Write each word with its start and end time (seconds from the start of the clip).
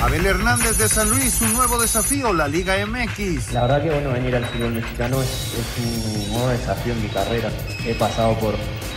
Abel 0.00 0.26
Hernández 0.26 0.76
de 0.78 0.88
San 0.88 1.08
Luis, 1.10 1.40
un 1.40 1.54
nuevo 1.54 1.80
desafío, 1.80 2.32
la 2.32 2.46
Liga 2.48 2.74
MX. 2.86 3.52
La 3.52 3.62
verdad 3.62 3.82
que 3.82 3.90
bueno, 3.90 4.12
venir 4.12 4.36
al 4.36 4.44
fútbol 4.44 4.72
mexicano 4.72 5.22
es, 5.22 5.28
es 5.28 5.84
un 5.84 6.32
nuevo 6.32 6.48
desafío 6.48 6.92
en 6.92 7.02
mi 7.02 7.08
carrera. 7.08 7.50
He 7.86 7.94
pasado 7.94 8.38
por, 8.38 8.54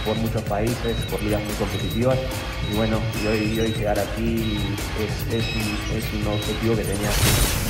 por 0.08 0.16
muchos 0.16 0.42
países, 0.44 0.96
por 1.12 1.22
ligas 1.22 1.44
muy 1.44 1.54
competitivas 1.56 2.18
y 2.72 2.76
bueno, 2.76 3.00
y 3.22 3.28
hoy, 3.28 3.60
hoy 3.60 3.74
llegar 3.74 4.00
aquí 4.00 4.58
es, 5.00 5.36
es, 5.36 5.46
un, 5.56 5.98
es 5.98 6.14
un 6.14 6.34
objetivo 6.34 6.76
que 6.78 6.84
tenía. 6.84 7.10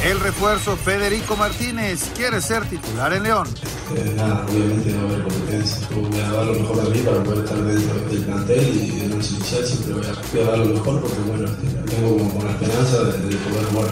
El 0.05 0.19
refuerzo 0.19 0.77
Federico 0.77 1.35
Martínez 1.35 2.11
quiere 2.15 2.39
ser 2.41 2.63
titular 2.65 3.11
en 3.13 3.23
León. 3.23 3.47
Eh, 3.95 4.13
nada, 4.15 4.45
obviamente 4.47 4.91
no 4.91 5.05
va 5.05 5.09
a 5.09 5.13
haber 5.13 5.23
competencia. 5.23 5.87
Voy 5.95 6.19
a 6.19 6.31
dar 6.31 6.45
lo 6.45 6.53
mejor 6.53 6.83
de 6.83 6.97
mí 6.97 7.05
para 7.05 7.23
poder 7.23 7.43
estar 7.43 7.57
dentro 7.57 8.09
del 8.09 8.23
plantel 8.23 8.75
y 8.75 8.99
de 8.99 9.07
noche 9.07 9.29
inicial 9.33 9.65
siempre 9.65 9.93
voy 9.93 10.05
a, 10.05 10.13
voy 10.31 10.41
a 10.41 10.45
dar 10.45 10.57
lo 10.59 10.65
mejor 10.65 11.01
porque 11.01 11.19
bueno, 11.25 11.49
tengo 11.85 12.17
como 12.17 12.43
la 12.43 12.51
esperanza 12.51 13.03
de, 13.03 13.17
de 13.17 13.35
poder 13.37 13.65
jugar. 13.65 13.89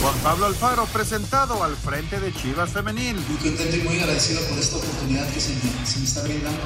Juan 0.00 0.14
Pablo 0.22 0.46
Alfaro 0.46 0.86
presentado 0.86 1.62
al 1.62 1.76
frente 1.76 2.18
de 2.20 2.32
Chivas 2.32 2.70
Femenil. 2.70 3.16
Muy 3.16 3.36
contento 3.36 3.76
y 3.76 3.80
muy 3.80 3.98
agradecido 4.00 4.40
por 4.48 4.58
esta 4.58 4.76
oportunidad 4.76 5.28
que 5.28 5.40
se 5.40 5.50
me, 5.50 5.86
se 5.86 5.98
me 5.98 6.04
está 6.04 6.22
brindando. 6.22 6.60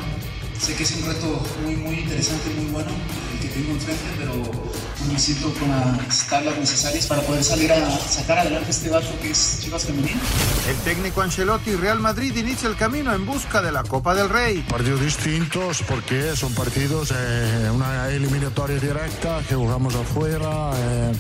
Sé 0.59 0.75
que 0.75 0.83
es 0.83 0.93
un 0.97 1.07
reto 1.07 1.43
muy, 1.63 1.77
muy 1.77 2.01
interesante, 2.01 2.51
muy 2.57 2.71
bueno 2.73 2.91
el 3.33 3.39
que 3.41 3.49
tengo 3.49 3.73
enfrente, 3.73 4.05
pero 4.19 4.33
me 5.13 5.19
siento 5.19 5.53
con 5.55 5.69
las 5.69 6.27
tablas 6.27 6.59
necesarias 6.59 7.07
para 7.07 7.23
poder 7.23 7.45
salir 7.45 7.73
a 7.73 7.99
sacar 8.01 8.39
adelante 8.39 8.71
este 8.71 8.89
barco 8.91 9.11
que 9.21 9.31
es 9.31 9.61
Chivas 9.63 9.85
Femenil. 9.85 10.17
El 10.69 10.77
técnico 10.79 11.23
Ancelotti 11.23 11.77
Real 11.77 12.01
Madrid 12.01 12.35
inicia 12.37 12.69
el 12.69 12.77
camino 12.77 13.15
en 13.15 13.27
busca 13.27 13.63
de 13.63 13.71
la 13.71 13.85
Copa 13.85 14.15
del 14.15 14.29
Rey. 14.29 14.65
Partidos 14.69 15.01
distintos 15.01 15.83
porque 15.87 16.35
son 16.35 16.55
partidos, 16.55 17.13
eh, 17.15 17.71
una 17.73 18.09
eliminatoria 18.09 18.79
directa 18.79 19.41
que 19.49 19.55
jugamos 19.55 19.95
afuera. 19.95 20.73
Eh, 20.75 21.13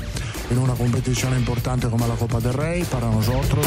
en 0.50 0.58
una 0.58 0.74
competición 0.74 1.36
importante 1.36 1.88
como 1.88 2.06
la 2.06 2.14
Copa 2.14 2.40
del 2.40 2.54
Rey 2.54 2.84
para 2.84 3.10
nosotros. 3.10 3.66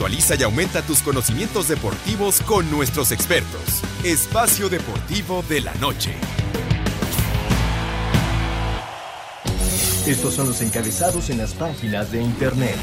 Actualiza 0.00 0.34
y 0.34 0.42
aumenta 0.44 0.80
tus 0.80 1.02
conocimientos 1.02 1.68
deportivos 1.68 2.40
con 2.40 2.70
nuestros 2.70 3.12
expertos. 3.12 3.82
Espacio 4.02 4.70
Deportivo 4.70 5.44
de 5.46 5.60
la 5.60 5.74
Noche. 5.74 6.14
Estos 10.06 10.32
son 10.32 10.46
los 10.46 10.62
encabezados 10.62 11.28
en 11.28 11.36
las 11.36 11.52
páginas 11.52 12.10
de 12.10 12.22
internet. 12.22 12.76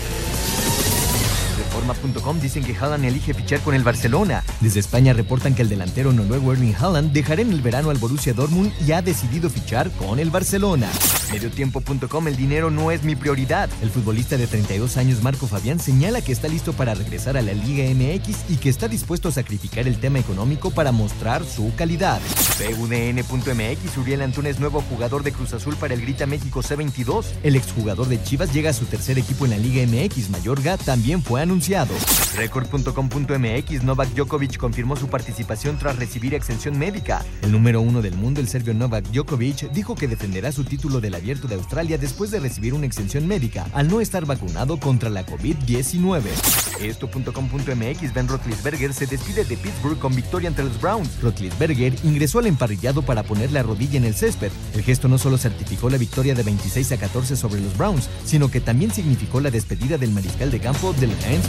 Reforma.com 1.57 2.39
dicen 2.39 2.63
que 2.63 2.77
Haaland 2.77 3.05
elige 3.05 3.33
fichar 3.33 3.61
con 3.61 3.73
el 3.73 3.81
Barcelona. 3.81 4.43
Desde 4.59 4.79
España 4.79 5.13
reportan 5.13 5.55
que 5.55 5.63
el 5.63 5.69
delantero 5.69 6.13
noruego 6.13 6.53
Erling 6.53 6.75
Haaland 6.75 7.13
dejará 7.13 7.41
en 7.41 7.51
el 7.51 7.63
verano 7.63 7.89
al 7.89 7.97
Borussia 7.97 8.35
Dortmund 8.35 8.71
y 8.85 8.91
ha 8.91 9.01
decidido 9.01 9.49
fichar 9.49 9.89
con 9.89 10.19
el 10.19 10.29
Barcelona. 10.29 10.87
Mediotiempo.com 11.31 12.27
el 12.27 12.35
dinero 12.35 12.69
no 12.71 12.91
es 12.91 13.03
mi 13.03 13.15
prioridad. 13.15 13.69
El 13.81 13.89
futbolista 13.89 14.37
de 14.37 14.47
32 14.47 14.97
años 14.97 15.21
Marco 15.21 15.47
Fabián 15.47 15.79
señala 15.79 16.21
que 16.21 16.31
está 16.31 16.47
listo 16.47 16.73
para 16.73 16.93
regresar 16.93 17.37
a 17.37 17.41
la 17.41 17.53
Liga 17.53 17.85
MX 17.93 18.49
y 18.49 18.55
que 18.57 18.69
está 18.69 18.87
dispuesto 18.87 19.29
a 19.29 19.31
sacrificar 19.31 19.87
el 19.87 19.99
tema 19.99 20.19
económico 20.19 20.71
para 20.71 20.91
mostrar 20.91 21.43
su 21.45 21.73
calidad. 21.75 22.21
PUDN.mx 22.57 23.97
Uriel 23.97 24.21
Antunes 24.21 24.59
nuevo 24.59 24.81
jugador 24.81 25.23
de 25.23 25.31
Cruz 25.31 25.53
Azul 25.53 25.75
para 25.75 25.93
el 25.93 26.01
Grita 26.01 26.25
México 26.25 26.61
C22. 26.61 27.25
El 27.43 27.55
exjugador 27.55 28.07
de 28.07 28.21
Chivas 28.23 28.53
llega 28.53 28.69
a 28.69 28.73
su 28.73 28.85
tercer 28.85 29.17
equipo 29.19 29.45
en 29.45 29.51
la 29.51 29.57
Liga 29.57 29.85
MX. 29.85 30.29
Mayorga 30.29 30.77
también 30.77 31.21
fue 31.21 31.41
anunciado. 31.41 31.93
Record.com.mx 32.35 33.83
Novak 33.83 34.09
Djokovic 34.09 34.57
confirmó 34.57 34.95
su 34.95 35.07
participación 35.07 35.77
tras 35.77 35.97
recibir 35.97 36.33
exención 36.33 36.77
médica. 36.77 37.25
El 37.41 37.51
número 37.51 37.81
uno 37.81 38.01
del 38.01 38.15
mundo, 38.15 38.39
el 38.39 38.47
serbio 38.47 38.73
Novak 38.73 39.05
Djokovic, 39.11 39.71
dijo 39.71 39.95
que 39.95 40.07
defenderá 40.07 40.51
su 40.51 40.63
título 40.63 41.01
del 41.01 41.15
Abierto 41.17 41.47
de 41.47 41.55
Australia 41.55 41.97
después 41.97 42.31
de 42.31 42.39
recibir 42.39 42.73
una 42.73 42.85
exención 42.85 43.27
médica 43.27 43.67
al 43.73 43.89
no 43.89 44.01
estar 44.01 44.25
vacunado 44.25 44.79
contra 44.79 45.09
la 45.09 45.25
COVID-19. 45.25 46.21
Esto.com.mx 46.81 48.13
Ben 48.13 48.27
Roethlisberger 48.27 48.93
se 48.93 49.07
despide 49.07 49.43
de 49.43 49.57
Pittsburgh 49.57 49.99
con 49.99 50.15
victoria 50.15 50.49
ante 50.49 50.63
los 50.63 50.79
Browns. 50.79 51.21
Roethlisberger 51.21 51.93
ingresó 52.03 52.39
al 52.39 52.47
emparrillado 52.47 53.01
para 53.01 53.23
poner 53.23 53.51
la 53.51 53.63
rodilla 53.63 53.97
en 53.97 54.05
el 54.05 54.15
césped. 54.15 54.51
El 54.73 54.83
gesto 54.83 55.07
no 55.07 55.17
solo 55.17 55.37
certificó 55.37 55.89
la 55.89 55.97
victoria 55.97 56.35
de 56.35 56.43
26 56.43 56.91
a 56.93 56.97
14 56.97 57.35
sobre 57.35 57.61
los 57.61 57.77
Browns, 57.77 58.09
sino 58.25 58.49
que 58.49 58.61
también 58.61 58.91
significó 58.91 59.41
la 59.41 59.51
despedida 59.51 59.97
del 59.97 60.11
mariscal 60.11 60.51
de 60.51 60.59
campo 60.59 60.93
del 60.93 61.11
Heinz 61.25 61.47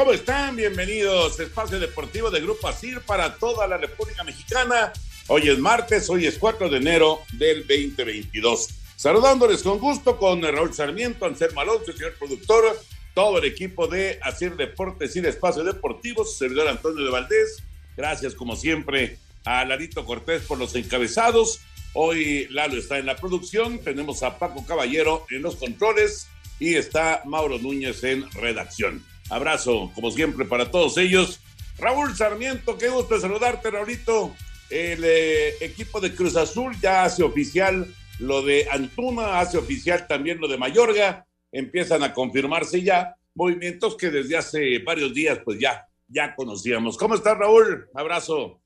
¿cómo 0.00 0.12
están? 0.14 0.56
Bienvenidos 0.56 1.38
Espacio 1.40 1.78
Deportivo 1.78 2.30
de 2.30 2.40
Grupo 2.40 2.66
ASIR 2.66 3.02
para 3.02 3.34
toda 3.34 3.66
la 3.66 3.76
República 3.76 4.24
Mexicana. 4.24 4.94
Hoy 5.26 5.50
es 5.50 5.58
martes, 5.58 6.08
hoy 6.08 6.26
es 6.26 6.38
4 6.38 6.70
de 6.70 6.78
enero 6.78 7.20
del 7.34 7.66
2022. 7.66 8.68
Saludándoles 8.96 9.62
con 9.62 9.78
gusto 9.78 10.16
con 10.16 10.42
Raúl 10.42 10.72
Sarmiento, 10.72 11.26
Anselmo 11.26 11.60
Alonso, 11.60 11.90
el 11.90 11.98
señor 11.98 12.14
productor, 12.14 12.80
todo 13.12 13.40
el 13.40 13.44
equipo 13.44 13.88
de 13.88 14.18
ASIR 14.22 14.56
Deportes 14.56 15.14
y 15.16 15.20
de 15.20 15.28
Espacio 15.28 15.64
Deportivo, 15.64 16.24
su 16.24 16.34
servidor 16.34 16.68
Antonio 16.68 17.04
de 17.04 17.10
Valdés. 17.10 17.62
Gracias, 17.94 18.34
como 18.34 18.56
siempre, 18.56 19.18
a 19.44 19.66
Larito 19.66 20.06
Cortés 20.06 20.40
por 20.44 20.56
los 20.56 20.74
encabezados. 20.76 21.60
Hoy 21.92 22.46
Lalo 22.48 22.78
está 22.78 22.96
en 22.96 23.04
la 23.04 23.16
producción, 23.16 23.80
tenemos 23.80 24.22
a 24.22 24.38
Paco 24.38 24.64
Caballero 24.64 25.26
en 25.28 25.42
los 25.42 25.56
controles 25.56 26.26
y 26.58 26.76
está 26.76 27.20
Mauro 27.26 27.58
Núñez 27.58 28.02
en 28.02 28.30
redacción. 28.30 29.09
Abrazo, 29.30 29.90
como 29.94 30.10
siempre, 30.10 30.44
para 30.44 30.70
todos 30.70 30.98
ellos. 30.98 31.40
Raúl 31.78 32.14
Sarmiento, 32.14 32.76
qué 32.76 32.88
gusto 32.88 33.18
saludarte, 33.18 33.70
Raulito. 33.70 34.34
El 34.68 35.02
eh, 35.04 35.54
equipo 35.60 36.00
de 36.00 36.14
Cruz 36.14 36.36
Azul 36.36 36.76
ya 36.80 37.04
hace 37.04 37.22
oficial 37.22 37.86
lo 38.18 38.42
de 38.42 38.68
Antuna, 38.70 39.40
hace 39.40 39.56
oficial 39.56 40.06
también 40.06 40.40
lo 40.40 40.48
de 40.48 40.58
Mayorga. 40.58 41.26
Empiezan 41.52 42.02
a 42.02 42.12
confirmarse 42.12 42.82
ya 42.82 43.16
movimientos 43.34 43.96
que 43.96 44.10
desde 44.10 44.36
hace 44.36 44.78
varios 44.80 45.14
días, 45.14 45.38
pues 45.44 45.58
ya, 45.58 45.86
ya 46.08 46.34
conocíamos. 46.34 46.96
¿Cómo 46.98 47.14
estás, 47.14 47.38
Raúl? 47.38 47.88
Abrazo. 47.94 48.60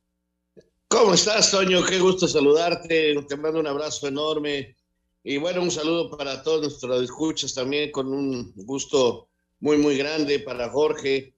¿Cómo 0.89 1.15
estás, 1.15 1.51
Toño? 1.51 1.85
Qué 1.85 1.99
gusto 1.99 2.27
saludarte. 2.27 3.15
Te 3.29 3.37
mando 3.37 3.61
un 3.61 3.67
abrazo 3.67 4.09
enorme. 4.09 4.77
Y 5.23 5.39
bueno, 5.39 5.63
un 5.63 5.71
saludo 5.71 6.17
para 6.17 6.43
todos 6.43 6.63
nuestros 6.63 7.03
escuchas 7.03 7.55
también, 7.55 7.91
con 7.91 8.13
un 8.13 8.53
gusto 8.57 9.29
muy, 9.65 9.79
muy 9.79 9.97
grande 9.97 10.41
para 10.41 10.69
Jorge. 10.69 11.33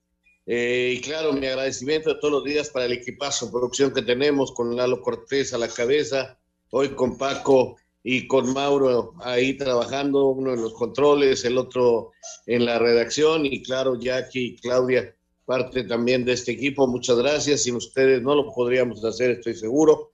Eh, 0.46 0.94
y 0.96 1.00
claro, 1.00 1.32
mi 1.32 1.46
agradecimiento 1.46 2.12
de 2.12 2.18
todos 2.20 2.32
los 2.32 2.44
días 2.44 2.70
para 2.70 2.86
el 2.86 2.92
equipazo, 2.92 3.52
producción 3.52 3.94
que 3.94 4.02
tenemos 4.02 4.50
con 4.50 4.74
Lalo 4.74 5.00
Cortés 5.00 5.54
a 5.54 5.58
la 5.58 5.68
cabeza, 5.68 6.36
hoy 6.70 6.88
con 6.88 7.16
Paco 7.18 7.76
y 8.02 8.26
con 8.26 8.52
Mauro 8.52 9.14
ahí 9.20 9.56
trabajando, 9.56 10.26
uno 10.26 10.54
en 10.54 10.60
los 10.60 10.74
controles, 10.74 11.44
el 11.44 11.56
otro 11.56 12.10
en 12.46 12.64
la 12.64 12.80
redacción 12.80 13.46
y 13.46 13.62
claro, 13.62 13.94
Jackie 13.96 14.46
y 14.46 14.56
Claudia, 14.56 15.14
parte 15.44 15.84
también 15.84 16.24
de 16.24 16.32
este 16.32 16.50
equipo. 16.50 16.88
Muchas 16.88 17.18
gracias. 17.18 17.62
Sin 17.62 17.76
ustedes 17.76 18.22
no 18.22 18.34
lo 18.34 18.52
podríamos 18.52 19.04
hacer, 19.04 19.30
estoy 19.30 19.54
seguro. 19.54 20.10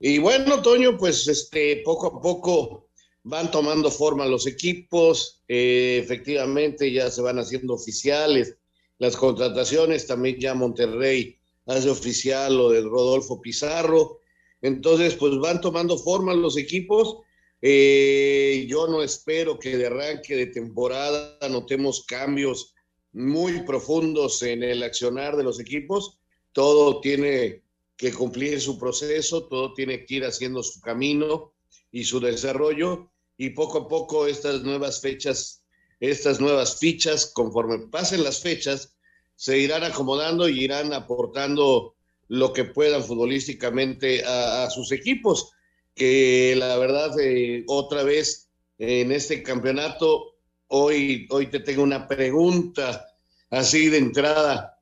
Y 0.00 0.18
bueno, 0.18 0.62
Toño, 0.62 0.96
pues 0.96 1.28
este, 1.28 1.82
poco 1.84 2.06
a 2.06 2.22
poco 2.22 2.88
van 3.24 3.50
tomando 3.50 3.90
forma 3.90 4.26
los 4.26 4.46
equipos, 4.46 5.42
eh, 5.48 6.00
efectivamente 6.02 6.90
ya 6.90 7.10
se 7.10 7.22
van 7.22 7.38
haciendo 7.38 7.74
oficiales. 7.74 8.56
Las 8.98 9.16
contrataciones, 9.16 10.06
también 10.06 10.38
ya 10.38 10.54
Monterrey 10.54 11.38
hace 11.66 11.88
oficial 11.88 12.56
lo 12.56 12.70
del 12.70 12.84
Rodolfo 12.84 13.40
Pizarro, 13.40 14.18
entonces 14.60 15.14
pues 15.14 15.36
van 15.38 15.60
tomando 15.60 15.98
forma 15.98 16.34
los 16.34 16.56
equipos, 16.56 17.18
eh, 17.60 18.66
yo 18.68 18.88
no 18.88 19.02
espero 19.02 19.58
que 19.58 19.76
de 19.76 19.86
arranque 19.86 20.34
de 20.34 20.46
temporada 20.46 21.38
notemos 21.48 22.04
cambios 22.04 22.74
muy 23.12 23.62
profundos 23.62 24.42
en 24.42 24.64
el 24.64 24.82
accionar 24.82 25.36
de 25.36 25.44
los 25.44 25.60
equipos, 25.60 26.18
todo 26.52 27.00
tiene 27.00 27.62
que 27.96 28.12
cumplir 28.12 28.60
su 28.60 28.78
proceso, 28.78 29.46
todo 29.46 29.74
tiene 29.74 30.04
que 30.04 30.16
ir 30.16 30.24
haciendo 30.24 30.62
su 30.62 30.80
camino 30.80 31.52
y 31.92 32.04
su 32.04 32.18
desarrollo 32.18 33.11
y 33.42 33.50
poco 33.50 33.78
a 33.78 33.88
poco 33.88 34.28
estas 34.28 34.62
nuevas 34.62 35.00
fechas, 35.00 35.64
estas 35.98 36.40
nuevas 36.40 36.78
fichas, 36.78 37.26
conforme 37.26 37.88
pasen 37.88 38.22
las 38.22 38.40
fechas, 38.40 38.94
se 39.34 39.58
irán 39.58 39.82
acomodando 39.82 40.48
y 40.48 40.62
irán 40.62 40.92
aportando 40.92 41.96
lo 42.28 42.52
que 42.52 42.66
puedan 42.66 43.02
futbolísticamente 43.02 44.22
a, 44.24 44.70
sus 44.70 44.92
equipos, 44.92 45.50
que 45.92 46.54
la 46.56 46.78
verdad, 46.78 47.18
eh, 47.18 47.64
otra 47.66 48.04
vez 48.04 48.48
en 48.78 49.10
este 49.10 49.42
campeonato, 49.42 50.36
hoy, 50.68 51.26
hoy 51.30 51.48
te 51.48 51.58
tengo 51.58 51.82
una 51.82 52.06
pregunta 52.06 53.08
así 53.50 53.88
de 53.88 53.98
entrada. 53.98 54.78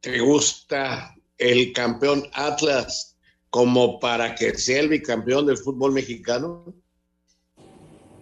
¿Te 0.00 0.18
gusta 0.18 1.14
el 1.36 1.72
campeón 1.72 2.28
Atlas 2.32 3.16
como 3.50 4.00
para 4.00 4.34
que 4.34 4.58
sea 4.58 4.80
el 4.80 4.88
bicampeón 4.88 5.46
del 5.46 5.58
fútbol 5.58 5.92
mexicano? 5.92 6.74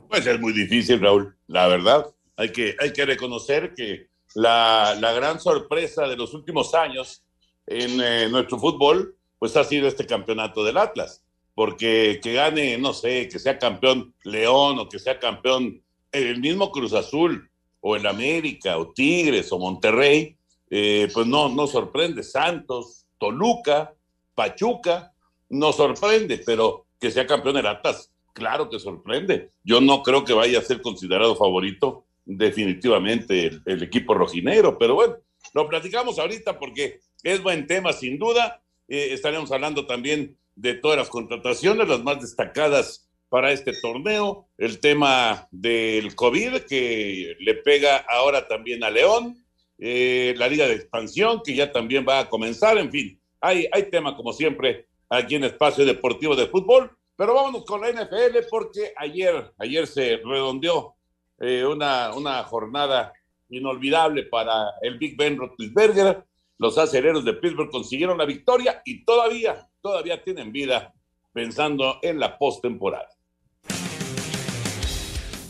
Pues 0.08 0.26
es 0.26 0.40
muy 0.40 0.52
difícil, 0.52 1.00
Raúl, 1.00 1.36
la 1.48 1.66
verdad. 1.68 2.06
Hay 2.36 2.52
que, 2.52 2.76
hay 2.78 2.92
que 2.92 3.04
reconocer 3.06 3.74
que 3.74 4.08
la, 4.34 4.96
la 5.00 5.12
gran 5.12 5.40
sorpresa 5.40 6.06
de 6.06 6.16
los 6.16 6.34
últimos 6.34 6.74
años 6.74 7.22
en 7.66 8.00
eh, 8.00 8.28
nuestro 8.28 8.58
fútbol, 8.58 9.16
pues 9.38 9.56
ha 9.56 9.64
sido 9.64 9.88
este 9.88 10.06
campeonato 10.06 10.62
del 10.64 10.76
Atlas. 10.76 11.24
Porque 11.54 12.20
que 12.22 12.34
gane, 12.34 12.76
no 12.78 12.92
sé, 12.92 13.28
que 13.28 13.38
sea 13.38 13.58
campeón 13.58 14.14
León 14.24 14.78
o 14.78 14.88
que 14.88 14.98
sea 14.98 15.18
campeón 15.18 15.82
el 16.12 16.38
mismo 16.40 16.70
Cruz 16.70 16.92
Azul 16.92 17.50
o 17.80 17.96
el 17.96 18.06
América 18.06 18.78
o 18.78 18.92
Tigres 18.92 19.50
o 19.52 19.58
Monterrey, 19.58 20.36
eh, 20.70 21.08
pues 21.12 21.26
no, 21.26 21.48
no 21.48 21.66
sorprende. 21.66 22.22
Santos, 22.22 23.06
Toluca, 23.18 23.94
Pachuca, 24.34 25.12
no 25.48 25.72
sorprende, 25.72 26.42
pero 26.44 26.86
que 27.00 27.10
sea 27.10 27.26
campeón 27.26 27.56
el 27.56 27.66
Atlas 27.66 28.10
claro 28.36 28.68
que 28.68 28.78
sorprende. 28.78 29.50
Yo 29.64 29.80
no 29.80 30.02
creo 30.02 30.22
que 30.22 30.34
vaya 30.34 30.58
a 30.58 30.62
ser 30.62 30.82
considerado 30.82 31.34
favorito 31.36 32.04
definitivamente 32.26 33.50
el, 33.64 33.82
equipo 33.82 34.12
rojinero, 34.12 34.76
pero 34.76 34.94
bueno, 34.94 35.16
lo 35.54 35.66
platicamos 35.68 36.18
ahorita 36.18 36.58
porque 36.58 37.00
es 37.22 37.42
buen 37.42 37.66
tema 37.66 37.94
sin 37.94 38.18
duda. 38.18 38.62
Eh, 38.88 39.08
estaremos 39.12 39.50
hablando 39.52 39.86
también 39.86 40.36
de 40.54 40.74
todas 40.74 40.98
las 40.98 41.08
contrataciones, 41.08 41.88
las 41.88 42.02
más 42.02 42.20
destacadas 42.20 43.08
para 43.30 43.52
este 43.52 43.72
torneo, 43.80 44.46
el 44.58 44.80
tema 44.80 45.48
del 45.50 46.14
COVID 46.14 46.58
que 46.68 47.36
le 47.40 47.54
pega 47.54 48.04
ahora 48.08 48.46
también 48.46 48.84
a 48.84 48.90
León, 48.90 49.42
eh, 49.78 50.34
la 50.36 50.46
liga 50.48 50.66
de 50.66 50.74
expansión 50.74 51.40
que 51.42 51.54
ya 51.54 51.72
también 51.72 52.04
va 52.06 52.20
a 52.20 52.28
comenzar, 52.28 52.76
en 52.76 52.90
fin, 52.90 53.18
hay, 53.40 53.66
hay 53.72 53.90
tema 53.90 54.14
como 54.14 54.34
siempre 54.34 54.86
aquí 55.08 55.36
en 55.36 55.44
Espacio 55.44 55.86
Deportivo 55.86 56.36
de 56.36 56.46
Fútbol 56.46 56.96
pero 57.16 57.34
vámonos 57.34 57.64
con 57.64 57.80
la 57.80 57.90
NFL 57.90 58.46
porque 58.50 58.92
ayer, 58.96 59.52
ayer 59.58 59.86
se 59.86 60.18
redondeó 60.18 60.94
eh, 61.38 61.64
una, 61.64 62.14
una 62.14 62.42
jornada 62.44 63.12
inolvidable 63.48 64.24
para 64.24 64.72
el 64.82 64.98
Big 64.98 65.16
Ben 65.16 65.36
Roethlisberger. 65.36 66.24
Los 66.58 66.78
aceleros 66.78 67.24
de 67.24 67.34
Pittsburgh 67.34 67.70
consiguieron 67.70 68.18
la 68.18 68.24
victoria 68.24 68.82
y 68.84 69.04
todavía, 69.04 69.68
todavía 69.80 70.22
tienen 70.22 70.52
vida 70.52 70.94
pensando 71.32 71.98
en 72.02 72.18
la 72.18 72.38
postemporada. 72.38 73.15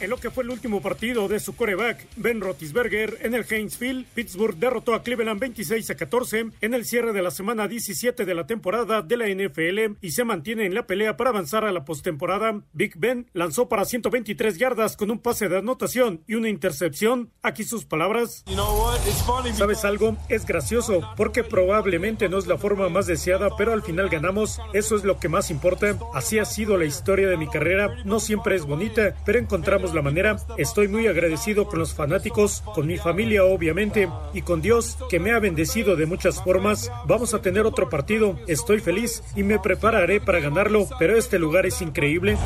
Lo 0.06 0.18
que 0.18 0.30
fue 0.30 0.44
el 0.44 0.50
último 0.50 0.80
partido 0.80 1.26
de 1.26 1.40
su 1.40 1.56
coreback, 1.56 2.06
Ben 2.16 2.40
Roethlisberger, 2.40 3.18
en 3.22 3.34
el 3.34 3.44
Heinz 3.48 3.76
Field, 3.76 4.06
Pittsburgh 4.14 4.56
derrotó 4.56 4.94
a 4.94 5.02
Cleveland 5.02 5.40
26 5.40 5.90
a 5.90 5.96
14 5.96 6.46
en 6.60 6.74
el 6.74 6.84
cierre 6.84 7.12
de 7.12 7.22
la 7.22 7.30
semana 7.30 7.66
17 7.66 8.24
de 8.24 8.34
la 8.34 8.46
temporada 8.46 9.02
de 9.02 9.16
la 9.16 9.26
NFL 9.28 9.96
y 10.00 10.12
se 10.12 10.24
mantiene 10.24 10.66
en 10.66 10.74
la 10.74 10.86
pelea 10.86 11.16
para 11.16 11.30
avanzar 11.30 11.64
a 11.64 11.72
la 11.72 11.84
postemporada. 11.84 12.60
Big 12.72 12.96
Ben 12.96 13.26
lanzó 13.32 13.68
para 13.68 13.84
123 13.84 14.58
yardas 14.58 14.96
con 14.96 15.10
un 15.10 15.18
pase 15.18 15.48
de 15.48 15.58
anotación 15.58 16.22
y 16.28 16.34
una 16.34 16.48
intercepción. 16.48 17.32
Aquí 17.42 17.64
sus 17.64 17.84
palabras. 17.84 18.44
¿Sabes 19.54 19.84
algo? 19.84 20.16
Es 20.28 20.46
gracioso 20.46 21.00
porque 21.16 21.42
probablemente 21.42 22.28
no 22.28 22.38
es 22.38 22.46
la 22.46 22.58
forma 22.58 22.88
más 22.88 23.06
deseada, 23.06 23.48
pero 23.56 23.72
al 23.72 23.82
final 23.82 24.08
ganamos. 24.08 24.60
Eso 24.72 24.94
es 24.94 25.04
lo 25.04 25.18
que 25.18 25.28
más 25.28 25.50
importa. 25.50 25.98
Así 26.14 26.38
ha 26.38 26.44
sido 26.44 26.76
la 26.76 26.84
historia 26.84 27.28
de 27.28 27.36
mi 27.36 27.48
carrera. 27.48 27.96
No 28.04 28.20
siempre 28.20 28.54
es 28.54 28.64
bonita, 28.64 29.16
pero 29.24 29.38
encontramos 29.38 29.94
la 29.96 30.02
manera. 30.02 30.37
Estoy 30.56 30.87
muy 30.87 31.08
agradecido 31.08 31.66
con 31.66 31.81
los 31.81 31.94
fanáticos, 31.94 32.62
con 32.75 32.87
mi 32.87 32.98
familia 32.98 33.44
obviamente 33.44 34.08
y 34.32 34.43
con 34.43 34.62
Dios 34.62 34.96
que 35.10 35.19
me 35.19 35.32
ha 35.32 35.40
bendecido 35.40 35.96
de 35.96 36.06
muchas 36.06 36.43
formas. 36.43 36.90
Vamos 37.06 37.34
a 37.34 37.43
tener 37.43 37.66
otro 37.66 37.88
partido, 37.88 38.38
estoy 38.46 38.81
feliz 38.81 39.22
y 39.34 39.43
me 39.43 39.58
prepararé 39.58 40.20
para 40.20 40.40
ganarlo, 40.40 40.88
pero 40.98 41.16
este 41.16 41.38
lugar 41.38 41.66
es 41.66 41.82
increíble. 41.82 42.37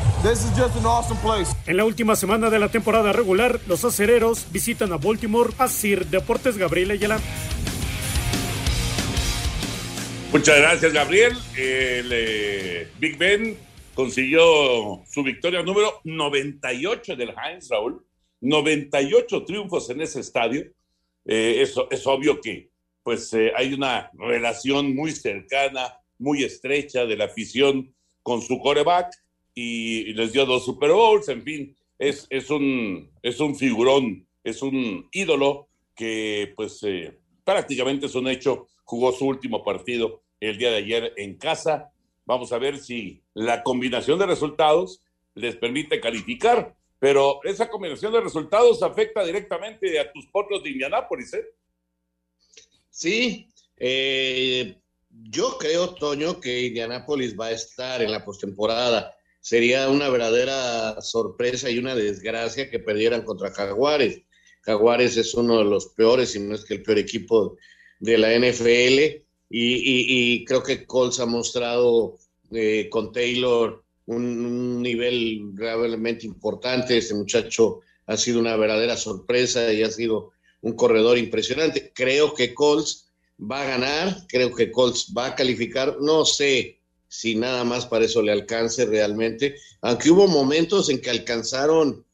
En 1.67 1.77
la 1.77 1.85
última 1.85 2.15
semana 2.15 2.49
de 2.49 2.59
la 2.59 2.69
temporada 2.69 3.13
regular, 3.13 3.59
los 3.67 3.85
acereros 3.85 4.47
visitan 4.51 4.91
a 4.93 4.97
Baltimore 4.97 5.53
a 5.57 5.67
Sir 5.67 6.07
Deportes 6.07 6.57
Gabriel 6.57 6.91
Ayala. 6.91 7.19
Muchas 10.31 10.57
gracias, 10.57 10.93
Gabriel. 10.93 11.37
El 11.57 12.09
eh, 12.13 12.87
Big 12.99 13.17
Ben 13.17 13.57
consiguió 13.93 15.03
su 15.05 15.23
victoria 15.23 15.61
número 15.63 16.01
98 16.03 17.15
del 17.15 17.29
Heinz, 17.29 17.69
Raúl. 17.69 18.05
98 18.41 19.45
triunfos 19.45 19.89
en 19.89 20.01
ese 20.01 20.19
estadio. 20.19 20.65
Eh, 21.25 21.57
eso, 21.61 21.87
es 21.91 22.05
obvio 22.07 22.41
que 22.41 22.69
pues 23.03 23.33
eh, 23.33 23.51
hay 23.55 23.73
una 23.73 24.11
relación 24.13 24.95
muy 24.95 25.11
cercana, 25.11 25.99
muy 26.17 26.43
estrecha 26.43 27.05
de 27.05 27.17
la 27.17 27.25
afición 27.25 27.93
con 28.23 28.41
su 28.41 28.59
coreback 28.59 29.13
y, 29.53 30.13
les 30.13 30.33
dio 30.33 30.45
dos 30.45 30.65
Super 30.65 30.91
Bowls, 30.91 31.27
en 31.29 31.43
fin, 31.43 31.75
es, 31.97 32.27
es, 32.29 32.49
un, 32.49 33.11
es 33.21 33.39
un 33.39 33.55
figurón, 33.55 34.27
es 34.43 34.61
un 34.61 35.07
ídolo 35.11 35.67
que 35.95 36.53
pues 36.55 36.81
eh, 36.83 37.19
prácticamente 37.43 38.05
es 38.05 38.15
un 38.15 38.27
hecho, 38.27 38.67
jugó 38.83 39.11
su 39.11 39.25
último 39.25 39.63
partido 39.63 40.21
el 40.39 40.57
día 40.57 40.71
de 40.71 40.77
ayer 40.77 41.13
en 41.17 41.37
casa 41.37 41.91
Vamos 42.25 42.51
a 42.53 42.59
ver 42.59 42.77
si 42.77 43.20
la 43.33 43.63
combinación 43.63 44.19
de 44.19 44.25
resultados 44.25 45.01
les 45.35 45.55
permite 45.55 45.99
calificar, 45.99 46.75
pero 46.99 47.39
esa 47.43 47.69
combinación 47.69 48.13
de 48.13 48.21
resultados 48.21 48.83
afecta 48.83 49.23
directamente 49.23 49.99
a 49.99 50.11
tus 50.11 50.27
potros 50.27 50.63
de 50.63 50.71
Indianápolis, 50.71 51.33
¿eh? 51.33 51.45
Sí, 52.89 53.47
eh, 53.77 54.77
yo 55.09 55.57
creo, 55.57 55.95
Toño, 55.95 56.39
que 56.39 56.67
Indianápolis 56.67 57.37
va 57.39 57.47
a 57.47 57.51
estar 57.51 58.01
en 58.01 58.11
la 58.11 58.23
postemporada. 58.23 59.15
Sería 59.39 59.89
una 59.89 60.09
verdadera 60.09 61.01
sorpresa 61.01 61.69
y 61.69 61.79
una 61.79 61.95
desgracia 61.95 62.69
que 62.69 62.79
perdieran 62.79 63.23
contra 63.23 63.51
Jaguares. 63.51 64.21
Jaguares 64.61 65.17
es 65.17 65.33
uno 65.33 65.57
de 65.57 65.65
los 65.65 65.87
peores, 65.87 66.33
si 66.33 66.39
no 66.39 66.53
es 66.53 66.63
que 66.65 66.75
el 66.75 66.83
peor 66.83 66.99
equipo 66.99 67.57
de 67.99 68.17
la 68.17 68.33
NFL 68.37 69.23
y, 69.53 70.45
creo 70.45 70.63
que 70.63 70.85
Colts 70.85 71.19
ha 71.19 71.25
mostrado 71.25 72.17
eh, 72.51 72.89
con 72.89 73.11
Taylor 73.11 73.83
un, 74.05 74.81
nivel 74.81 75.51
realmente 75.55 76.25
importante. 76.25 76.97
Este 76.97 77.13
muchacho 77.13 77.81
ha 78.07 78.17
sido 78.17 78.39
una 78.39 78.55
verdadera 78.55 78.97
sorpresa 78.97 79.71
y 79.71 79.83
ha 79.83 79.91
sido 79.91 80.31
un 80.61 80.73
corredor 80.73 81.17
impresionante. 81.17 81.91
Creo 81.93 82.33
que 82.33 82.53
Colts 82.53 83.07
va 83.39 83.61
a 83.61 83.65
ganar, 83.65 84.25
creo 84.27 84.53
que 84.53 84.71
Colts 84.71 85.13
va 85.17 85.27
a 85.27 85.35
calificar. 85.35 85.97
No 86.01 86.25
sé 86.25 86.79
si 87.07 87.35
nada 87.35 87.63
más 87.63 87.85
para 87.85 88.05
eso 88.05 88.21
le 88.21 88.31
alcance 88.31 88.85
realmente, 88.85 89.55
aunque 89.81 90.11
hubo 90.11 90.27
momentos 90.27 90.89
en 90.89 91.01
que 91.01 91.09
alcanzaron 91.09 92.05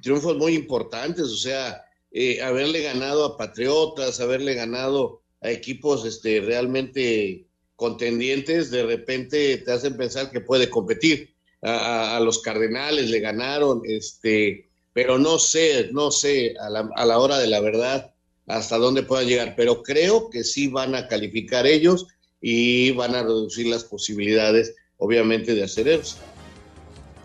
triunfos 0.00 0.36
muy 0.36 0.54
importantes, 0.54 1.24
o 1.24 1.36
sea, 1.36 1.84
eh, 2.12 2.40
haberle 2.40 2.82
ganado 2.82 3.24
a 3.24 3.36
Patriotas, 3.36 4.20
haberle 4.20 4.54
ganado 4.54 5.22
a 5.40 5.50
equipos 5.50 6.04
este, 6.04 6.40
realmente 6.40 7.46
contendientes, 7.76 8.70
de 8.70 8.84
repente 8.84 9.58
te 9.58 9.72
hacen 9.72 9.96
pensar 9.96 10.30
que 10.30 10.40
puede 10.40 10.70
competir. 10.70 11.34
A, 11.66 12.20
los 12.22 12.40
Cardenales 12.40 13.08
le 13.08 13.20
ganaron, 13.20 13.80
este, 13.86 14.68
pero 14.92 15.18
no 15.18 15.38
sé, 15.38 15.88
no 15.92 16.10
sé 16.10 16.54
a 16.60 16.68
la, 16.68 16.90
a 16.94 17.06
la 17.06 17.18
hora 17.18 17.38
de 17.38 17.46
la 17.46 17.60
verdad 17.60 18.12
hasta 18.46 18.76
dónde 18.76 19.02
puedan 19.02 19.26
llegar, 19.26 19.54
pero 19.56 19.82
creo 19.82 20.28
que 20.28 20.44
sí 20.44 20.68
van 20.68 20.94
a 20.94 21.08
calificar 21.08 21.66
ellos 21.66 22.06
y 22.40 22.90
van 22.90 23.14
a 23.14 23.22
reducir 23.22 23.66
las 23.66 23.84
posibilidades, 23.84 24.74
obviamente, 24.98 25.54
de 25.54 25.64
hacer 25.64 25.88
eso. 25.88 26.18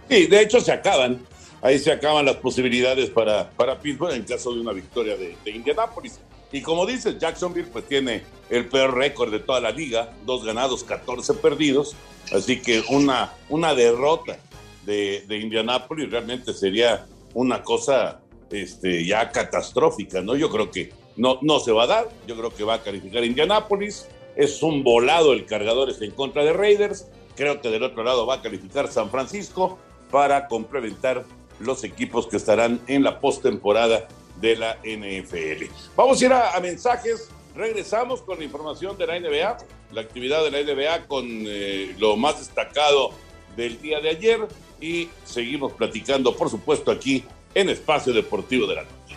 Sí, 0.10 0.27
de 0.27 0.41
hecho 0.41 0.62
se 0.62 0.72
acaban. 0.72 1.20
Ahí 1.62 1.77
se 1.77 1.91
acaban 1.91 2.25
las 2.25 2.38
posibilidades 2.38 3.10
para, 3.10 3.50
para 3.51 3.77
Pittsburgh 3.77 4.13
en 4.13 4.24
caso 4.24 4.53
de 4.53 4.62
una 4.62 4.72
victoria 4.72 5.18
de, 5.18 5.36
de 5.44 5.51
Indianapolis. 5.51 6.20
Y 6.53 6.62
como 6.62 6.86
dices, 6.86 7.20
Jacksonville 7.20 7.68
pues 7.70 7.86
tiene 7.86 8.24
el 8.50 8.68
peor 8.68 8.96
récord 8.96 9.32
de 9.32 9.39
toda 9.39 9.60
la 9.60 9.72
liga, 9.72 10.13
dos 10.25 10.44
ganados, 10.44 10.84
14 10.84 11.36
perdidos. 11.36 11.96
Así 12.32 12.62
que 12.62 12.84
una, 12.89 13.34
una 13.50 13.74
derrota 13.74 14.38
de, 14.86 15.24
de 15.27 15.38
Indianapolis 15.38 16.10
realmente 16.10 16.53
sería 16.53 17.06
una 17.34 17.63
cosa 17.63 18.22
este, 18.50 19.06
ya 19.06 19.29
catastrófica, 19.32 20.22
¿no? 20.22 20.36
Yo 20.36 20.50
creo 20.50 20.72
que 20.72 20.91
no, 21.15 21.39
no 21.41 21.60
se 21.60 21.72
va 21.72 21.84
a 21.84 21.88
dar, 21.88 22.10
yo 22.27 22.36
creo 22.36 22.53
que 22.53 22.63
va 22.63 22.75
a 22.75 22.84
calificar 22.84 23.24
Indianapolis. 23.24 24.08
Es 24.36 24.63
un 24.63 24.84
volado 24.84 25.34
el 25.34 25.46
cargador 25.46 25.91
en 26.00 26.12
contra 26.12 26.44
de 26.44 26.53
Raiders. 26.53 27.08
Creo 27.36 27.62
que 27.62 27.70
del 27.70 27.84
otro 27.84 28.03
lado 28.03 28.25
va 28.25 28.36
a 28.36 28.41
calificar 28.41 28.91
San 28.91 29.10
Francisco 29.10 29.77
para 30.12 30.48
complementar 30.48 31.25
los 31.60 31.84
equipos 31.84 32.27
que 32.27 32.38
estarán 32.38 32.79
en 32.88 33.03
la 33.03 33.20
postemporada 33.20 34.08
de 34.39 34.56
la 34.56 34.77
NFL. 34.84 35.65
Vamos 35.96 36.22
a 36.22 36.25
ir 36.25 36.34
a, 36.34 36.56
a, 36.56 36.60
mensajes. 36.60 37.29
Regresamos 37.60 38.22
con 38.22 38.38
la 38.38 38.46
información 38.46 38.98
de 38.98 39.06
la 39.06 39.20
NBA, 39.20 39.58
la 39.92 40.00
actividad 40.00 40.46
de 40.46 40.50
la 40.50 40.63
NBA 40.63 41.08
con 41.08 41.25
eh, 41.28 41.94
lo 42.00 42.16
más 42.16 42.39
destacado 42.39 43.12
del 43.58 43.82
día 43.82 44.00
de 44.00 44.12
ayer 44.12 44.48
y 44.80 45.10
seguimos 45.25 45.74
platicando, 45.74 46.34
por 46.38 46.50
supuesto, 46.50 46.89
aquí 46.89 47.25
en 47.54 47.68
Espacio 47.68 48.13
Deportivo 48.13 48.66
de 48.66 48.75
la 48.75 48.84
Noche. 48.84 49.16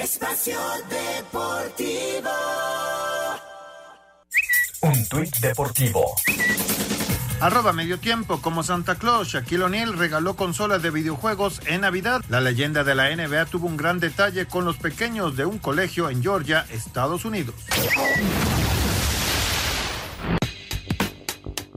Espacio 0.00 0.58
Deportivo. 0.90 2.30
Un 4.80 5.08
tuit 5.08 5.36
deportivo. 5.36 6.16
Arroba 7.42 7.72
medio 7.72 7.98
tiempo, 7.98 8.40
como 8.40 8.62
Santa 8.62 8.94
Claus, 8.94 9.26
Shaquille 9.26 9.64
O'Neal 9.64 9.98
regaló 9.98 10.36
consolas 10.36 10.80
de 10.80 10.92
videojuegos 10.92 11.60
en 11.66 11.80
Navidad. 11.80 12.22
La 12.28 12.40
leyenda 12.40 12.84
de 12.84 12.94
la 12.94 13.10
NBA 13.10 13.46
tuvo 13.46 13.66
un 13.66 13.76
gran 13.76 13.98
detalle 13.98 14.46
con 14.46 14.64
los 14.64 14.76
pequeños 14.76 15.36
de 15.36 15.44
un 15.44 15.58
colegio 15.58 16.08
en 16.08 16.22
Georgia, 16.22 16.64
Estados 16.70 17.24
Unidos. 17.24 17.56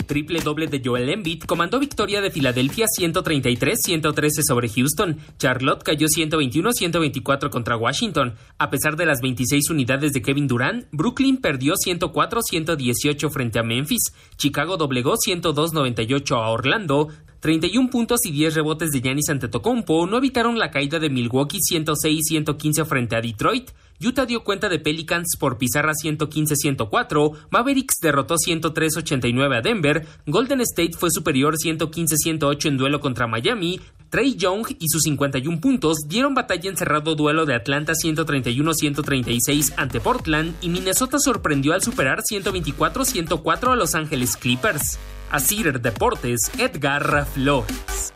Triple 0.05 0.39
doble 0.41 0.67
de 0.67 0.81
Joel 0.83 1.09
Embiid 1.09 1.43
comandó 1.43 1.79
victoria 1.79 2.21
de 2.21 2.31
Filadelfia 2.31 2.85
133-113 2.85 4.43
sobre 4.47 4.69
Houston. 4.69 5.17
Charlotte 5.37 5.83
cayó 5.83 6.07
121-124 6.07 7.49
contra 7.49 7.77
Washington. 7.77 8.35
A 8.57 8.69
pesar 8.69 8.95
de 8.95 9.05
las 9.05 9.21
26 9.21 9.69
unidades 9.69 10.13
de 10.13 10.21
Kevin 10.21 10.47
Durant, 10.47 10.85
Brooklyn 10.91 11.37
perdió 11.37 11.73
104-118 11.73 13.29
frente 13.29 13.59
a 13.59 13.63
Memphis. 13.63 14.13
Chicago 14.37 14.77
doblegó 14.77 15.15
102-98 15.15 16.35
a 16.35 16.49
Orlando. 16.49 17.09
31 17.45 17.91
puntos 17.91 18.25
y 18.25 18.31
10 18.31 18.55
rebotes 18.55 18.89
de 18.89 19.01
Giannis 19.01 19.29
Antetokounmpo 19.29 20.07
no 20.07 20.17
evitaron 20.17 20.57
la 20.57 20.71
caída 20.71 20.97
de 20.97 21.11
Milwaukee 21.11 21.59
106-115 21.59 22.87
frente 22.87 23.15
a 23.15 23.21
Detroit. 23.21 23.69
Utah 24.03 24.25
dio 24.25 24.43
cuenta 24.43 24.67
de 24.67 24.79
Pelicans 24.79 25.37
por 25.39 25.59
pizarra 25.59 25.91
115-104, 25.93 27.33
Mavericks 27.51 27.99
derrotó 28.01 28.37
103-89 28.37 29.59
a 29.59 29.61
Denver, 29.61 30.07
Golden 30.25 30.61
State 30.61 30.93
fue 30.97 31.11
superior 31.11 31.53
115-108 31.63 32.65
en 32.65 32.77
duelo 32.77 32.99
contra 32.99 33.27
Miami, 33.27 33.79
Trey 34.09 34.33
Young 34.33 34.65
y 34.79 34.89
sus 34.89 35.03
51 35.03 35.61
puntos 35.61 35.99
dieron 36.07 36.33
batalla 36.33 36.71
en 36.71 36.77
cerrado 36.77 37.13
duelo 37.13 37.45
de 37.45 37.53
Atlanta 37.53 37.93
131-136 37.93 39.75
ante 39.77 39.99
Portland 39.99 40.55
y 40.61 40.69
Minnesota 40.69 41.19
sorprendió 41.19 41.73
al 41.73 41.83
superar 41.83 42.23
124-104 42.23 43.71
a 43.71 43.75
Los 43.75 43.93
Ángeles 43.93 44.35
Clippers. 44.35 44.97
Asir 45.31 45.79
Deportes, 45.81 46.51
Edgar 46.59 47.25
Flores. 47.25 48.13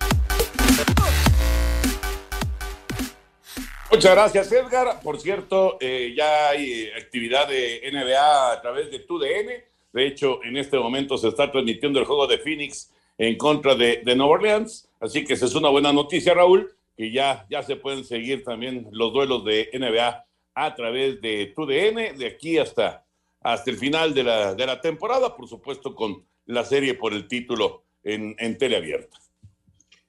Muchas 3.92 4.12
gracias, 4.12 4.51
Edgar. 4.51 5.01
Por 5.01 5.20
cierto, 5.20 5.78
eh, 5.82 6.13
ya 6.16 6.50
hay 6.50 6.89
actividad 6.92 7.48
de 7.48 7.82
NBA 7.92 8.51
a 8.54 8.62
través 8.62 8.92
de 8.92 9.00
TUDN. 9.00 9.63
De 9.92 10.08
hecho, 10.08 10.44
en 10.44 10.58
este 10.58 10.78
momento 10.78 11.18
se 11.18 11.30
está 11.30 11.51
transmitiendo 11.51 12.00
el 12.00 12.06
juego 12.06 12.28
de 12.28 12.38
Phoenix 12.38 12.92
en 13.18 13.36
contra 13.38 13.74
de, 13.74 14.01
de 14.06 14.16
Nueva 14.16 14.34
Orleans. 14.34 14.88
Así 15.00 15.25
que 15.25 15.34
esa 15.34 15.46
es 15.46 15.56
una 15.56 15.70
buena 15.70 15.92
noticia, 15.92 16.36
Raúl, 16.36 16.72
que 16.96 17.12
ya, 17.12 17.48
ya 17.50 17.63
se 17.63 17.75
pueden 17.75 18.04
seguir 18.04 18.44
también 18.44 18.88
los 18.92 19.12
duelos 19.12 19.44
de 19.44 19.70
NBA 19.74 20.25
a 20.54 20.75
través 20.75 21.20
de 21.22 21.54
TUDN, 21.56 22.18
de 22.18 22.28
aquí 22.28 22.60
hasta, 22.60 23.06
hasta 23.42 23.72
el 23.72 23.78
final 23.78 24.13
de 24.13 24.24
la, 24.24 24.54
de 24.54 24.66
la 24.66 24.80
temporada, 24.80 25.36
por 25.36 25.48
supuesto, 25.48 25.96
con 25.96 26.29
la 26.50 26.65
serie 26.65 26.96
por 26.96 27.13
el 27.13 27.27
título 27.27 27.84
en, 28.03 28.36
en 28.39 28.58
teleabierta. 28.58 29.18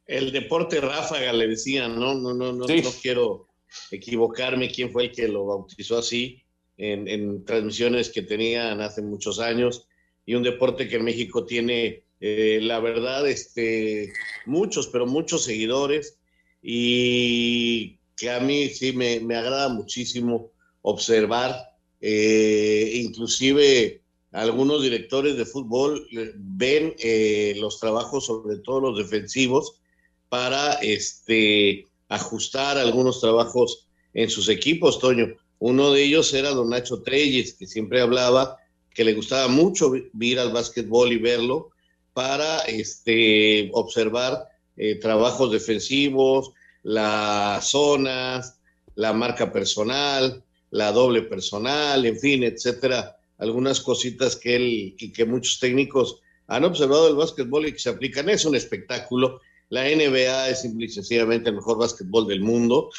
El 0.06 0.32
deporte 0.32 0.80
ráfaga 0.80 1.32
le 1.35 1.47
decían, 1.47 1.99
no, 2.00 2.14
no, 2.14 2.32
no, 2.35 2.52
no, 2.52 2.66
Sí. 2.66 2.80
no 2.82 2.90
quiero 3.02 3.47
equivocarme 3.90 4.70
quién 4.70 4.90
fue 4.90 5.04
el 5.04 5.12
que 5.12 5.28
lo 5.28 5.44
bautizó 5.47 5.99
así 5.99 6.42
en, 6.78 7.06
en 7.09 7.44
transmisiones 7.44 8.09
que 8.09 8.23
tenían 8.23 8.80
hace 8.80 9.02
muchos 9.02 9.38
años 9.38 9.87
y 10.25 10.35
un 10.35 10.42
deporte 10.42 10.88
que 10.88 10.97
en 10.97 11.04
México 11.04 11.44
tiene, 11.44 12.04
eh, 12.20 12.59
la 12.62 12.80
verdad, 12.80 13.28
este, 13.28 14.11
muchos, 14.47 14.88
pero 14.88 15.06
muchos 15.06 15.44
seguidores 15.44 16.18
y 16.62 17.99
que 18.16 18.30
a 18.30 18.40
mí 18.40 18.68
sí 18.68 18.92
me, 18.92 19.20
me 19.20 19.37
agrada 19.37 19.68
muchísimo 19.68 20.52
observar, 20.82 21.54
eh, 22.00 22.92
inclusive 22.94 24.00
algunos 24.32 24.82
directores 24.82 25.37
de 25.37 25.44
fútbol 25.44 26.06
eh, 26.12 26.32
ven 26.37 26.94
eh, 26.99 27.54
los 27.58 27.80
trabajos, 27.80 28.26
sobre 28.26 28.58
todo 28.58 28.80
los 28.80 28.99
defensivos, 28.99 29.80
para 30.28 30.75
este, 30.75 31.87
ajustar 32.08 32.78
algunos 32.78 33.20
trabajos 33.20 33.88
en 34.14 34.30
sus 34.30 34.49
equipos, 34.49 34.99
Toño. 34.99 35.34
Uno 35.58 35.92
de 35.92 36.04
ellos 36.04 36.32
era 36.32 36.50
don 36.50 36.70
Nacho 36.70 37.02
Treyes, 37.02 37.54
que 37.54 37.66
siempre 37.66 38.00
hablaba 38.00 38.56
que 38.94 39.04
le 39.04 39.14
gustaba 39.14 39.49
mucho 39.49 39.92
ir 40.20 40.38
al 40.38 40.52
básquetbol 40.52 41.12
y 41.12 41.18
verlo 41.18 41.70
para 42.12 42.60
este, 42.62 43.70
observar 43.72 44.49
eh, 44.76 44.96
trabajos 44.96 45.52
defensivos, 45.52 46.52
las 46.82 47.70
zonas, 47.70 48.58
la 48.94 49.12
marca 49.12 49.52
personal, 49.52 50.42
la 50.70 50.92
doble 50.92 51.22
personal, 51.22 52.04
en 52.06 52.18
fin, 52.18 52.44
etcétera. 52.44 53.16
Algunas 53.40 53.80
cositas 53.80 54.37
que 54.37 54.56
él 54.56 54.94
y 54.99 55.12
que 55.12 55.25
muchos 55.25 55.59
técnicos 55.59 56.20
han 56.47 56.64
observado 56.64 57.06
del 57.06 57.16
básquetbol 57.16 57.66
y 57.66 57.73
que 57.73 57.78
se 57.78 57.90
aplican. 57.90 58.28
Es 58.28 58.44
un 58.44 58.54
espectáculo. 58.54 59.40
La 59.68 59.85
NBA 59.85 60.50
es 60.50 60.62
simple 60.62 60.87
y 60.87 60.88
sencillamente 60.88 61.49
el 61.49 61.56
mejor 61.56 61.78
básquetbol 61.78 62.26
del 62.26 62.40
mundo. 62.40 62.90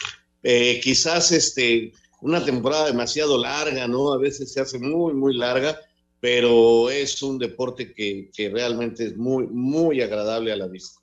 Eh, 0.42 0.80
quizás 0.82 1.32
este, 1.32 1.92
una 2.22 2.44
temporada 2.44 2.88
demasiado 2.88 3.38
larga, 3.38 3.88
¿no? 3.88 4.14
A 4.14 4.18
veces 4.18 4.54
se 4.54 4.62
hace 4.62 4.80
muy, 4.80 5.14
muy 5.14 5.36
larga, 5.36 5.78
pero 6.20 6.90
es 6.90 7.22
un 7.22 7.38
deporte 7.38 7.94
que, 7.94 8.30
que 8.34 8.50
realmente 8.50 9.06
es 9.06 9.18
muy, 9.18 9.48
muy 9.48 10.02
agradable 10.02 10.52
a 10.52 10.56
la 10.56 10.68
vista. 10.68 11.02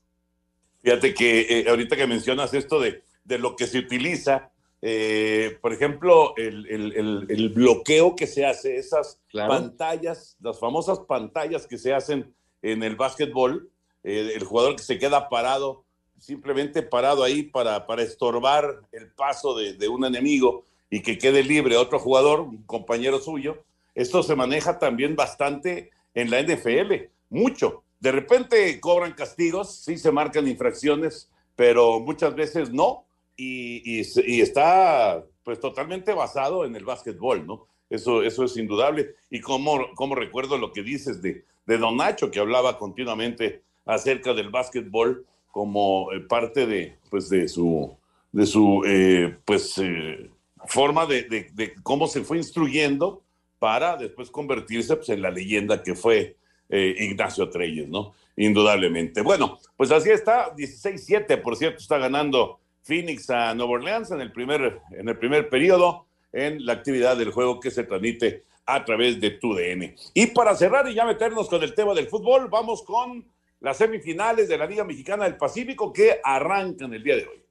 Fíjate 0.82 1.12
que 1.12 1.40
eh, 1.40 1.64
ahorita 1.68 1.96
que 1.96 2.06
mencionas 2.06 2.54
esto 2.54 2.80
de, 2.80 3.02
de 3.24 3.38
lo 3.38 3.56
que 3.56 3.66
se 3.66 3.78
utiliza, 3.78 4.50
eh, 4.82 5.58
por 5.60 5.72
ejemplo, 5.72 6.34
el, 6.36 6.66
el- 6.68 6.92
el- 6.96 7.26
el 7.28 7.48
bloqueo 7.50 8.14
que 8.14 8.26
se 8.26 8.46
hace, 8.46 8.76
esas 8.76 9.20
Claro. 9.28 9.48
pantallas, 9.50 10.36
las 10.40 10.58
famosas 10.58 11.00
pantallas 11.00 11.66
que 11.66 11.78
se 11.78 11.92
hacen 11.92 12.32
en 12.62 12.82
el 12.82 12.96
básquetbol, 12.96 13.70
eh, 14.04 14.32
el 14.34 14.44
jugador 14.44 14.76
que 14.76 14.82
se 14.82 14.98
queda 14.98 15.28
parado, 15.28 15.84
simplemente 16.18 16.82
parado 16.82 17.22
ahí 17.24 17.42
para, 17.44 17.86
para 17.86 18.02
estorbar 18.02 18.82
el 18.92 19.10
paso 19.12 19.56
de, 19.56 19.74
de 19.74 19.88
un 19.88 20.04
enemigo 20.04 20.64
y 20.90 21.00
que 21.02 21.18
quede 21.18 21.42
libre 21.42 21.76
otro 21.76 21.98
jugador, 21.98 22.40
un 22.40 22.62
compañero 22.64 23.18
suyo. 23.20 23.62
Esto 23.94 24.22
se 24.22 24.34
maneja 24.36 24.78
también 24.78 25.16
bastante 25.16 25.90
en 26.14 26.30
la 26.30 26.40
NFL, 26.40 27.10
mucho. 27.30 27.82
De 28.00 28.12
repente 28.12 28.78
cobran 28.80 29.12
castigos, 29.12 29.74
sí 29.74 29.98
se 29.98 30.12
marcan 30.12 30.46
infracciones, 30.48 31.28
pero 31.56 31.98
muchas 32.00 32.34
veces 32.34 32.70
no. 32.72 33.04
Y, 33.40 34.00
está 34.40 35.24
pues 35.44 35.60
totalmente 35.60 36.12
basado 36.12 36.64
en 36.64 36.74
el 36.74 36.84
básquetbol, 36.84 37.46
¿no? 37.46 37.66
Eso, 37.88 38.22
eso 38.22 38.44
es 38.44 38.56
indudable. 38.56 39.14
Y 39.30 39.40
como, 39.40 39.94
como 39.94 40.14
recuerdo 40.14 40.58
lo 40.58 40.72
que 40.72 40.82
dices 40.82 41.22
de, 41.22 41.44
de 41.64 41.78
Don 41.78 41.96
Nacho, 41.96 42.30
que 42.30 42.40
hablaba 42.40 42.78
continuamente 42.78 43.62
acerca 43.86 44.34
del 44.34 44.50
básquetbol 44.50 45.24
como 45.50 46.12
eh, 46.12 46.20
parte 46.20 46.66
de, 46.66 46.96
pues, 47.10 47.28
de 47.30 47.48
su, 47.48 47.96
de 48.32 48.44
su 48.44 48.82
eh, 48.86 49.36
pues, 49.44 49.78
eh, 49.78 50.30
forma 50.66 51.06
de, 51.06 51.74
cómo 51.82 52.08
se 52.08 52.22
fue 52.22 52.36
instruyendo 52.38 53.22
para 53.58 53.96
después 53.96 54.30
convertirse 54.30 54.96
pues, 54.96 55.08
en 55.10 55.22
la 55.22 55.30
leyenda 55.30 55.82
que 55.82 55.94
fue 55.94 56.36
Ignacio 56.70 57.48
Treyes, 57.48 57.88
¿no? 57.88 58.12
Indudablemente. 58.36 59.22
Bueno, 59.22 59.58
pues 59.74 59.90
así 59.90 60.10
está, 60.10 60.54
16-7, 60.54 61.40
por 61.40 61.56
cierto, 61.56 61.78
está 61.78 61.96
ganando 61.96 62.60
Phoenix 62.88 63.28
a 63.28 63.54
Nueva 63.54 63.72
Orleans 63.72 64.10
en 64.12 64.22
el 64.22 64.32
primer, 64.32 64.80
en 64.92 65.08
el 65.10 65.18
primer 65.18 65.50
periodo 65.50 66.06
en 66.32 66.64
la 66.64 66.72
actividad 66.72 67.18
del 67.18 67.32
juego 67.32 67.60
que 67.60 67.70
se 67.70 67.84
transmite 67.84 68.44
a 68.64 68.82
través 68.82 69.20
de 69.20 69.32
TUDN. 69.32 69.94
Y 70.14 70.28
para 70.28 70.56
cerrar 70.56 70.88
y 70.88 70.94
ya 70.94 71.04
meternos 71.04 71.50
con 71.50 71.62
el 71.62 71.74
tema 71.74 71.92
del 71.92 72.08
fútbol, 72.08 72.48
vamos 72.48 72.82
con 72.82 73.26
las 73.60 73.76
semifinales 73.76 74.48
de 74.48 74.56
la 74.56 74.64
Liga 74.64 74.84
Mexicana 74.84 75.24
del 75.24 75.36
Pacífico 75.36 75.92
que 75.92 76.18
arrancan 76.24 76.94
el 76.94 77.02
día 77.02 77.16
de 77.16 77.26
hoy. 77.26 77.42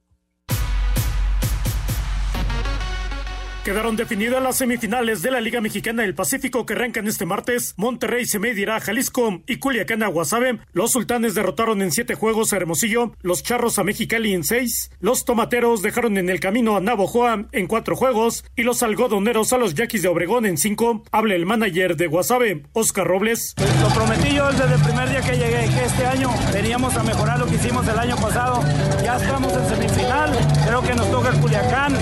Quedaron 3.68 3.96
definidas 3.96 4.42
las 4.42 4.56
semifinales 4.56 5.20
de 5.20 5.30
la 5.30 5.42
Liga 5.42 5.60
Mexicana 5.60 6.00
del 6.00 6.14
Pacífico 6.14 6.64
que 6.64 6.72
arrancan 6.72 7.06
este 7.06 7.26
martes. 7.26 7.74
Monterrey 7.76 8.24
se 8.24 8.38
medirá 8.38 8.76
a 8.76 8.80
Jalisco 8.80 9.42
y 9.46 9.58
Culiacán 9.58 10.02
a 10.02 10.06
Guasave. 10.06 10.60
Los 10.72 10.92
sultanes 10.92 11.34
derrotaron 11.34 11.82
en 11.82 11.92
siete 11.92 12.14
juegos 12.14 12.54
a 12.54 12.56
Hermosillo, 12.56 13.12
los 13.20 13.42
charros 13.42 13.78
a 13.78 13.84
Mexicali 13.84 14.32
en 14.32 14.42
seis, 14.42 14.90
los 15.00 15.26
tomateros 15.26 15.82
dejaron 15.82 16.16
en 16.16 16.30
el 16.30 16.40
camino 16.40 16.78
a 16.78 16.80
Navojoa 16.80 17.44
en 17.52 17.66
cuatro 17.66 17.94
juegos 17.94 18.42
y 18.56 18.62
los 18.62 18.82
algodoneros 18.82 19.52
a 19.52 19.58
los 19.58 19.74
yaquis 19.74 20.00
de 20.00 20.08
Obregón 20.08 20.46
en 20.46 20.56
cinco. 20.56 21.02
Habla 21.12 21.34
el 21.34 21.44
manager 21.44 21.94
de 21.94 22.06
Guasave, 22.06 22.62
Oscar 22.72 23.06
Robles. 23.06 23.52
Pues 23.54 23.80
lo 23.82 23.88
prometí 23.90 24.34
yo 24.34 24.50
desde 24.50 24.76
el 24.76 24.80
primer 24.80 25.10
día 25.10 25.20
que 25.20 25.36
llegué, 25.36 25.68
que 25.68 25.84
este 25.84 26.06
año 26.06 26.30
veníamos 26.54 26.96
a 26.96 27.02
mejorar 27.02 27.38
lo 27.38 27.44
que 27.44 27.56
hicimos 27.56 27.86
el 27.86 27.98
año 27.98 28.16
pasado. 28.16 28.62
Ya 29.04 29.16
estamos 29.16 29.52
en 29.52 29.68
semifinal, 29.68 30.32
creo 30.64 30.80
que 30.80 30.94
nos 30.94 31.10
toca 31.10 31.28
el 31.28 31.38
Culiacán. 31.38 31.92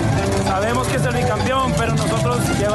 Sabemos 0.45 0.87
que 0.87 0.95
es 0.95 1.03
el 1.03 1.13
bicampeón 1.13 1.56
pero 1.77 1.95
nosotros 1.95 2.26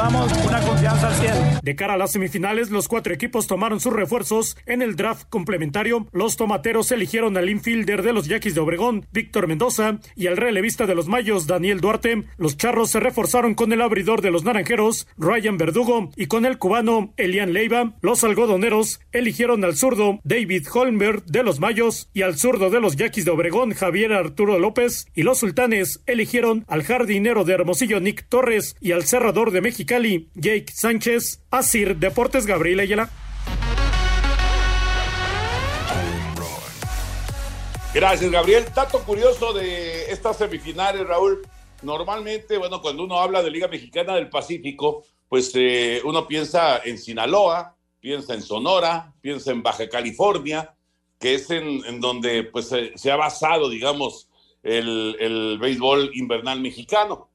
llevamos 0.03 0.33
una 0.45 0.59
confianza 0.59 1.07
al 1.07 1.15
100. 1.15 1.33
De 1.63 1.75
cara 1.77 1.93
a 1.93 1.97
las 1.97 2.11
semifinales, 2.11 2.71
los 2.71 2.89
cuatro 2.89 3.13
equipos 3.13 3.47
tomaron 3.47 3.79
sus 3.79 3.93
refuerzos 3.93 4.57
en 4.65 4.81
el 4.81 4.97
draft 4.97 5.29
complementario. 5.29 6.07
Los 6.11 6.35
tomateros 6.35 6.91
eligieron 6.91 7.37
al 7.37 7.49
infielder 7.49 8.01
de 8.01 8.11
los 8.11 8.27
Yaquis 8.27 8.53
de 8.53 8.59
Obregón, 8.59 9.05
Víctor 9.13 9.47
Mendoza, 9.47 9.99
y 10.17 10.27
al 10.27 10.35
relevista 10.35 10.87
de 10.87 10.95
los 10.95 11.07
Mayos, 11.07 11.47
Daniel 11.47 11.79
Duarte. 11.79 12.23
Los 12.37 12.57
charros 12.57 12.91
se 12.91 12.99
reforzaron 12.99 13.55
con 13.55 13.71
el 13.71 13.81
abridor 13.81 14.21
de 14.21 14.31
los 14.31 14.43
naranjeros, 14.43 15.07
Ryan 15.17 15.57
Verdugo, 15.57 16.11
y 16.17 16.25
con 16.25 16.45
el 16.45 16.57
cubano, 16.57 17.13
Elian 17.15 17.53
Leiva. 17.53 17.93
Los 18.01 18.25
algodoneros 18.25 18.99
eligieron 19.13 19.63
al 19.63 19.77
zurdo, 19.77 20.19
David 20.25 20.67
Holmberg 20.73 21.23
de 21.23 21.43
los 21.43 21.61
Mayos, 21.61 22.09
y 22.13 22.23
al 22.23 22.37
zurdo 22.37 22.69
de 22.69 22.81
los 22.81 22.97
Yaquis 22.97 23.23
de 23.23 23.31
Obregón, 23.31 23.71
Javier 23.71 24.11
Arturo 24.11 24.59
López. 24.59 25.07
Y 25.15 25.23
los 25.23 25.39
sultanes 25.39 26.01
eligieron 26.07 26.65
al 26.67 26.83
jardinero 26.83 27.45
de 27.45 27.53
Hermosillo, 27.53 28.01
Nick 28.01 28.27
Torres, 28.27 28.75
y 28.81 28.91
al 28.91 29.05
cerrador 29.05 29.51
de 29.51 29.61
Mexicali, 29.93 30.29
Jake 30.33 30.71
Sánchez. 30.73 31.41
Asir 31.51 31.97
Deportes 31.97 32.47
Gabriel 32.47 32.79
Ayala. 32.79 33.09
Gracias, 37.93 38.31
Gabriel. 38.31 38.65
Dato 38.73 39.03
curioso 39.03 39.53
de 39.53 40.11
estas 40.11 40.37
semifinales, 40.37 41.05
Raúl. 41.05 41.41
Normalmente, 41.83 42.57
bueno, 42.57 42.81
cuando 42.81 43.03
uno 43.03 43.19
habla 43.19 43.43
de 43.43 43.51
Liga 43.51 43.67
Mexicana 43.67 44.15
del 44.15 44.29
Pacífico, 44.29 45.05
pues 45.29 45.51
eh, 45.53 46.01
uno 46.03 46.27
piensa 46.27 46.79
en 46.83 46.97
Sinaloa, 46.97 47.75
piensa 47.99 48.33
en 48.33 48.41
Sonora, 48.41 49.13
piensa 49.21 49.51
en 49.51 49.61
Baja 49.61 49.87
California, 49.89 50.73
que 51.19 51.35
es 51.35 51.51
en, 51.51 52.01
donde 52.01 52.45
pues 52.45 52.73
se 52.95 53.11
ha 53.11 53.15
basado, 53.15 53.69
digamos, 53.69 54.27
el, 54.63 55.15
el 55.19 55.59
béisbol 55.59 56.11
invernal 56.15 56.61
mexicano. 56.61 57.32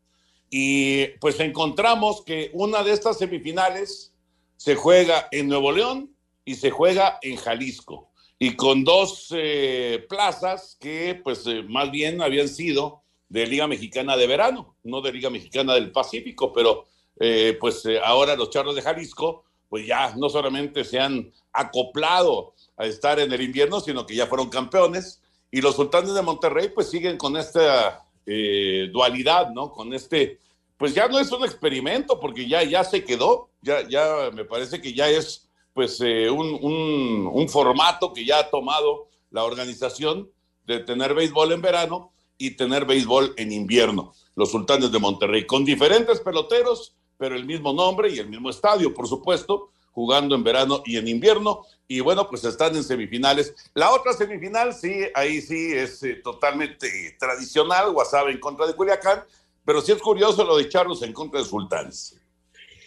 Y 0.50 1.06
pues 1.20 1.40
encontramos 1.40 2.22
que 2.24 2.50
una 2.54 2.82
de 2.82 2.92
estas 2.92 3.18
semifinales 3.18 4.14
se 4.56 4.74
juega 4.74 5.28
en 5.30 5.48
Nuevo 5.48 5.72
León 5.72 6.14
y 6.44 6.54
se 6.54 6.70
juega 6.70 7.18
en 7.22 7.36
Jalisco. 7.36 8.10
Y 8.38 8.54
con 8.56 8.84
dos 8.84 9.28
eh, 9.36 10.06
plazas 10.08 10.76
que 10.80 11.20
pues 11.22 11.46
eh, 11.46 11.62
más 11.68 11.90
bien 11.90 12.22
habían 12.22 12.48
sido 12.48 13.02
de 13.28 13.46
Liga 13.46 13.66
Mexicana 13.66 14.16
de 14.16 14.26
Verano, 14.26 14.76
no 14.84 15.00
de 15.02 15.12
Liga 15.12 15.28
Mexicana 15.28 15.74
del 15.74 15.92
Pacífico, 15.92 16.52
pero 16.52 16.86
eh, 17.20 17.56
pues 17.60 17.84
ahora 18.04 18.36
los 18.36 18.50
charros 18.50 18.74
de 18.74 18.82
Jalisco 18.82 19.44
pues 19.68 19.86
ya 19.86 20.14
no 20.16 20.28
solamente 20.28 20.84
se 20.84 20.98
han 20.98 21.30
acoplado 21.52 22.54
a 22.76 22.86
estar 22.86 23.20
en 23.20 23.32
el 23.32 23.42
invierno, 23.42 23.80
sino 23.80 24.06
que 24.06 24.14
ya 24.14 24.26
fueron 24.26 24.48
campeones. 24.48 25.20
Y 25.50 25.60
los 25.60 25.76
sultanes 25.76 26.14
de 26.14 26.22
Monterrey 26.22 26.70
pues 26.74 26.90
siguen 26.90 27.16
con 27.16 27.36
esta 27.36 28.06
eh, 28.26 28.88
dualidad, 28.92 29.50
¿no? 29.50 29.70
Con 29.70 29.92
este, 29.94 30.40
pues 30.78 30.94
ya 30.94 31.08
no 31.08 31.18
es 31.18 31.30
un 31.32 31.44
experimento, 31.44 32.18
porque 32.20 32.48
ya, 32.48 32.62
ya 32.62 32.84
se 32.84 33.04
quedó, 33.04 33.50
ya, 33.60 33.86
ya 33.88 34.30
me 34.32 34.44
parece 34.44 34.80
que 34.80 34.94
ya 34.94 35.08
es 35.08 35.48
pues 35.74 36.00
eh, 36.00 36.30
un, 36.30 37.28
un, 37.30 37.48
formato 37.48 38.12
que 38.12 38.24
ya 38.24 38.40
ha 38.40 38.50
tomado 38.50 39.08
la 39.30 39.44
organización 39.44 40.28
de 40.66 40.80
tener 40.80 41.14
béisbol 41.14 41.52
en 41.52 41.62
verano 41.62 42.12
y 42.36 42.52
tener 42.52 42.84
béisbol 42.84 43.34
en 43.36 43.52
invierno, 43.52 44.12
los 44.34 44.50
sultanes 44.50 44.90
de 44.90 44.98
Monterrey, 44.98 45.46
con 45.46 45.64
diferentes 45.64 46.20
peloteros, 46.20 46.96
pero 47.16 47.34
el 47.34 47.44
mismo 47.44 47.72
nombre 47.72 48.10
y 48.10 48.18
el 48.18 48.28
mismo 48.28 48.50
estadio, 48.50 48.94
por 48.94 49.06
supuesto, 49.06 49.70
jugando 49.92 50.36
en 50.36 50.44
verano 50.44 50.82
y 50.86 50.96
en 50.96 51.08
invierno. 51.08 51.64
Y 51.88 52.00
bueno, 52.00 52.28
pues 52.28 52.44
están 52.44 52.76
en 52.76 52.84
semifinales. 52.84 53.54
La 53.74 53.90
otra 53.90 54.12
semifinal, 54.12 54.72
sí, 54.72 54.92
ahí 55.14 55.40
sí 55.40 55.72
es 55.72 56.02
eh, 56.04 56.20
totalmente 56.22 57.16
tradicional, 57.18 57.90
Guasave 57.92 58.30
en 58.30 58.38
contra 58.38 58.66
de 58.66 58.74
Culiacán, 58.74 59.24
pero 59.68 59.82
sí 59.82 59.92
es 59.92 59.98
curioso 59.98 60.46
lo 60.46 60.56
de 60.56 60.66
Charlos 60.66 61.02
en 61.02 61.12
contra 61.12 61.40
de 61.42 61.46
Sultanes. 61.46 62.18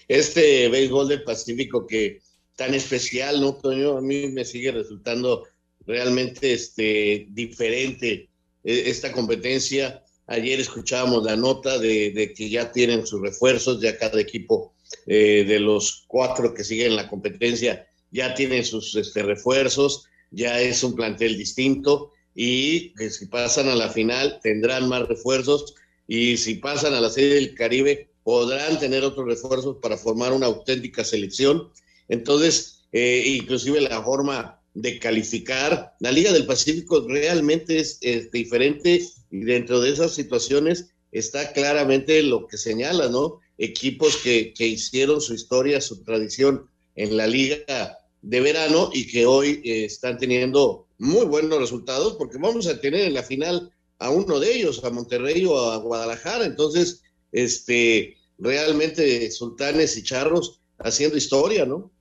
Este 0.07 0.67
béisbol 0.67 1.09
del 1.09 1.23
Pacífico 1.23 1.85
que 1.85 2.21
tan 2.55 2.73
especial, 2.73 3.39
¿no, 3.39 3.53
Toño? 3.53 3.99
A 3.99 4.01
mí 4.01 4.29
me 4.29 4.43
sigue 4.43 4.71
resultando 4.71 5.43
realmente 5.85 6.53
este, 6.53 7.27
diferente 7.29 8.29
eh, 8.63 8.83
esta 8.87 9.11
competencia. 9.11 10.03
Ayer 10.25 10.59
escuchábamos 10.59 11.23
la 11.23 11.35
nota 11.35 11.77
de, 11.77 12.33
que 12.35 12.49
ya 12.49 12.71
tienen 12.71 13.05
sus 13.05 13.21
refuerzos, 13.21 13.79
ya 13.79 13.99
cada 13.99 14.19
equipo 14.19 14.73
eh, 15.05 15.45
de 15.47 15.59
los 15.59 16.05
cuatro 16.07 16.51
que 16.51 16.63
siguen 16.63 16.95
la 16.95 17.07
competencia 17.07 17.87
ya 18.09 18.33
tienen 18.33 18.65
sus 18.65 18.95
este, 18.95 19.21
refuerzos, 19.21 20.07
ya 20.31 20.59
es 20.59 20.83
un 20.83 20.95
plantel 20.95 21.37
distinto 21.37 22.11
y 22.33 22.91
que 22.95 23.11
si 23.11 23.27
pasan 23.27 23.67
a 23.69 23.75
la 23.75 23.89
final 23.89 24.39
tendrán 24.41 24.89
más 24.89 25.07
refuerzos 25.07 25.75
y 26.13 26.35
si 26.35 26.55
pasan 26.55 26.93
a 26.93 26.99
la 26.99 27.09
Serie 27.09 27.35
del 27.35 27.55
Caribe 27.55 28.09
podrán 28.25 28.77
tener 28.79 29.01
otros 29.01 29.25
refuerzos 29.25 29.77
para 29.81 29.95
formar 29.95 30.33
una 30.33 30.47
auténtica 30.47 31.05
selección. 31.05 31.69
Entonces, 32.09 32.81
eh, 32.91 33.23
inclusive 33.27 33.79
la 33.79 34.03
forma 34.03 34.59
de 34.73 34.99
calificar, 34.99 35.95
la 36.01 36.11
Liga 36.11 36.33
del 36.33 36.45
Pacífico 36.45 37.07
realmente 37.07 37.79
es, 37.79 37.97
es 38.01 38.29
diferente 38.29 39.07
y 39.31 39.39
dentro 39.45 39.79
de 39.79 39.91
esas 39.91 40.13
situaciones 40.13 40.89
está 41.13 41.53
claramente 41.53 42.21
lo 42.23 42.45
que 42.45 42.57
señala, 42.57 43.07
¿no? 43.07 43.39
equipos 43.57 44.17
que, 44.17 44.53
hicieron 44.59 45.21
su 45.21 45.33
historia, 45.33 45.79
su 45.79 46.03
tradición 46.03 46.65
en 46.95 47.15
la 47.15 47.25
liga 47.25 47.97
de 48.21 48.41
verano 48.41 48.89
y 48.93 49.07
que 49.07 49.25
hoy 49.25 49.61
eh, 49.63 49.85
están 49.85 50.17
teniendo 50.17 50.87
muy 50.97 51.25
buenos 51.25 51.57
resultados 51.57 52.15
porque 52.17 52.37
vamos 52.37 52.67
a 52.67 52.81
tener 52.81 53.03
en 53.05 53.13
la 53.13 53.23
final 53.23 53.71
a 54.01 54.09
uno 54.09 54.39
de 54.39 54.51
ellos, 54.53 54.83
a 54.83 54.89
Monterrey 54.89 55.45
o 55.45 55.71
a 55.71 55.77
Guadalajara. 55.77 56.45
Entonces, 56.45 57.03
este, 57.31 58.17
realmente 58.39 59.29
Sultanes 59.29 59.95
y 59.95 60.03
Charros 60.03 60.59
haciendo 60.79 61.17
historia, 61.17 61.65
¿no? 61.65 61.91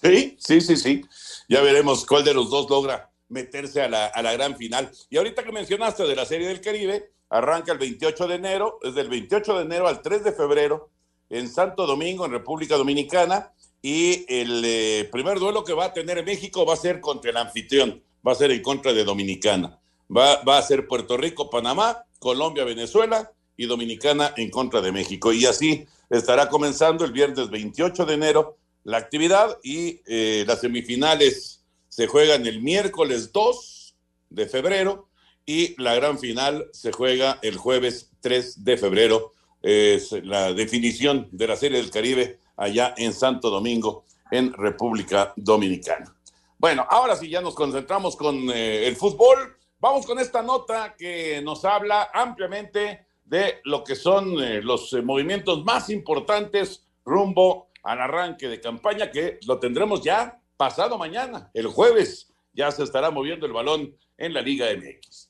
Sí, 0.00 0.36
sí, 0.38 0.60
sí, 0.60 0.76
sí. 0.76 1.02
Ya 1.48 1.60
veremos 1.60 2.06
cuál 2.06 2.24
de 2.24 2.32
los 2.32 2.48
dos 2.48 2.70
logra 2.70 3.10
meterse 3.28 3.82
a 3.82 3.88
la, 3.88 4.06
a 4.06 4.22
la 4.22 4.32
gran 4.34 4.56
final. 4.56 4.90
Y 5.10 5.16
ahorita 5.16 5.42
que 5.42 5.50
mencionaste 5.50 6.04
de 6.04 6.14
la 6.14 6.24
Serie 6.24 6.46
del 6.46 6.60
Caribe, 6.60 7.10
arranca 7.28 7.72
el 7.72 7.78
28 7.78 8.28
de 8.28 8.34
enero, 8.36 8.78
desde 8.80 9.00
el 9.00 9.08
28 9.08 9.56
de 9.56 9.64
enero 9.64 9.88
al 9.88 10.00
3 10.00 10.22
de 10.22 10.32
febrero, 10.32 10.90
en 11.28 11.48
Santo 11.48 11.86
Domingo, 11.86 12.24
en 12.24 12.30
República 12.30 12.76
Dominicana, 12.76 13.52
y 13.82 14.24
el 14.28 14.62
eh, 14.64 15.08
primer 15.10 15.40
duelo 15.40 15.64
que 15.64 15.72
va 15.72 15.86
a 15.86 15.92
tener 15.92 16.24
México 16.24 16.64
va 16.64 16.74
a 16.74 16.76
ser 16.76 17.00
contra 17.00 17.32
el 17.32 17.36
anfitrión, 17.36 18.00
va 18.26 18.32
a 18.32 18.36
ser 18.36 18.52
en 18.52 18.62
contra 18.62 18.92
de 18.92 19.04
Dominicana. 19.04 19.78
Va, 20.14 20.42
va 20.42 20.58
a 20.58 20.62
ser 20.62 20.86
Puerto 20.86 21.16
Rico, 21.16 21.50
Panamá, 21.50 22.04
Colombia, 22.18 22.64
Venezuela 22.64 23.30
y 23.56 23.66
Dominicana 23.66 24.32
en 24.36 24.50
contra 24.50 24.80
de 24.80 24.92
México. 24.92 25.32
Y 25.32 25.46
así 25.46 25.86
estará 26.10 26.48
comenzando 26.48 27.04
el 27.04 27.12
viernes 27.12 27.50
28 27.50 28.06
de 28.06 28.14
enero 28.14 28.56
la 28.84 28.96
actividad 28.96 29.58
y 29.62 30.00
eh, 30.06 30.44
las 30.46 30.60
semifinales 30.60 31.62
se 31.88 32.06
juegan 32.06 32.46
el 32.46 32.62
miércoles 32.62 33.32
2 33.32 33.94
de 34.30 34.46
febrero 34.46 35.08
y 35.44 35.80
la 35.82 35.94
gran 35.94 36.18
final 36.18 36.66
se 36.72 36.92
juega 36.92 37.38
el 37.42 37.56
jueves 37.56 38.10
3 38.20 38.64
de 38.64 38.76
febrero 38.78 39.34
es 39.62 40.12
la 40.12 40.52
definición 40.52 41.28
de 41.32 41.46
la 41.48 41.56
Serie 41.56 41.78
del 41.78 41.90
Caribe 41.90 42.38
allá 42.56 42.94
en 42.96 43.12
Santo 43.12 43.50
Domingo, 43.50 44.04
en 44.30 44.52
República 44.52 45.32
Dominicana. 45.36 46.14
Bueno, 46.58 46.86
ahora 46.88 47.16
sí 47.16 47.28
ya 47.28 47.40
nos 47.40 47.54
concentramos 47.54 48.16
con 48.16 48.50
eh, 48.50 48.86
el 48.86 48.96
fútbol. 48.96 49.57
Vamos 49.80 50.06
con 50.06 50.18
esta 50.18 50.42
nota 50.42 50.96
que 50.98 51.40
nos 51.40 51.64
habla 51.64 52.10
ampliamente 52.12 53.06
de 53.24 53.60
lo 53.62 53.84
que 53.84 53.94
son 53.94 54.42
eh, 54.42 54.60
los 54.60 54.92
eh, 54.92 55.02
movimientos 55.02 55.64
más 55.64 55.88
importantes 55.88 56.84
rumbo 57.04 57.68
al 57.84 58.00
arranque 58.00 58.48
de 58.48 58.60
campaña 58.60 59.12
que 59.12 59.38
lo 59.46 59.60
tendremos 59.60 60.02
ya 60.02 60.40
pasado 60.56 60.98
mañana, 60.98 61.48
el 61.54 61.68
jueves. 61.68 62.34
Ya 62.52 62.72
se 62.72 62.82
estará 62.82 63.12
moviendo 63.12 63.46
el 63.46 63.52
balón 63.52 63.94
en 64.16 64.34
la 64.34 64.40
Liga 64.40 64.66
MX. 64.66 65.27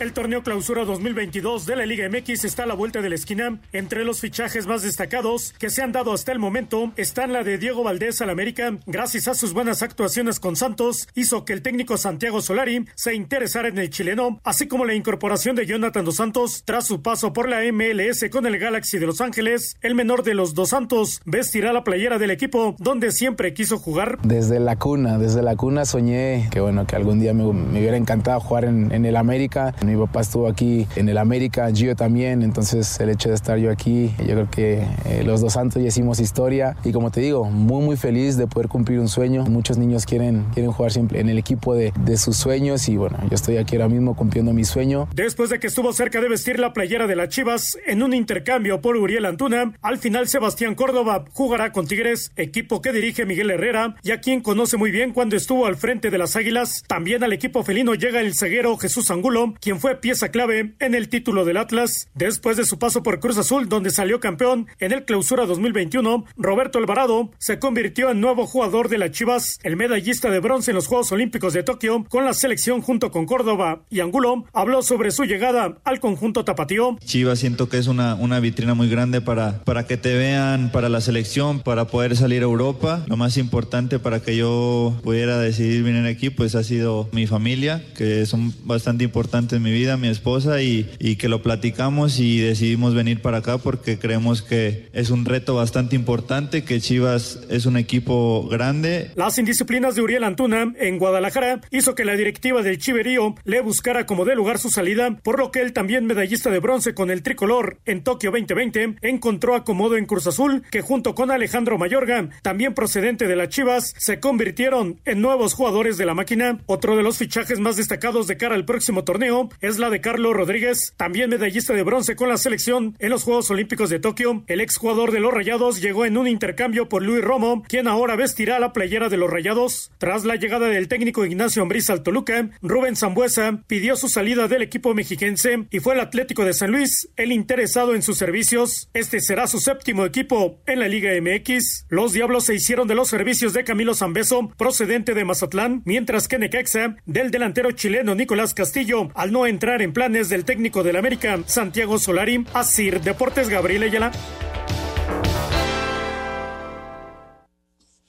El 0.00 0.12
torneo 0.12 0.42
clausura 0.42 0.84
2022 0.84 1.66
de 1.66 1.76
la 1.76 1.86
Liga 1.86 2.08
MX 2.08 2.44
está 2.44 2.64
a 2.64 2.66
la 2.66 2.74
vuelta 2.74 3.00
de 3.00 3.08
la 3.08 3.14
esquina. 3.14 3.60
Entre 3.72 4.04
los 4.04 4.20
fichajes 4.20 4.66
más 4.66 4.82
destacados 4.82 5.54
que 5.56 5.70
se 5.70 5.82
han 5.82 5.92
dado 5.92 6.12
hasta 6.12 6.32
el 6.32 6.40
momento 6.40 6.90
están 6.96 7.32
la 7.32 7.44
de 7.44 7.58
Diego 7.58 7.84
Valdés 7.84 8.20
al 8.20 8.30
América. 8.30 8.76
Gracias 8.86 9.28
a 9.28 9.34
sus 9.34 9.52
buenas 9.52 9.82
actuaciones 9.82 10.40
con 10.40 10.56
Santos, 10.56 11.08
hizo 11.14 11.44
que 11.44 11.52
el 11.52 11.62
técnico 11.62 11.96
Santiago 11.96 12.40
Solari 12.40 12.86
se 12.96 13.14
interesara 13.14 13.68
en 13.68 13.78
el 13.78 13.88
chileno, 13.88 14.40
así 14.42 14.66
como 14.66 14.84
la 14.84 14.94
incorporación 14.94 15.54
de 15.54 15.64
Jonathan 15.64 16.04
Dos 16.04 16.16
Santos 16.16 16.64
tras 16.64 16.88
su 16.88 17.00
paso 17.00 17.32
por 17.32 17.48
la 17.48 17.60
MLS 17.72 18.28
con 18.32 18.46
el 18.46 18.58
Galaxy 18.58 18.98
de 18.98 19.06
Los 19.06 19.20
Ángeles. 19.20 19.76
El 19.80 19.94
menor 19.94 20.24
de 20.24 20.34
los 20.34 20.54
Dos 20.54 20.70
Santos 20.70 21.20
vestirá 21.24 21.72
la 21.72 21.84
playera 21.84 22.18
del 22.18 22.32
equipo 22.32 22.74
donde 22.80 23.12
siempre 23.12 23.54
quiso 23.54 23.78
jugar. 23.78 24.18
Desde 24.24 24.58
la 24.58 24.74
cuna, 24.74 25.18
desde 25.18 25.40
la 25.42 25.54
cuna 25.54 25.84
soñé 25.84 26.48
que 26.50 26.58
bueno, 26.58 26.84
que 26.84 26.96
algún 26.96 27.20
día 27.20 27.32
me, 27.32 27.44
hubiera 27.44 27.96
encantado 27.96 28.40
jugar 28.40 28.64
en 28.64 29.04
el 29.04 29.14
América. 29.14 29.72
Mi 29.86 29.96
papá 29.96 30.20
estuvo 30.20 30.48
aquí 30.48 30.86
en 30.96 31.08
el 31.08 31.18
América, 31.18 31.70
Gio 31.72 31.94
también, 31.94 32.42
entonces 32.42 32.98
el 33.00 33.10
hecho 33.10 33.28
de 33.28 33.34
estar 33.34 33.58
yo 33.58 33.70
aquí, 33.70 34.14
yo 34.18 34.34
creo 34.34 34.50
que 34.50 34.86
eh, 35.04 35.22
los 35.24 35.40
dos 35.40 35.54
santos 35.54 35.82
ya 35.82 35.88
hicimos 35.88 36.20
historia 36.20 36.76
y 36.84 36.92
como 36.92 37.10
te 37.10 37.20
digo, 37.20 37.44
muy 37.44 37.84
muy 37.84 37.96
feliz 37.96 38.36
de 38.36 38.46
poder 38.46 38.68
cumplir 38.68 39.00
un 39.00 39.08
sueño. 39.08 39.44
Muchos 39.44 39.78
niños 39.78 40.06
quieren, 40.06 40.46
quieren 40.54 40.72
jugar 40.72 40.92
siempre 40.92 41.20
en 41.20 41.28
el 41.28 41.38
equipo 41.38 41.74
de, 41.74 41.92
de 42.04 42.16
sus 42.16 42.36
sueños 42.36 42.88
y 42.88 42.96
bueno, 42.96 43.18
yo 43.28 43.34
estoy 43.34 43.56
aquí 43.56 43.76
ahora 43.76 43.88
mismo 43.88 44.16
cumpliendo 44.16 44.52
mi 44.52 44.64
sueño. 44.64 45.08
Después 45.14 45.50
de 45.50 45.60
que 45.60 45.66
estuvo 45.66 45.92
cerca 45.92 46.20
de 46.20 46.28
vestir 46.28 46.58
la 46.58 46.72
playera 46.72 47.06
de 47.06 47.16
las 47.16 47.28
Chivas 47.28 47.78
en 47.86 48.02
un 48.02 48.14
intercambio 48.14 48.80
por 48.80 48.96
Uriel 48.96 49.26
Antuna, 49.26 49.74
al 49.82 49.98
final 49.98 50.28
Sebastián 50.28 50.74
Córdoba 50.74 51.24
jugará 51.32 51.72
con 51.72 51.86
Tigres, 51.86 52.32
equipo 52.36 52.80
que 52.80 52.92
dirige 52.92 53.26
Miguel 53.26 53.50
Herrera 53.50 53.96
y 54.02 54.12
a 54.12 54.20
quien 54.20 54.40
conoce 54.40 54.76
muy 54.76 54.90
bien 54.90 55.12
cuando 55.12 55.36
estuvo 55.36 55.66
al 55.66 55.76
frente 55.76 56.10
de 56.10 56.18
las 56.18 56.36
Águilas. 56.36 56.82
También 56.86 57.22
al 57.24 57.32
equipo 57.32 57.62
felino 57.62 57.94
llega 57.94 58.20
el 58.20 58.34
ceguero 58.34 58.76
Jesús 58.76 59.10
Angulo, 59.10 59.54
quien 59.60 59.73
fue 59.80 59.96
pieza 59.96 60.30
clave 60.30 60.74
en 60.78 60.94
el 60.94 61.08
título 61.08 61.44
del 61.44 61.56
Atlas. 61.56 62.08
Después 62.14 62.56
de 62.56 62.64
su 62.64 62.78
paso 62.78 63.02
por 63.02 63.20
Cruz 63.20 63.38
Azul, 63.38 63.68
donde 63.68 63.90
salió 63.90 64.20
campeón 64.20 64.66
en 64.78 64.92
el 64.92 65.04
Clausura 65.04 65.46
2021, 65.46 66.24
Roberto 66.36 66.78
Alvarado 66.78 67.30
se 67.38 67.58
convirtió 67.58 68.10
en 68.10 68.20
nuevo 68.20 68.46
jugador 68.46 68.88
de 68.88 68.98
las 68.98 69.10
Chivas, 69.10 69.58
el 69.62 69.76
medallista 69.76 70.30
de 70.30 70.40
bronce 70.40 70.70
en 70.70 70.76
los 70.76 70.86
Juegos 70.86 71.12
Olímpicos 71.12 71.52
de 71.52 71.62
Tokio 71.62 72.04
con 72.08 72.24
la 72.24 72.34
selección 72.34 72.80
junto 72.80 73.10
con 73.10 73.26
Córdoba 73.26 73.84
y 73.90 74.00
Angulo, 74.00 74.44
habló 74.52 74.82
sobre 74.82 75.10
su 75.10 75.24
llegada 75.24 75.78
al 75.84 76.00
conjunto 76.00 76.44
tapatío. 76.44 76.96
Chivas 77.04 77.38
siento 77.38 77.68
que 77.68 77.78
es 77.78 77.86
una, 77.86 78.14
una 78.14 78.40
vitrina 78.40 78.74
muy 78.74 78.88
grande 78.88 79.20
para, 79.20 79.64
para 79.64 79.86
que 79.86 79.96
te 79.96 80.14
vean 80.14 80.70
para 80.72 80.88
la 80.88 81.00
selección, 81.00 81.60
para 81.60 81.86
poder 81.86 82.16
salir 82.16 82.42
a 82.42 82.44
Europa. 82.44 83.04
Lo 83.06 83.16
más 83.16 83.36
importante 83.36 83.98
para 83.98 84.20
que 84.20 84.36
yo 84.36 84.94
pudiera 85.02 85.38
decidir 85.38 85.82
venir 85.82 86.06
aquí, 86.06 86.30
pues 86.30 86.54
ha 86.54 86.64
sido 86.64 87.08
mi 87.12 87.26
familia, 87.26 87.82
que 87.96 88.26
son 88.26 88.54
bastante 88.64 89.04
importantes 89.04 89.60
mi 89.64 89.72
vida, 89.72 89.96
mi 89.96 90.08
esposa 90.08 90.62
y, 90.62 90.84
que 91.16 91.28
lo 91.28 91.42
platicamos 91.42 92.18
y 92.18 92.40
decidimos 92.40 92.94
venir 92.94 93.22
para 93.22 93.38
acá 93.38 93.58
porque 93.58 93.98
creemos 93.98 94.42
que 94.42 94.88
es 94.92 95.10
un 95.10 95.24
reto 95.24 95.54
bastante 95.54 95.96
importante, 95.96 96.64
que 96.64 96.80
Chivas 96.80 97.40
es 97.48 97.66
un 97.66 97.76
equipo 97.76 98.46
grande. 98.48 99.10
Las 99.14 99.38
indisciplinas 99.38 99.94
de 99.94 100.02
Uriel 100.02 100.24
Antuna 100.24 100.74
en 100.78 100.98
Guadalajara 100.98 101.60
hizo 101.70 101.94
que 101.94 102.04
la 102.04 102.16
directiva 102.16 102.62
del 102.62 102.78
Chiverío 102.78 103.34
le 103.44 103.60
buscara 103.60 104.06
como 104.06 104.24
de 104.24 104.34
lugar 104.34 104.58
su 104.58 104.70
salida, 104.70 105.18
por 105.22 105.38
lo 105.38 105.50
que 105.50 105.62
él 105.62 105.72
también 105.72 106.04
medallista 106.04 106.50
de 106.50 106.58
bronce 106.58 106.94
con 106.94 107.10
el 107.10 107.22
tricolor 107.22 107.78
en 107.86 108.02
Tokio 108.02 108.30
2020 108.30 108.96
encontró 109.00 109.54
acomodo 109.54 109.96
en 109.96 110.06
Cruz 110.06 110.26
Azul, 110.26 110.62
que 110.70 110.82
junto 110.82 111.14
con 111.14 111.30
Alejandro 111.30 111.78
Mayorga, 111.78 112.28
también 112.42 112.74
procedente 112.74 113.26
de 113.26 113.36
las 113.36 113.48
Chivas, 113.48 113.94
se 113.96 114.20
convirtieron 114.20 115.00
en 115.04 115.22
nuevos 115.22 115.54
jugadores 115.54 115.96
de 115.96 116.04
la 116.04 116.14
máquina. 116.14 116.58
Otro 116.66 116.96
de 116.96 117.02
los 117.02 117.16
fichajes 117.16 117.60
más 117.60 117.76
destacados 117.76 118.26
de 118.26 118.36
cara 118.36 118.54
al 118.54 118.64
próximo 118.64 119.04
torneo 119.04 119.48
es 119.60 119.78
la 119.78 119.90
de 119.90 120.00
Carlos 120.00 120.34
Rodríguez, 120.34 120.94
también 120.96 121.30
medallista 121.30 121.72
de 121.72 121.82
bronce 121.82 122.16
con 122.16 122.28
la 122.28 122.36
selección 122.36 122.96
en 122.98 123.10
los 123.10 123.24
Juegos 123.24 123.50
Olímpicos 123.50 123.90
de 123.90 123.98
Tokio. 123.98 124.44
El 124.46 124.60
exjugador 124.60 125.12
de 125.12 125.20
los 125.20 125.32
Rayados 125.32 125.80
llegó 125.80 126.04
en 126.04 126.16
un 126.16 126.26
intercambio 126.26 126.88
por 126.88 127.02
Luis 127.02 127.22
Romo, 127.22 127.62
quien 127.68 127.88
ahora 127.88 128.16
vestirá 128.16 128.58
la 128.58 128.72
playera 128.72 129.08
de 129.08 129.16
los 129.16 129.30
Rayados. 129.30 129.90
Tras 129.98 130.24
la 130.24 130.36
llegada 130.36 130.68
del 130.68 130.88
técnico 130.88 131.24
Ignacio 131.24 131.62
Ambriz 131.62 131.90
al 131.90 132.02
Toluca, 132.02 132.50
Rubén 132.62 132.96
Zambuesa 132.96 133.62
pidió 133.66 133.96
su 133.96 134.08
salida 134.08 134.48
del 134.48 134.62
equipo 134.62 134.94
mexiquense 134.94 135.66
y 135.70 135.80
fue 135.80 135.94
el 135.94 136.00
Atlético 136.00 136.44
de 136.44 136.54
San 136.54 136.70
Luis 136.70 137.08
el 137.16 137.32
interesado 137.32 137.94
en 137.94 138.02
sus 138.02 138.18
servicios. 138.18 138.88
Este 138.94 139.20
será 139.20 139.46
su 139.46 139.60
séptimo 139.60 140.04
equipo 140.04 140.58
en 140.66 140.80
la 140.80 140.88
Liga 140.88 141.10
MX. 141.20 141.86
Los 141.88 142.12
Diablos 142.12 142.44
se 142.44 142.54
hicieron 142.54 142.88
de 142.88 142.94
los 142.94 143.08
servicios 143.08 143.52
de 143.52 143.64
Camilo 143.64 143.94
Zambeso, 143.94 144.50
procedente 144.56 145.14
de 145.14 145.24
Mazatlán, 145.24 145.82
mientras 145.84 146.28
que 146.28 146.38
Necaxa, 146.38 146.96
del 147.06 147.30
delantero 147.30 147.72
chileno 147.72 148.14
Nicolás 148.14 148.54
Castillo, 148.54 149.10
al 149.14 149.32
no 149.32 149.43
entrar 149.46 149.82
en 149.82 149.92
planes 149.92 150.28
del 150.28 150.44
técnico 150.44 150.82
del 150.82 150.96
América, 150.96 151.38
Santiago 151.46 151.98
Solari, 151.98 152.44
Asir 152.52 153.00
Deportes 153.00 153.48
Gabriel 153.48 153.84
Ayala. 153.84 154.12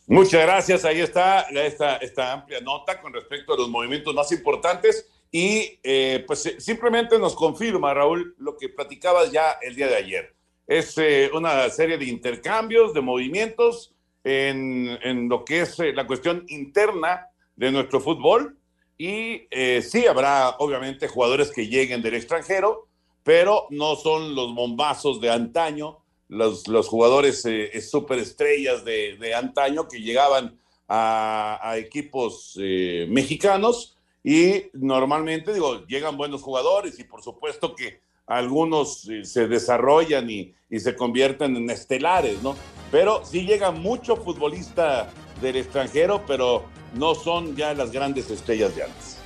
Muchas 0.07 0.41
gracias. 0.43 0.85
Ahí 0.85 1.01
está 1.01 1.41
esta, 1.41 1.97
esta 1.97 2.33
amplia 2.33 2.61
nota 2.61 3.01
con 3.01 3.13
respecto 3.13 3.53
a 3.53 3.57
los 3.57 3.69
movimientos 3.69 4.13
más 4.13 4.31
importantes. 4.31 5.09
Y 5.31 5.79
eh, 5.83 6.23
pues 6.25 6.55
simplemente 6.59 7.19
nos 7.19 7.35
confirma, 7.35 7.93
Raúl, 7.93 8.35
lo 8.37 8.55
que 8.55 8.69
platicabas 8.69 9.31
ya 9.31 9.57
el 9.61 9.75
día 9.75 9.87
de 9.87 9.95
ayer. 9.95 10.35
Es 10.67 10.97
eh, 10.97 11.29
una 11.33 11.69
serie 11.69 11.97
de 11.97 12.05
intercambios, 12.05 12.93
de 12.93 13.01
movimientos 13.01 13.93
en, 14.23 14.97
en 15.03 15.27
lo 15.27 15.43
que 15.43 15.61
es 15.61 15.79
eh, 15.79 15.91
la 15.93 16.07
cuestión 16.07 16.45
interna 16.47 17.27
de 17.55 17.71
nuestro 17.71 17.99
fútbol. 17.99 18.57
Y 18.97 19.47
eh, 19.51 19.81
sí, 19.81 20.07
habrá 20.07 20.55
obviamente 20.59 21.07
jugadores 21.07 21.51
que 21.51 21.67
lleguen 21.67 22.01
del 22.01 22.15
extranjero, 22.15 22.87
pero 23.23 23.67
no 23.69 23.95
son 23.95 24.35
los 24.35 24.53
bombazos 24.53 25.19
de 25.19 25.31
antaño, 25.31 25.99
los, 26.27 26.67
los 26.67 26.87
jugadores 26.87 27.45
eh, 27.45 27.81
superestrellas 27.81 28.85
de, 28.85 29.17
de, 29.17 29.35
antaño 29.35 29.87
que 29.87 30.01
llegaban 30.01 30.59
a, 30.87 31.59
a 31.61 31.77
equipos 31.77 32.57
eh, 32.61 33.05
mexicanos 33.09 33.95
y 34.23 34.63
normalmente, 34.73 35.53
digo, 35.53 35.85
llegan 35.85 36.17
buenos 36.17 36.41
jugadores 36.41 36.97
y 36.99 37.03
por 37.03 37.21
supuesto 37.21 37.75
que 37.75 37.99
algunos 38.25 39.07
eh, 39.07 39.23
se 39.23 39.47
desarrollan 39.47 40.29
y, 40.29 40.53
y, 40.69 40.79
se 40.79 40.95
convierten 40.95 41.55
en 41.55 41.69
estelares, 41.69 42.41
¿no? 42.41 42.55
Pero 42.91 43.23
sí 43.23 43.45
llega 43.45 43.69
mucho 43.69 44.15
futbolista 44.15 45.11
del 45.41 45.57
extranjero, 45.57 46.23
pero 46.25 46.65
no 46.95 47.15
son 47.15 47.55
ya 47.55 47.73
las 47.73 47.91
grandes 47.91 48.29
estrellas 48.29 48.75
de 48.75 48.83
antes. 48.83 49.17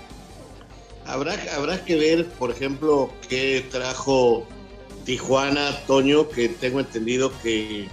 Habrá, 1.05 1.36
habrá 1.55 1.84
que 1.86 1.95
ver, 1.95 2.27
por 2.32 2.51
ejemplo, 2.51 3.10
qué 3.27 3.65
trajo 3.71 4.45
Tijuana, 5.05 5.75
Toño, 5.88 6.29
que 6.29 6.49
tengo 6.49 6.79
entendido 6.79 7.32
que 7.41 7.88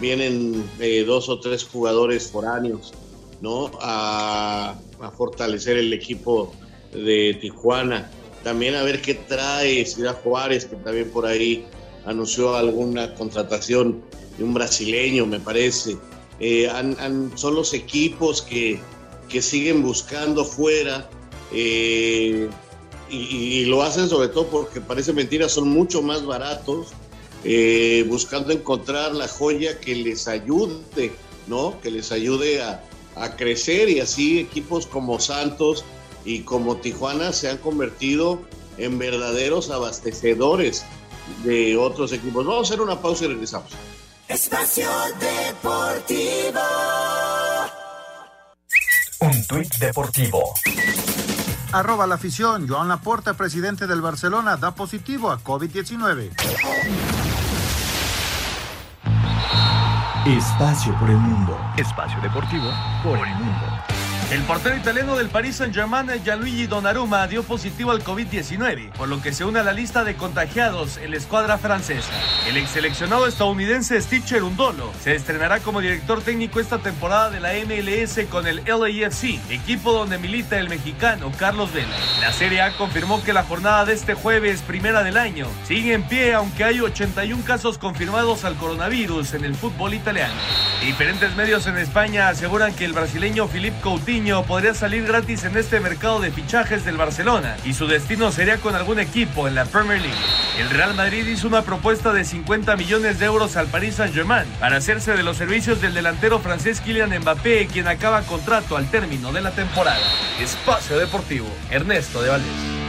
vienen 0.00 0.64
eh, 0.80 1.04
dos 1.06 1.28
o 1.28 1.38
tres 1.38 1.64
jugadores 1.64 2.30
foráneos, 2.30 2.92
¿no? 3.40 3.70
A, 3.80 4.78
fortalecer 5.16 5.76
el 5.76 5.92
equipo 5.92 6.54
de 6.92 7.36
Tijuana. 7.40 8.08
También 8.44 8.76
a 8.76 8.84
ver 8.84 9.02
qué 9.02 9.14
trae 9.14 9.84
Ciudad 9.84 10.16
Juárez, 10.22 10.64
que 10.64 10.76
también 10.76 11.10
por 11.10 11.26
ahí 11.26 11.66
anunció 12.06 12.54
alguna 12.54 13.14
contratación 13.14 14.00
de 14.38 14.44
un 14.44 14.54
brasileño, 14.54 15.26
me 15.26 15.40
parece. 15.40 15.96
Eh, 16.38 16.70
son 17.34 17.54
los 17.54 17.74
equipos 17.74 18.42
que, 18.42 18.80
que 19.32 19.40
siguen 19.40 19.82
buscando 19.82 20.44
fuera 20.44 21.08
eh, 21.52 22.50
y, 23.08 23.64
lo 23.64 23.82
hacen 23.82 24.08
sobre 24.08 24.28
todo 24.28 24.46
porque 24.46 24.80
parece 24.80 25.12
mentira, 25.12 25.48
son 25.48 25.68
mucho 25.68 26.00
más 26.02 26.24
baratos, 26.24 26.88
eh, 27.44 28.04
buscando 28.08 28.52
encontrar 28.52 29.14
la 29.14 29.28
joya 29.28 29.80
que 29.80 29.94
les 29.94 30.28
ayude, 30.28 31.12
¿no? 31.46 31.78
Que 31.80 31.90
les 31.90 32.12
ayude 32.12 32.62
a, 32.62 32.82
a, 33.16 33.36
crecer 33.36 33.90
y 33.90 34.00
así 34.00 34.38
equipos 34.38 34.86
como 34.86 35.20
Santos 35.20 35.84
y 36.24 36.40
como 36.40 36.76
Tijuana 36.76 37.32
se 37.32 37.50
han 37.50 37.58
convertido 37.58 38.40
en 38.78 38.98
verdaderos 38.98 39.70
abastecedores 39.70 40.84
de 41.44 41.76
otros 41.76 42.12
equipos. 42.12 42.46
Vamos 42.46 42.70
a 42.70 42.72
hacer 42.72 42.82
una 42.82 43.00
pausa 43.00 43.24
y 43.24 43.28
regresamos. 43.28 43.72
Espacio 44.28 44.88
Deportivo. 45.20 46.60
Tuit 49.52 49.76
deportivo. 49.76 50.54
Arroba 51.72 52.06
la 52.06 52.14
afición. 52.14 52.66
Joan 52.66 52.88
Laporta, 52.88 53.34
presidente 53.34 53.86
del 53.86 54.00
Barcelona, 54.00 54.56
da 54.56 54.74
positivo 54.74 55.30
a 55.30 55.38
COVID-19. 55.44 56.30
Espacio 60.24 60.98
por 60.98 61.10
el 61.10 61.18
mundo. 61.18 61.58
Espacio 61.76 62.18
deportivo 62.22 62.70
por 63.02 63.18
el 63.18 63.34
mundo. 63.34 63.81
El 64.32 64.40
portero 64.44 64.74
italiano 64.74 65.14
del 65.14 65.28
Paris 65.28 65.56
Saint-Germain, 65.56 66.08
Gianluigi 66.24 66.66
Donnarumma, 66.66 67.26
dio 67.26 67.42
positivo 67.42 67.90
al 67.90 68.02
COVID-19, 68.02 68.92
por 68.92 69.06
lo 69.06 69.20
que 69.20 69.30
se 69.30 69.44
une 69.44 69.58
a 69.58 69.62
la 69.62 69.74
lista 69.74 70.04
de 70.04 70.14
contagiados 70.14 70.96
en 70.96 71.10
la 71.10 71.18
escuadra 71.18 71.58
francesa. 71.58 72.14
El 72.48 72.56
ex 72.56 72.70
seleccionado 72.70 73.26
estadounidense 73.26 74.00
Stitcher 74.00 74.42
Undolo 74.42 74.90
se 75.04 75.14
estrenará 75.14 75.60
como 75.60 75.82
director 75.82 76.22
técnico 76.22 76.60
esta 76.60 76.78
temporada 76.78 77.28
de 77.28 77.40
la 77.40 77.52
MLS 77.52 78.26
con 78.30 78.46
el 78.46 78.62
LAFC, 78.64 79.38
equipo 79.50 79.92
donde 79.92 80.16
milita 80.16 80.58
el 80.58 80.70
mexicano 80.70 81.30
Carlos 81.38 81.70
Vela. 81.74 81.94
La 82.22 82.32
Serie 82.32 82.62
A 82.62 82.74
confirmó 82.78 83.22
que 83.22 83.34
la 83.34 83.44
jornada 83.44 83.84
de 83.84 83.92
este 83.92 84.14
jueves, 84.14 84.62
primera 84.62 85.02
del 85.02 85.18
año, 85.18 85.46
sigue 85.68 85.92
en 85.92 86.04
pie 86.04 86.32
aunque 86.32 86.64
hay 86.64 86.80
81 86.80 87.44
casos 87.44 87.76
confirmados 87.76 88.46
al 88.46 88.54
coronavirus 88.54 89.34
en 89.34 89.44
el 89.44 89.54
fútbol 89.54 89.92
italiano. 89.92 90.32
Diferentes 90.80 91.36
medios 91.36 91.66
en 91.66 91.76
España 91.76 92.28
aseguran 92.28 92.74
que 92.74 92.86
el 92.86 92.94
brasileño 92.94 93.46
Philippe 93.46 93.76
Podría 94.22 94.72
salir 94.72 95.04
gratis 95.04 95.42
en 95.42 95.56
este 95.56 95.80
mercado 95.80 96.20
de 96.20 96.30
fichajes 96.30 96.84
del 96.84 96.96
Barcelona 96.96 97.56
y 97.64 97.74
su 97.74 97.88
destino 97.88 98.30
sería 98.30 98.58
con 98.58 98.76
algún 98.76 99.00
equipo 99.00 99.48
en 99.48 99.56
la 99.56 99.64
Premier 99.64 100.00
League. 100.00 100.16
El 100.60 100.70
Real 100.70 100.94
Madrid 100.94 101.26
hizo 101.26 101.48
una 101.48 101.62
propuesta 101.62 102.12
de 102.12 102.24
50 102.24 102.76
millones 102.76 103.18
de 103.18 103.26
euros 103.26 103.56
al 103.56 103.66
Paris 103.66 103.96
Saint-Germain 103.96 104.46
para 104.60 104.76
hacerse 104.76 105.16
de 105.16 105.24
los 105.24 105.38
servicios 105.38 105.80
del 105.80 105.92
delantero 105.92 106.38
francés 106.38 106.80
Kylian 106.80 107.18
Mbappé, 107.18 107.66
quien 107.66 107.88
acaba 107.88 108.22
contrato 108.22 108.76
al 108.76 108.88
término 108.92 109.32
de 109.32 109.40
la 109.40 109.50
temporada. 109.50 109.98
Espacio 110.40 110.98
Deportivo, 110.98 111.48
Ernesto 111.72 112.22
de 112.22 112.28
Valdés. 112.28 112.82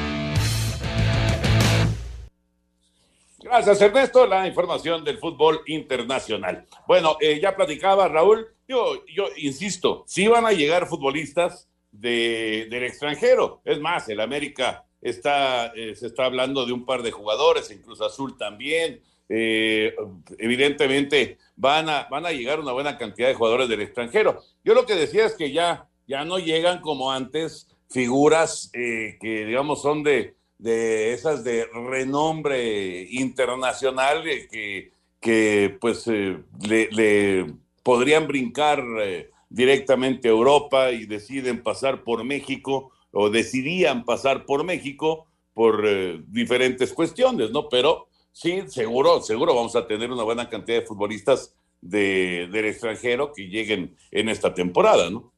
Gracias, 3.40 3.82
Ernesto. 3.82 4.28
La 4.28 4.46
información 4.46 5.04
del 5.04 5.18
fútbol 5.18 5.62
internacional. 5.66 6.68
Bueno, 6.86 7.18
eh, 7.20 7.40
ya 7.42 7.56
platicaba 7.56 8.08
Raúl. 8.08 8.53
Yo, 8.68 9.06
yo 9.08 9.28
insisto, 9.38 10.04
sí 10.08 10.28
van 10.28 10.46
a 10.46 10.52
llegar 10.52 10.88
futbolistas 10.88 11.68
de, 11.92 12.68
del 12.70 12.84
extranjero. 12.84 13.62
Es 13.66 13.80
más, 13.80 14.08
el 14.10 14.20
América 14.20 14.86
está, 15.02 15.68
eh, 15.76 15.96
se 15.96 16.08
está 16.08 16.26
hablando 16.26 16.66
de 16.66 16.74
un 16.74 16.86
par 16.86 17.04
de 17.04 17.12
jugadores, 17.12 17.72
incluso 17.72 18.06
Azul 18.06 18.38
también. 18.38 19.02
Eh, 19.30 19.96
evidentemente 20.38 21.38
van 21.56 21.90
a, 21.90 22.08
van 22.10 22.26
a 22.26 22.32
llegar 22.32 22.60
una 22.60 22.74
buena 22.74 22.98
cantidad 22.98 23.28
de 23.28 23.34
jugadores 23.34 23.70
del 23.70 23.82
extranjero. 23.82 24.42
Yo 24.64 24.74
lo 24.74 24.86
que 24.86 24.96
decía 24.96 25.26
es 25.26 25.34
que 25.34 25.52
ya, 25.52 25.90
ya 26.08 26.26
no 26.26 26.40
llegan 26.40 26.82
como 26.82 27.12
antes 27.12 27.68
figuras 27.90 28.70
que, 28.74 29.18
digamos, 29.22 29.82
son 29.82 30.04
de, 30.04 30.36
de 30.64 31.14
esas 31.14 31.44
de 31.44 31.66
renombre 31.66 33.06
internacional 33.12 34.26
eh, 34.26 34.48
que, 34.50 34.92
que 35.20 35.78
pues 35.82 36.08
eh, 36.08 36.40
le, 36.66 36.90
le, 36.92 37.54
podrían 37.84 38.28
brincar 38.28 38.84
eh, 39.02 39.30
directamente 39.50 40.28
a 40.28 40.32
Europa 40.32 40.92
y 40.92 41.06
deciden 41.06 41.62
pasar 41.62 42.04
por 42.04 42.24
México 42.24 42.92
o 43.12 43.30
decidían 43.30 44.06
pasar 44.06 44.46
por 44.46 44.64
México 44.64 45.28
por 45.54 45.86
diferentes 46.32 46.92
cuestiones, 46.94 47.52
¿no? 47.52 47.70
Pero 47.70 48.08
sí, 48.32 48.64
seguro, 48.68 49.22
seguro 49.22 49.54
vamos 49.54 49.76
a 49.76 49.86
tener 49.86 50.12
una 50.12 50.24
buena 50.24 50.50
cantidad 50.50 50.80
de 50.80 50.88
futbolistas 50.88 51.54
de, 51.80 52.48
del 52.52 52.66
extranjero 52.66 53.32
que 53.34 53.44
lleguen 53.44 53.96
en 54.10 54.30
esta 54.30 54.54
temporada, 54.54 55.10
¿no? 55.10 55.32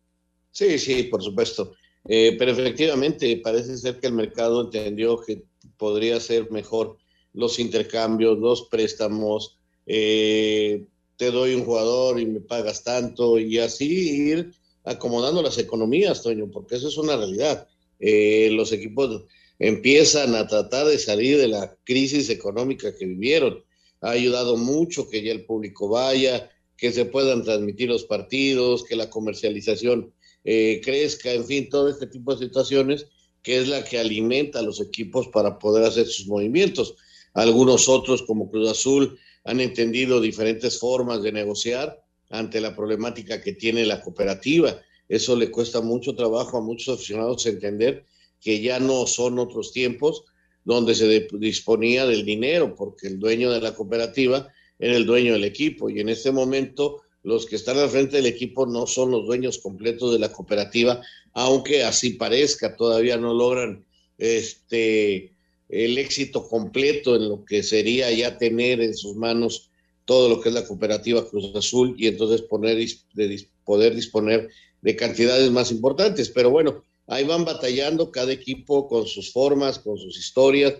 Sí, 0.52 0.80
sí, 0.80 1.04
por 1.04 1.22
supuesto. 1.22 1.74
Eh, 2.08 2.36
pero 2.38 2.52
efectivamente 2.52 3.42
parece 3.44 3.78
ser 3.78 4.00
que 4.00 4.08
el 4.08 4.14
mercado 4.14 4.62
entendió 4.62 5.20
que 5.20 5.44
podría 5.78 6.20
ser 6.20 6.52
mejor 6.52 6.98
los 7.34 7.60
intercambios, 7.60 8.38
los 8.38 8.68
préstamos, 8.70 9.58
eh, 9.86 10.86
te 11.18 11.32
doy 11.32 11.56
un 11.56 11.66
jugador 11.66 12.20
y 12.20 12.26
me 12.26 12.42
pagas 12.42 12.84
tanto 12.84 13.40
y 13.40 13.60
así 13.60 14.30
ir 14.30 14.52
acomodando 14.84 15.42
las 15.42 15.58
economías, 15.58 16.22
Toño, 16.22 16.50
porque 16.52 16.76
eso 16.76 16.88
es 16.88 16.98
una 16.98 17.16
realidad. 17.16 17.68
Eh, 18.00 18.50
los 18.52 18.72
equipos 18.72 19.24
empiezan 19.58 20.36
a 20.36 20.48
tratar 20.48 20.86
de 20.88 21.00
salir 21.00 21.38
de 21.38 21.48
la 21.48 21.76
crisis 21.84 22.30
económica 22.30 22.96
que 22.96 23.06
vivieron. 23.06 23.64
Ha 24.02 24.12
ayudado 24.12 24.58
mucho 24.58 25.10
que 25.10 25.24
ya 25.24 25.32
el 25.32 25.46
público 25.46 25.90
vaya, 25.90 26.52
que 26.78 26.92
se 26.92 27.06
puedan 27.06 27.44
transmitir 27.44 27.90
los 27.90 28.04
partidos, 28.04 28.84
que 28.84 28.96
la 28.96 29.10
comercialización 29.10 30.14
eh, 30.44 30.82
crezca, 30.84 31.32
en 31.32 31.46
fin, 31.46 31.70
todo 31.70 31.90
este 31.90 32.08
tipo 32.08 32.36
de 32.36 32.46
situaciones 32.46 33.08
que 33.42 33.60
es 33.60 33.68
la 33.68 33.84
que 33.84 34.00
alimenta 34.00 34.58
a 34.58 34.64
los 34.64 34.82
equipos 34.82 35.28
para 35.28 35.60
poder 35.60 35.86
hacer 35.86 36.08
sus 36.08 36.26
movimientos. 36.26 36.96
Algunos 37.36 37.88
otros, 37.88 38.24
como 38.24 38.50
Cruz 38.50 38.70
Azul, 38.70 39.20
han 39.46 39.62
entendido 39.62 40.20
diferentes 40.20 40.80
formas 40.80 41.22
de 41.22 41.32
negociar 41.32 42.04
ante 42.30 42.60
la 42.60 42.76
problemática 42.76 43.42
que 43.42 43.54
tiene 43.54 43.86
la 43.86 44.02
cooperativa. 44.02 44.82
Eso 45.08 45.36
le 45.36 45.52
cuesta 45.52 45.82
mucho 45.82 46.16
trabajo 46.16 46.58
a 46.58 46.62
muchos 46.62 46.96
aficionados 46.96 47.46
entender 47.46 48.06
que 48.42 48.60
ya 48.62 48.80
no 48.80 49.06
son 49.06 49.40
otros 49.40 49.72
tiempos 49.72 50.26
donde 50.64 50.96
se 50.96 51.28
disponía 51.34 52.08
del 52.08 52.26
dinero, 52.26 52.76
porque 52.76 53.08
el 53.08 53.20
dueño 53.20 53.52
de 53.52 53.62
la 53.62 53.76
cooperativa 53.76 54.52
era 54.80 54.96
el 54.96 55.06
dueño 55.06 55.34
del 55.34 55.44
equipo 55.44 55.90
y 55.92 56.00
en 56.00 56.10
este 56.10 56.32
momento 56.32 57.04
los 57.22 57.46
que 57.46 57.56
están 57.56 57.78
al 57.78 57.90
frente 57.90 58.18
del 58.18 58.26
equipo 58.26 58.66
no 58.66 58.88
son 58.88 59.12
los 59.12 59.26
dueños 59.26 59.60
completos 59.60 60.12
de 60.12 60.20
la 60.20 60.32
cooperativa, 60.32 61.02
aunque 61.34 61.84
así 61.84 62.12
parezca, 62.12 62.76
todavía 62.76 63.18
no 63.18 63.34
logran 63.34 63.86
este 64.18 65.35
el 65.70 65.98
éxito 65.98 66.48
completo 66.48 67.16
en 67.16 67.30
lo 67.30 67.44
que 67.44 67.64
sería 67.64 68.12
ya 68.12 68.38
tener 68.38 68.82
en 68.82 68.96
sus 68.96 69.16
manos 69.16 69.70
todo 70.06 70.30
lo 70.30 70.40
que 70.40 70.50
es 70.50 70.56
la 70.56 70.66
cooperativa 70.66 71.28
Cruz 71.28 71.56
Azul 71.56 71.96
y 71.98 72.08
entonces 72.08 72.42
poner, 72.44 72.78
de, 73.14 73.48
poder 73.64 73.96
disponer 73.96 74.50
de 74.82 74.96
cantidades 74.96 75.50
más 75.52 75.72
importantes. 75.72 76.30
Pero 76.30 76.52
bueno, 76.52 76.84
ahí 77.08 77.24
van 77.24 77.44
batallando 77.44 78.12
cada 78.12 78.32
equipo 78.32 78.88
con 78.88 79.08
sus 79.08 79.32
formas, 79.32 79.80
con 79.80 79.98
sus 79.98 80.18
historias 80.18 80.76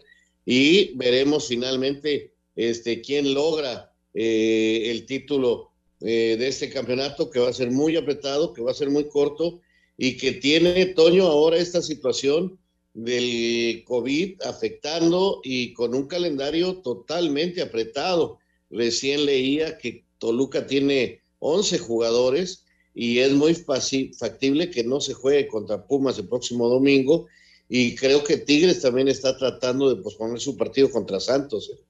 y 0.46 0.96
veremos 0.96 1.48
finalmente 1.48 2.34
este, 2.56 3.02
quién 3.02 3.34
logra 3.34 3.92
eh, 4.14 4.92
el 4.92 5.06
título 5.08 5.72
eh, 6.02 6.36
de 6.38 6.48
este 6.48 6.70
campeonato 6.70 7.32
que 7.32 7.40
va 7.40 7.50
a 7.50 7.54
ser 7.54 7.72
muy 7.72 7.98
apretado, 7.98 8.54
que 8.54 8.62
va 8.62 8.72
a 8.72 8.76
ser 8.76 8.92
muy 8.92 9.08
corto 9.08 9.60
y 9.98 10.18
que 10.18 10.34
tiene, 10.34 10.86
Toño, 10.88 11.26
ahora 11.26 11.58
esta 11.58 11.82
situación 11.82 12.60
del 12.96 13.84
COVID 13.84 14.42
afectando 14.44 15.42
y 15.44 15.74
con 15.74 15.94
un 15.94 16.08
calendario 16.08 16.78
totalmente 16.78 17.62
apretado. 17.62 18.40
Recién 18.70 19.26
leía 19.26 19.78
que 19.78 20.06
Toluca 20.18 20.66
tiene 20.66 21.22
11 21.40 21.78
jugadores 21.80 22.66
y 22.94 23.20
es 23.20 23.34
muy 23.34 23.54
factible 23.54 24.72
que 24.72 24.86
no 24.86 25.02
se 25.02 25.14
juegue 25.14 25.48
contra 25.48 25.86
Pumas 25.86 26.18
el 26.18 26.30
próximo 26.30 26.70
domingo 26.70 27.28
y 27.68 27.96
creo 27.96 28.24
que 28.24 28.38
Tigres 28.38 28.82
también 28.82 29.10
está 29.10 29.38
tratando 29.38 29.94
de 29.94 30.02
posponer 30.02 30.40
su 30.40 30.56
partido 30.56 30.90
contra 30.90 31.20
Santos. 31.20 31.70
¿eh? 31.74 31.84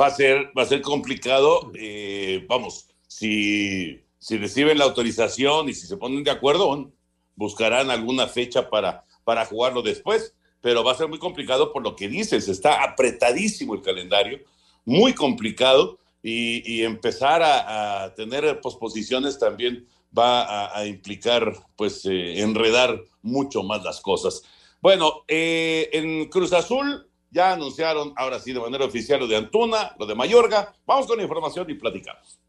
Va 0.00 0.06
a 0.06 0.14
ser, 0.14 0.50
va 0.56 0.62
a 0.62 0.66
ser 0.66 0.80
complicado, 0.80 1.70
eh, 1.74 2.42
vamos, 2.48 2.86
si, 3.06 4.00
si 4.18 4.38
reciben 4.38 4.78
la 4.78 4.84
autorización 4.84 5.68
y 5.68 5.74
si 5.74 5.86
se 5.86 5.98
ponen 5.98 6.24
de 6.24 6.30
acuerdo, 6.30 6.90
buscarán 7.34 7.90
alguna 7.90 8.26
fecha 8.26 8.70
para, 8.70 9.04
para 9.24 9.44
jugarlo 9.44 9.82
después, 9.82 10.34
pero 10.60 10.84
va 10.84 10.92
a 10.92 10.96
ser 10.96 11.08
muy 11.08 11.18
complicado 11.18 11.72
por 11.72 11.82
lo 11.82 11.96
que 11.96 12.08
dices, 12.08 12.48
está 12.48 12.82
apretadísimo 12.82 13.74
el 13.74 13.82
calendario, 13.82 14.40
muy 14.84 15.14
complicado 15.14 15.98
y, 16.22 16.82
empezar 16.82 17.42
a, 17.42 18.12
tener 18.14 18.60
posposiciones 18.60 19.38
también 19.38 19.86
va 20.16 20.76
a, 20.76 20.86
implicar, 20.86 21.52
pues, 21.76 22.04
eh, 22.04 22.40
enredar 22.40 23.00
mucho 23.22 23.62
más 23.62 23.82
las 23.84 24.00
cosas. 24.00 24.42
Bueno, 24.80 25.24
eh, 25.28 25.88
en 25.92 26.28
Cruz 26.28 26.52
Azul 26.52 27.08
ya 27.30 27.52
anunciaron, 27.52 28.12
ahora 28.16 28.40
sí, 28.40 28.52
de 28.52 28.60
manera 28.60 28.84
oficial 28.84 29.20
lo 29.20 29.26
de 29.26 29.36
Antuna, 29.36 29.94
lo 29.98 30.06
de 30.06 30.14
Mayorga. 30.14 30.74
Vamos 30.84 31.06
con 31.06 31.16
la 31.16 31.22
información 31.22 31.70
y 31.70 31.74
platicamos. 31.74 32.40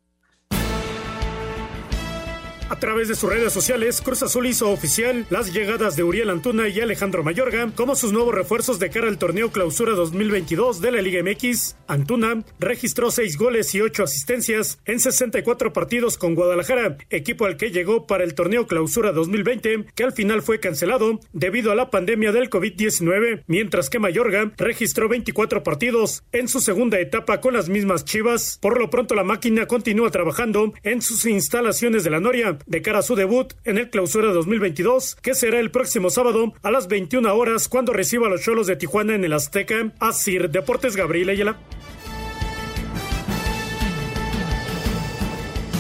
A 2.72 2.80
través 2.80 3.10
de 3.10 3.16
sus 3.16 3.30
redes 3.30 3.52
sociales, 3.52 4.00
Cruz 4.00 4.24
Azul 4.24 4.48
hizo 4.48 4.70
oficial 4.70 5.26
las 5.30 5.52
llegadas 5.52 5.98
de 5.98 6.04
Uriel 6.04 6.30
Antuna 6.30 6.70
y 6.70 6.80
Alejandro 6.80 7.22
Mayorga 7.22 7.70
como 7.76 7.98
sus 7.98 8.14
nuevos 8.14 8.34
refuerzos 8.34 8.80
de 8.80 8.90
cara 8.90 9.10
al 9.10 9.18
torneo 9.18 9.52
Clausura 9.52 9.92
2022 9.92 10.80
de 10.80 10.92
la 10.94 11.02
Liga 11.02 11.22
MX. 11.22 11.76
Antuna 11.88 12.46
registró 12.60 13.12
seis 13.12 13.38
goles 13.38 13.76
y 13.76 13.82
ocho 13.82 14.04
asistencias 14.04 14.80
en 14.86 15.02
64 15.02 15.74
partidos 15.74 16.18
con 16.18 16.34
Guadalajara, 16.34 16.96
equipo 17.10 17.46
al 17.46 17.58
que 17.58 17.72
llegó 17.72 18.08
para 18.08 18.24
el 18.24 18.36
torneo 18.36 18.68
Clausura 18.68 19.12
2020, 19.12 19.88
que 19.94 20.04
al 20.06 20.14
final 20.14 20.42
fue 20.42 20.62
cancelado 20.62 21.20
debido 21.34 21.74
a 21.74 21.76
la 21.76 21.90
pandemia 21.90 22.32
del 22.32 22.50
COVID-19, 22.50 23.44
mientras 23.48 23.90
que 23.90 24.00
Mayorga 24.00 24.54
registró 24.56 25.10
24 25.10 25.62
partidos 25.62 26.24
en 26.32 26.48
su 26.48 26.62
segunda 26.62 27.02
etapa 27.02 27.42
con 27.42 27.54
las 27.54 27.68
mismas 27.68 28.06
Chivas. 28.06 28.60
Por 28.62 28.80
lo 28.80 28.90
pronto 28.90 29.14
la 29.14 29.26
máquina 29.26 29.66
continúa 29.66 30.10
trabajando 30.10 30.74
en 30.84 31.02
sus 31.02 31.26
instalaciones 31.26 32.06
de 32.06 32.10
la 32.12 32.22
Noria 32.22 32.60
de 32.66 32.82
cara 32.82 33.00
a 33.00 33.02
su 33.02 33.16
debut 33.16 33.54
en 33.64 33.78
el 33.78 33.90
Clausura 33.90 34.32
2022, 34.32 35.16
que 35.16 35.36
será 35.36 35.60
el 35.60 35.72
próximo 35.72 36.10
sábado 36.10 36.54
a 36.62 36.72
las 36.72 36.88
21 36.88 37.36
horas 37.36 37.68
cuando 37.68 37.94
reciba 37.94 38.28
a 38.28 38.30
los 38.30 38.42
Cholos 38.42 38.68
de 38.68 38.76
Tijuana 38.76 39.16
en 39.16 39.26
el 39.26 39.34
Azteca. 39.34 39.94
Asir 40.00 40.50
Deportes 40.50 40.96
Gabriel 40.96 41.30
Ayala. 41.30 41.60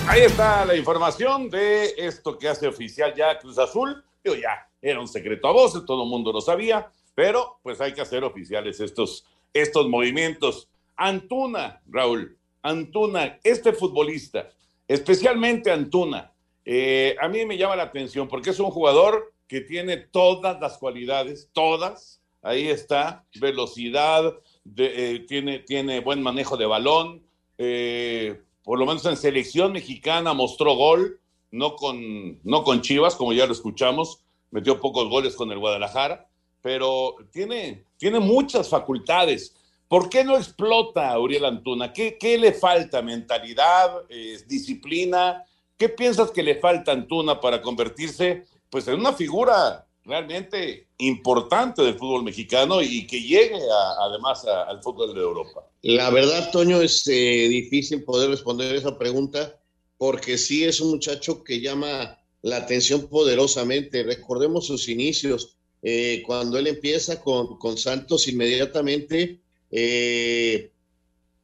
Ahí 0.07 0.23
está 0.23 0.65
la 0.65 0.75
información 0.75 1.49
de 1.49 1.93
esto 1.97 2.37
que 2.37 2.49
hace 2.49 2.67
oficial 2.67 3.13
ya 3.15 3.39
Cruz 3.39 3.57
Azul. 3.57 4.03
Yo 4.23 4.35
ya 4.35 4.69
era 4.81 4.99
un 4.99 5.07
secreto 5.07 5.47
a 5.47 5.51
voces, 5.51 5.85
todo 5.85 6.03
el 6.03 6.09
mundo 6.09 6.33
lo 6.33 6.41
sabía, 6.41 6.91
pero 7.15 7.59
pues 7.63 7.79
hay 7.79 7.93
que 7.93 8.01
hacer 8.01 8.23
oficiales 8.23 8.79
estos, 8.79 9.25
estos 9.53 9.87
movimientos. 9.87 10.69
Antuna, 10.97 11.81
Raúl, 11.87 12.37
Antuna, 12.61 13.39
este 13.43 13.73
futbolista, 13.73 14.49
especialmente 14.87 15.71
Antuna, 15.71 16.30
eh, 16.65 17.15
a 17.19 17.27
mí 17.27 17.45
me 17.45 17.57
llama 17.57 17.75
la 17.75 17.83
atención 17.83 18.27
porque 18.27 18.51
es 18.51 18.59
un 18.59 18.71
jugador 18.71 19.33
que 19.47 19.61
tiene 19.61 19.97
todas 19.97 20.59
las 20.61 20.77
cualidades, 20.77 21.49
todas. 21.53 22.21
Ahí 22.43 22.67
está, 22.69 23.25
velocidad, 23.39 24.33
eh, 24.77 25.25
tiene, 25.27 25.59
tiene 25.59 25.99
buen 25.99 26.23
manejo 26.23 26.57
de 26.57 26.65
balón, 26.65 27.23
eh, 27.57 28.41
por 28.63 28.79
lo 28.79 28.85
menos 28.87 29.05
en 29.05 29.15
selección 29.15 29.73
mexicana 29.73 30.33
mostró 30.33 30.75
gol, 30.75 31.19
no 31.51 31.75
con, 31.75 32.39
no 32.43 32.63
con 32.63 32.81
Chivas, 32.81 33.15
como 33.15 33.33
ya 33.33 33.45
lo 33.45 33.53
escuchamos, 33.53 34.23
metió 34.49 34.79
pocos 34.79 35.07
goles 35.07 35.35
con 35.35 35.51
el 35.51 35.59
Guadalajara, 35.59 36.27
pero 36.61 37.15
tiene, 37.31 37.85
tiene 37.97 38.19
muchas 38.19 38.69
facultades. 38.69 39.55
¿Por 39.87 40.09
qué 40.09 40.23
no 40.23 40.37
explota 40.37 41.19
Uriel 41.19 41.45
Antuna? 41.45 41.93
¿Qué, 41.93 42.17
qué 42.17 42.37
le 42.39 42.53
falta? 42.53 43.01
¿Mentalidad? 43.01 44.07
¿Disciplina? 44.47 45.45
¿Qué 45.81 45.89
piensas 45.89 46.29
que 46.29 46.43
le 46.43 46.59
falta 46.59 46.91
a 46.91 46.93
Antuna 46.93 47.41
para 47.41 47.59
convertirse 47.59 48.43
pues, 48.69 48.87
en 48.87 48.99
una 48.99 49.13
figura 49.13 49.87
realmente 50.05 50.89
importante 50.99 51.81
del 51.81 51.97
fútbol 51.97 52.21
mexicano 52.21 52.83
y 52.83 53.07
que 53.07 53.19
llegue 53.19 53.57
además 53.99 54.45
al 54.45 54.79
fútbol 54.83 55.15
de 55.15 55.21
Europa? 55.21 55.67
La 55.81 56.11
verdad, 56.11 56.51
Toño, 56.51 56.83
es 56.83 57.07
eh, 57.07 57.47
difícil 57.49 58.03
poder 58.03 58.29
responder 58.29 58.75
esa 58.75 58.95
pregunta 58.95 59.59
porque 59.97 60.37
sí 60.37 60.65
es 60.65 60.81
un 60.81 60.91
muchacho 60.91 61.43
que 61.43 61.61
llama 61.61 62.15
la 62.43 62.57
atención 62.57 63.07
poderosamente. 63.07 64.03
Recordemos 64.03 64.67
sus 64.67 64.87
inicios. 64.87 65.57
Eh, 65.81 66.21
cuando 66.27 66.59
él 66.59 66.67
empieza 66.67 67.19
con, 67.19 67.57
Santos, 67.79 68.27
inmediatamente, 68.27 69.41
eh, 69.71 70.69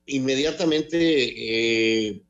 inmediatamente 0.06 2.22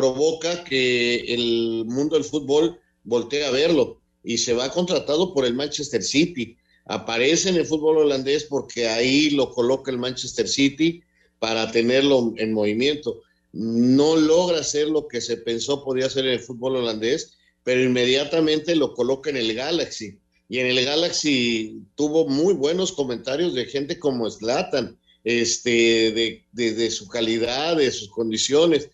provoca 0.00 0.64
que 0.64 1.34
el 1.34 1.84
mundo 1.84 2.16
del 2.16 2.24
fútbol 2.24 2.80
voltee 3.04 3.44
a 3.44 3.50
verlo 3.50 4.00
y 4.24 4.38
se 4.38 4.54
va 4.54 4.70
contratado 4.70 5.34
por 5.34 5.44
el 5.44 5.52
Manchester 5.52 6.02
City. 6.02 6.56
Aparece 6.86 7.50
en 7.50 7.56
el 7.56 7.66
fútbol 7.66 7.98
holandés 7.98 8.44
porque 8.44 8.88
ahí 8.88 9.28
lo 9.28 9.50
coloca 9.50 9.90
el 9.90 9.98
Manchester 9.98 10.48
City 10.48 11.02
para 11.38 11.70
tenerlo 11.70 12.32
en 12.38 12.54
movimiento. 12.54 13.20
No 13.52 14.16
logra 14.16 14.60
hacer 14.60 14.88
lo 14.88 15.06
que 15.06 15.20
se 15.20 15.36
pensó 15.36 15.84
podía 15.84 16.06
hacer 16.06 16.24
en 16.24 16.32
el 16.32 16.40
fútbol 16.40 16.76
holandés, 16.76 17.34
pero 17.62 17.82
inmediatamente 17.82 18.74
lo 18.76 18.94
coloca 18.94 19.28
en 19.28 19.36
el 19.36 19.52
Galaxy. 19.52 20.18
Y 20.48 20.60
en 20.60 20.66
el 20.66 20.82
Galaxy 20.82 21.82
tuvo 21.94 22.26
muy 22.26 22.54
buenos 22.54 22.92
comentarios 22.92 23.52
de 23.52 23.66
gente 23.66 23.98
como 23.98 24.30
Slatan, 24.30 24.98
este, 25.24 25.70
de, 26.12 26.72
de, 26.72 26.90
su 26.90 27.06
calidad, 27.06 27.76
de 27.76 27.90
sus 27.90 28.08
condiciones, 28.08 28.88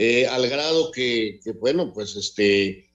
eh, 0.00 0.28
al 0.28 0.48
grado 0.48 0.92
que, 0.92 1.40
que, 1.42 1.50
bueno, 1.50 1.92
pues 1.92 2.14
este, 2.14 2.88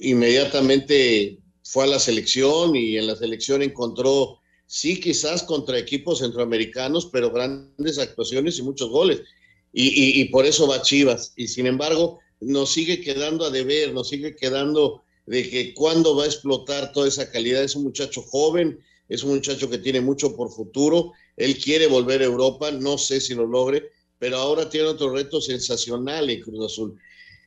inmediatamente 0.00 1.38
fue 1.62 1.84
a 1.84 1.86
la 1.86 2.00
selección 2.00 2.74
y 2.74 2.98
en 2.98 3.06
la 3.06 3.14
selección 3.14 3.62
encontró, 3.62 4.40
sí, 4.66 4.98
quizás 4.98 5.44
contra 5.44 5.78
equipos 5.78 6.18
centroamericanos, 6.18 7.10
pero 7.12 7.30
grandes 7.30 7.96
actuaciones 8.00 8.58
y 8.58 8.62
muchos 8.62 8.90
goles. 8.90 9.22
Y, 9.72 10.24
por 10.26 10.44
eso 10.44 10.66
va 10.66 10.82
Chivas. 10.82 11.32
Y 11.36 11.46
sin 11.46 11.68
embargo, 11.68 12.18
nos 12.40 12.72
sigue 12.72 13.00
quedando 13.00 13.44
a 13.44 13.50
deber, 13.50 13.94
nos 13.94 14.08
sigue 14.08 14.34
quedando 14.34 15.04
de 15.26 15.48
que 15.48 15.72
cuándo 15.74 16.16
va 16.16 16.24
a 16.24 16.26
explotar 16.26 16.90
toda 16.90 17.06
esa 17.06 17.30
calidad. 17.30 17.62
Es 17.62 17.76
un 17.76 17.84
muchacho 17.84 18.20
joven, 18.20 18.80
es 19.08 19.22
un 19.22 19.36
muchacho 19.36 19.70
que 19.70 19.78
tiene 19.78 20.00
mucho 20.00 20.34
por 20.34 20.50
futuro. 20.50 21.12
Él 21.36 21.56
quiere 21.56 21.86
volver 21.86 22.20
a 22.20 22.24
Europa, 22.24 22.72
no 22.72 22.98
sé 22.98 23.20
si 23.20 23.32
lo 23.32 23.46
logre, 23.46 23.92
pero 24.22 24.36
ahora 24.36 24.70
tiene 24.70 24.86
otro 24.86 25.12
reto 25.12 25.40
sensacional 25.40 26.30
en 26.30 26.42
Cruz 26.42 26.66
Azul. 26.66 26.96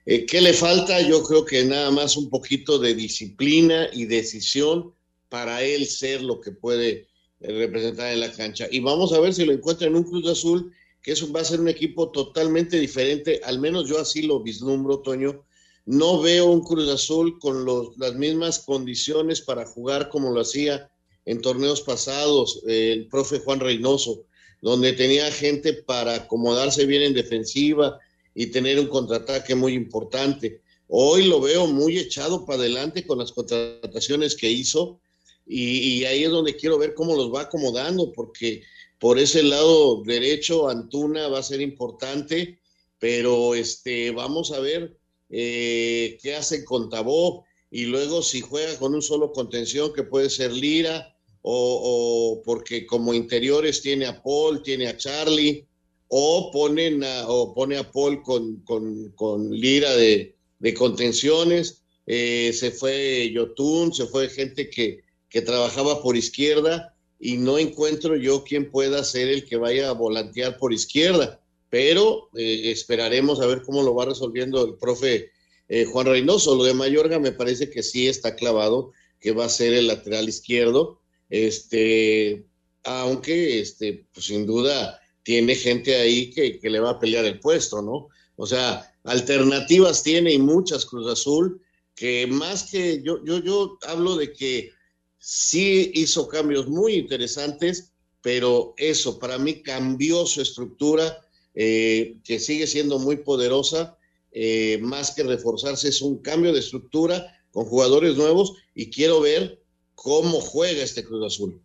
Eh, 0.06 0.26
¿Qué 0.26 0.42
le 0.42 0.52
falta? 0.52 1.00
Yo 1.00 1.24
creo 1.24 1.46
que 1.46 1.64
nada 1.64 1.90
más 1.90 2.18
un 2.18 2.30
poquito 2.30 2.78
de 2.78 2.94
disciplina 2.94 3.88
y 3.94 4.04
decisión 4.04 4.94
para 5.30 5.64
él 5.64 5.86
ser 5.86 6.22
lo 6.22 6.42
que 6.42 6.52
puede 6.52 7.08
eh, 7.40 7.54
representar 7.54 8.12
en 8.12 8.20
la 8.20 8.30
cancha. 8.30 8.68
Y 8.70 8.82
vamos 8.82 9.14
a 9.14 9.22
ver 9.22 9.34
si 9.34 9.46
lo 9.46 9.54
encuentra 9.54 9.88
en 9.88 9.96
un 9.96 10.04
Cruz 10.04 10.28
Azul, 10.28 10.74
que 11.02 11.14
eso 11.14 11.32
va 11.32 11.40
a 11.40 11.46
ser 11.46 11.62
un 11.62 11.70
equipo 11.70 12.12
totalmente 12.12 12.78
diferente, 12.78 13.40
al 13.46 13.60
menos 13.60 13.88
yo 13.88 13.98
así 13.98 14.24
lo 14.24 14.42
vislumbro, 14.42 15.00
Toño. 15.00 15.46
No 15.86 16.20
veo 16.20 16.48
un 16.48 16.66
Cruz 16.66 16.90
Azul 16.90 17.40
con 17.40 17.66
las 17.96 18.16
mismas 18.16 18.60
condiciones 18.60 19.40
para 19.40 19.66
jugar 19.66 20.10
como 20.10 20.34
lo 20.34 20.42
hacía 20.42 20.92
en 21.24 21.42
torneos 21.42 21.80
pasados 21.80 22.62
eh, 22.68 22.92
el 22.92 23.08
profe 23.08 23.40
Juan 23.40 23.62
Reynoso, 23.62 24.26
donde 24.66 24.94
tenía 24.94 25.32
gente 25.32 25.74
para 25.74 26.16
acomodarse 26.16 26.88
bien 26.88 27.04
en 27.04 27.14
defensiva, 27.14 28.00
y 28.34 28.48
tener 28.48 28.80
un 28.80 28.88
contraataque 28.88 29.56
muy 29.56 29.74
importante. 29.74 30.62
Hoy 30.88 31.28
lo 31.28 31.40
veo 31.40 31.66
muy 31.68 32.00
echado 32.00 32.46
para 32.46 32.60
adelante 32.60 33.06
con 33.08 33.20
las 33.20 33.32
contrataciones 33.32 34.36
que 34.36 34.50
hizo 34.52 35.00
y, 35.48 36.04
ahí 36.06 36.24
es 36.24 36.32
donde 36.32 36.56
quiero 36.56 36.80
ver 36.80 36.96
cómo 36.96 37.16
los 37.16 37.32
va 37.32 37.42
acomodando, 37.42 38.12
porque 38.12 38.64
por 39.00 39.20
ese 39.20 39.44
lado 39.44 40.04
derecho 40.04 40.68
Antuna 40.68 41.28
va 41.28 41.38
a 41.40 41.44
ser 41.44 41.62
importante, 41.62 42.60
pero 42.98 43.54
este, 43.54 44.10
vamos 44.10 44.52
a 44.52 44.60
ver 44.60 44.98
eh, 45.30 46.18
qué 46.24 46.36
hace 46.36 46.66
con 46.66 46.90
Tabó 46.90 47.46
y 47.70 47.86
luego 47.86 48.24
si 48.24 48.42
juega 48.42 48.78
con 48.80 48.96
un 48.96 49.04
solo 49.04 49.32
contención 49.32 49.94
que 49.94 50.02
puede 50.02 50.32
ser 50.32 50.52
Lira 50.52 51.15
o, 51.48 52.38
o 52.40 52.44
porque 52.44 52.88
como 52.88 53.14
interiores 53.14 53.80
tiene 53.84 54.08
a 54.08 54.24
Paul, 54.24 54.64
tiene 54.64 54.88
a 54.88 54.98
Charlie 54.98 55.68
o, 56.08 56.50
ponen 56.52 57.04
o 57.28 57.54
pone 57.54 57.78
a 57.78 57.92
Paul 57.92 58.24
con, 58.24 58.64
con, 58.64 59.52
lira 59.52 59.96
de, 59.96 60.36
de 60.58 60.74
contenciones, 60.74 61.84
eh, 62.08 62.52
se 62.52 62.72
fue 62.72 63.32
Yotun, 63.32 63.94
se 63.94 64.08
fue 64.08 64.28
gente 64.30 64.72
que, 64.72 65.04
que 65.30 65.42
trabajaba 65.42 66.02
por 66.02 66.18
izquierda 66.18 66.96
y 67.20 67.38
no 67.38 67.60
encuentro 67.60 68.16
yo 68.16 68.44
quien 68.44 68.72
pueda 68.72 69.04
ser 69.04 69.28
el 69.28 69.46
que 69.46 69.58
vaya 69.58 69.90
a 69.90 69.94
volantear 69.94 70.58
por 70.58 70.74
izquierda, 70.74 71.40
pero 71.70 72.28
eh, 72.36 72.72
esperaremos 72.72 73.40
a 73.40 73.46
ver 73.46 73.62
cómo 73.62 73.84
lo 73.84 73.94
va 73.94 74.06
resolviendo 74.06 74.66
el 74.66 74.78
profe 74.78 75.30
eh, 75.68 75.86
Juan 75.86 76.08
Reynoso. 76.08 76.56
Lo 76.56 76.64
de 76.64 76.74
Mayorga 76.74 77.20
me 77.20 77.32
parece 77.32 77.70
que 77.70 77.84
sí 77.84 78.08
está 78.08 78.36
clavado, 78.36 78.94
que 79.20 79.32
va 79.32 79.46
a 79.46 79.50
ser 79.50 79.76
el 79.76 79.88
lateral 79.88 80.28
izquierdo, 80.28 81.02
este, 81.30 82.46
aunque 82.84 83.60
este, 83.60 84.06
pues 84.14 84.28
sin 84.28 84.46
duda 84.46 85.00
tiene 85.24 85.56
gente 85.56 85.96
ahí 85.96 86.30
que, 86.30 86.60
le 86.62 86.80
va 86.80 86.92
a 86.92 87.00
pelear 87.00 87.26
el 87.26 87.40
puesto, 87.40 87.82
¿no? 87.82 88.10
O 88.36 88.46
sea, 88.46 88.94
alternativas 89.04 90.04
tiene 90.04 90.34
y 90.34 90.38
muchas 90.38 90.86
Cruz 90.86 91.08
Azul, 91.08 91.62
que 91.96 92.28
más 92.28 92.70
que 92.70 93.02
yo, 93.02 93.24
yo, 93.24 93.40
yo 93.40 93.80
hablo 93.88 94.16
de 94.16 94.34
que 94.34 94.72
sí 95.18 95.92
hizo 95.96 96.28
cambios 96.28 96.68
muy 96.68 96.94
interesantes, 96.94 97.94
pero 98.22 98.74
eso 98.78 99.18
para 99.18 99.40
mí 99.40 99.64
cambió 99.64 100.26
su 100.26 100.42
estructura, 100.42 101.26
eh, 101.56 102.18
que 102.24 102.40
sigue 102.40 102.68
siendo 102.68 103.00
muy 103.00 103.18
poderosa, 103.18 103.98
eh, 104.32 104.78
más 104.82 105.16
que 105.16 105.24
reforzarse, 105.24 105.88
es 105.88 106.02
un 106.02 106.22
cambio 106.22 106.54
de 106.54 106.60
estructura 106.60 107.26
con 107.52 107.66
jugadores 107.66 108.18
nuevos 108.18 108.54
y 108.76 108.90
quiero 108.90 109.22
ver 109.22 109.64
cómo 109.96 110.42
juega 110.42 110.84
este 110.84 111.04
Cruz 111.04 111.26
Azul. 111.26 111.62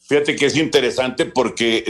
Fíjate 0.00 0.36
que 0.36 0.46
es 0.46 0.56
interesante 0.56 1.26
porque 1.26 1.84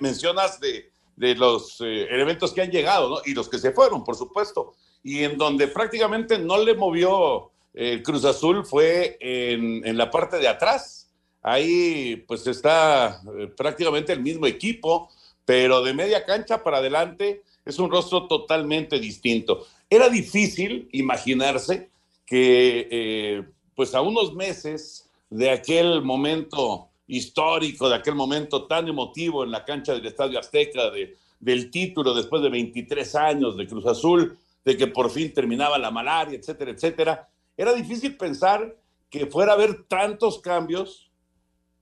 mencionas 0.00 0.58
de, 0.60 0.90
los 1.36 1.80
eh, 1.80 2.06
elementos 2.10 2.52
que 2.52 2.62
han 2.62 2.70
llegado 2.70 3.10
¿no? 3.10 3.16
y 3.24 3.34
los 3.34 3.48
que 3.48 3.58
se 3.58 3.72
fueron, 3.72 4.02
por 4.02 4.16
supuesto. 4.16 4.72
Y 5.02 5.22
en 5.22 5.36
donde 5.36 5.68
prácticamente 5.68 6.38
no 6.38 6.62
le 6.62 6.74
movió 6.74 7.50
el 7.74 8.02
Cruz 8.02 8.24
Azul 8.24 8.64
fue 8.64 9.16
en, 9.20 9.96
la 9.96 10.10
parte 10.10 10.38
de 10.38 10.48
atrás. 10.48 11.10
Ahí 11.42 12.16
pues 12.26 12.46
está 12.46 13.22
eh, 13.38 13.46
prácticamente 13.56 14.12
el 14.12 14.20
mismo 14.20 14.46
equipo, 14.46 15.08
pero 15.44 15.82
de 15.82 15.94
media 15.94 16.24
cancha 16.24 16.62
para 16.62 16.78
adelante 16.78 17.42
es 17.64 17.78
un 17.78 17.90
rostro 17.90 18.26
totalmente 18.26 18.98
distinto. 18.98 19.66
Era 19.88 20.08
difícil 20.08 20.88
imaginarse 20.92 21.90
que 22.26 22.88
eh, 22.90 23.44
pues 23.80 23.94
a 23.94 24.02
unos 24.02 24.34
meses 24.34 25.08
de 25.30 25.48
aquel 25.48 26.02
momento 26.02 26.90
histórico 27.06 27.88
de 27.88 27.94
aquel 27.94 28.14
momento 28.14 28.66
tan 28.66 28.86
emotivo 28.86 29.42
en 29.42 29.50
la 29.50 29.64
cancha 29.64 29.94
del 29.94 30.04
Estadio 30.04 30.38
Azteca, 30.38 30.90
de, 30.90 31.16
del 31.38 31.70
título 31.70 32.12
después 32.12 32.42
de 32.42 32.50
23 32.50 33.14
años 33.14 33.56
de 33.56 33.66
Cruz 33.66 33.86
Azul, 33.86 34.36
de 34.66 34.76
que 34.76 34.86
por 34.86 35.10
fin 35.10 35.32
terminaba 35.32 35.78
la 35.78 35.90
malaria, 35.90 36.38
etcétera, 36.38 36.72
etcétera. 36.72 37.30
Era 37.56 37.72
difícil 37.72 38.18
pensar 38.18 38.76
que 39.08 39.24
fuera 39.24 39.52
a 39.52 39.54
haber 39.54 39.84
tantos 39.84 40.40
cambios 40.40 41.10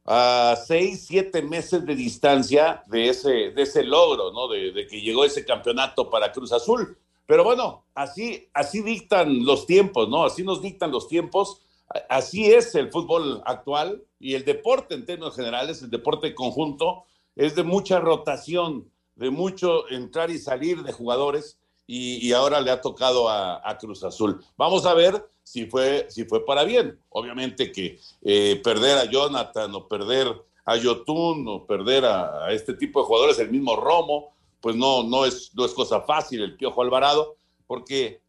a 0.05 0.55
seis, 0.69 1.05
siete 1.05 1.43
meses 1.43 1.85
de 1.85 1.97
distancia 1.97 2.85
de 2.87 3.09
ese, 3.09 3.51
de 3.51 3.63
ese 3.63 3.83
logro, 3.83 4.31
¿no? 4.31 4.47
De, 4.47 4.87
que 4.87 5.01
llegó 5.01 5.25
ese 5.25 5.45
campeonato 5.45 6.09
para 6.09 6.31
Cruz 6.31 6.53
Azul. 6.53 6.97
Pero 7.27 7.43
bueno, 7.43 7.87
así, 7.93 8.49
así 8.55 8.83
dictan 8.83 9.45
los 9.45 9.67
tiempos, 9.67 10.09
¿no? 10.09 10.23
Así 10.25 10.45
nos 10.45 10.63
dictan 10.63 10.93
los 10.93 11.09
tiempos. 11.09 11.63
Así 12.09 12.47
es 12.53 12.75
el 12.75 12.91
fútbol 12.91 13.43
actual 13.47 14.03
y 14.19 14.35
el 14.35 14.45
deporte 14.45 14.95
en 14.95 15.07
términos 15.07 15.37
generales, 15.37 15.83
el 15.83 15.91
deporte 15.91 16.35
conjunto, 16.35 17.05
es 17.35 17.55
de 17.55 17.63
mucha 17.63 17.99
rotación, 18.01 18.91
de 19.15 19.31
mucho 19.31 19.89
entrar 19.89 20.31
y 20.31 20.39
salir 20.39 20.83
de 20.83 20.93
jugadores 20.93 21.59
y, 21.91 22.33
ahora 22.33 22.61
le 22.61 22.71
ha 22.71 22.83
tocado 22.83 23.31
a, 23.31 23.79
Cruz 23.81 24.05
Azul. 24.05 24.45
Vamos 24.59 24.85
a 24.85 24.93
ver 24.93 25.27
si 25.43 25.65
fue, 25.65 26.07
si 26.11 26.25
fue 26.27 26.45
para 26.45 26.65
bien. 26.65 27.01
Obviamente 27.09 27.73
que 27.73 27.99
eh, 28.23 28.61
perder 28.63 28.99
a 28.99 29.05
Jonathan 29.07 29.75
o 29.75 29.89
perder 29.89 30.29
a 30.67 30.77
Yotun 30.77 31.49
o 31.49 31.67
perder 31.67 32.05
a, 32.05 32.53
este 32.53 32.75
tipo 32.75 33.01
de 33.01 33.07
jugadores, 33.07 33.39
el 33.39 33.51
mismo 33.51 33.75
Romo, 33.75 34.35
pues 34.61 34.77
no, 34.77 35.03
no, 35.03 35.25
es, 35.25 35.51
no 35.55 35.65
es 35.65 35.73
cosa 35.73 36.03
fácil 36.03 36.43
el 36.43 36.57
Piojo 36.57 36.83
Alvarado, 36.83 37.37
porque 37.67 38.21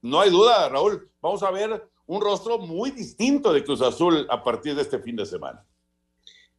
no 0.00 0.20
hay 0.20 0.30
duda, 0.30 0.68
Raúl, 0.68 1.10
vamos 1.20 1.42
a 1.42 1.50
ver 1.50 1.88
un 2.08 2.22
rostro 2.22 2.58
muy 2.58 2.90
distinto 2.90 3.52
de 3.52 3.62
Cruz 3.62 3.82
Azul 3.82 4.26
a 4.30 4.42
partir 4.42 4.74
de 4.74 4.82
este 4.82 4.98
fin 4.98 5.14
de 5.14 5.26
semana. 5.26 5.64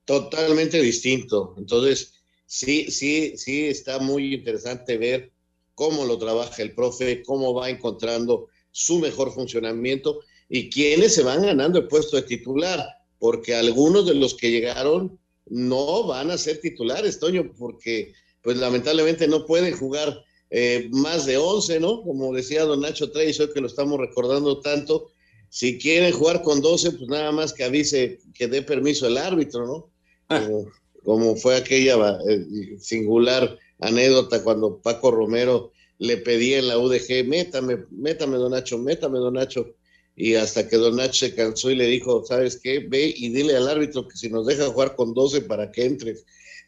Totalmente 0.05 0.79
distinto. 0.79 1.55
Entonces, 1.57 2.13
sí, 2.45 2.89
sí, 2.91 3.33
sí, 3.35 3.65
está 3.65 3.99
muy 3.99 4.35
interesante 4.35 4.97
ver 4.97 5.31
cómo 5.73 6.05
lo 6.05 6.19
trabaja 6.19 6.61
el 6.61 6.75
profe, 6.75 7.23
cómo 7.23 7.53
va 7.53 7.69
encontrando 7.69 8.47
su 8.71 8.99
mejor 8.99 9.31
funcionamiento 9.33 10.19
y 10.49 10.69
quiénes 10.69 11.15
se 11.15 11.23
van 11.23 11.41
ganando 11.41 11.79
el 11.79 11.87
puesto 11.87 12.15
de 12.15 12.23
titular, 12.23 12.85
porque 13.17 13.55
algunos 13.55 14.05
de 14.05 14.13
los 14.13 14.35
que 14.35 14.51
llegaron 14.51 15.19
no 15.47 16.05
van 16.05 16.29
a 16.29 16.37
ser 16.37 16.59
titulares, 16.61 17.19
Toño, 17.19 17.51
porque 17.57 18.13
pues 18.43 18.57
lamentablemente 18.57 19.27
no 19.27 19.47
pueden 19.47 19.75
jugar 19.75 20.23
eh, 20.51 20.89
más 20.91 21.25
de 21.25 21.37
11, 21.37 21.79
¿no? 21.79 22.03
Como 22.03 22.33
decía 22.33 22.65
don 22.65 22.81
Nacho 22.81 23.11
Trey, 23.11 23.35
hoy 23.39 23.49
que 23.51 23.61
lo 23.61 23.67
estamos 23.67 23.99
recordando 23.99 24.59
tanto, 24.59 25.11
si 25.49 25.77
quieren 25.77 26.11
jugar 26.13 26.41
con 26.43 26.61
12, 26.61 26.91
pues 26.91 27.09
nada 27.09 27.31
más 27.31 27.53
que 27.53 27.63
avise 27.63 28.19
que 28.33 28.47
dé 28.47 28.61
permiso 28.61 29.07
el 29.07 29.17
árbitro, 29.17 29.65
¿no? 29.65 29.91
Como, 30.27 30.71
como 31.03 31.35
fue 31.35 31.55
aquella 31.55 32.19
eh, 32.27 32.77
singular 32.79 33.57
anécdota 33.79 34.43
cuando 34.43 34.79
Paco 34.79 35.11
Romero 35.11 35.71
le 35.97 36.17
pedía 36.17 36.59
en 36.59 36.67
la 36.67 36.77
UDG, 36.77 37.25
métame, 37.25 37.85
métame, 37.91 38.37
don 38.37 38.51
Nacho, 38.51 38.77
métame, 38.77 39.19
don 39.19 39.33
Nacho. 39.33 39.75
Y 40.15 40.35
hasta 40.35 40.67
que 40.67 40.77
don 40.77 40.95
Nacho 40.95 41.25
se 41.25 41.35
cansó 41.35 41.71
y 41.71 41.75
le 41.75 41.87
dijo, 41.87 42.23
¿sabes 42.25 42.59
qué? 42.61 42.79
Ve 42.79 43.13
y 43.15 43.29
dile 43.29 43.55
al 43.55 43.67
árbitro 43.67 44.07
que 44.07 44.17
si 44.17 44.29
nos 44.29 44.45
deja 44.45 44.67
jugar 44.67 44.95
con 44.95 45.13
12 45.13 45.41
para 45.41 45.71
que 45.71 45.85
entre. 45.85 46.15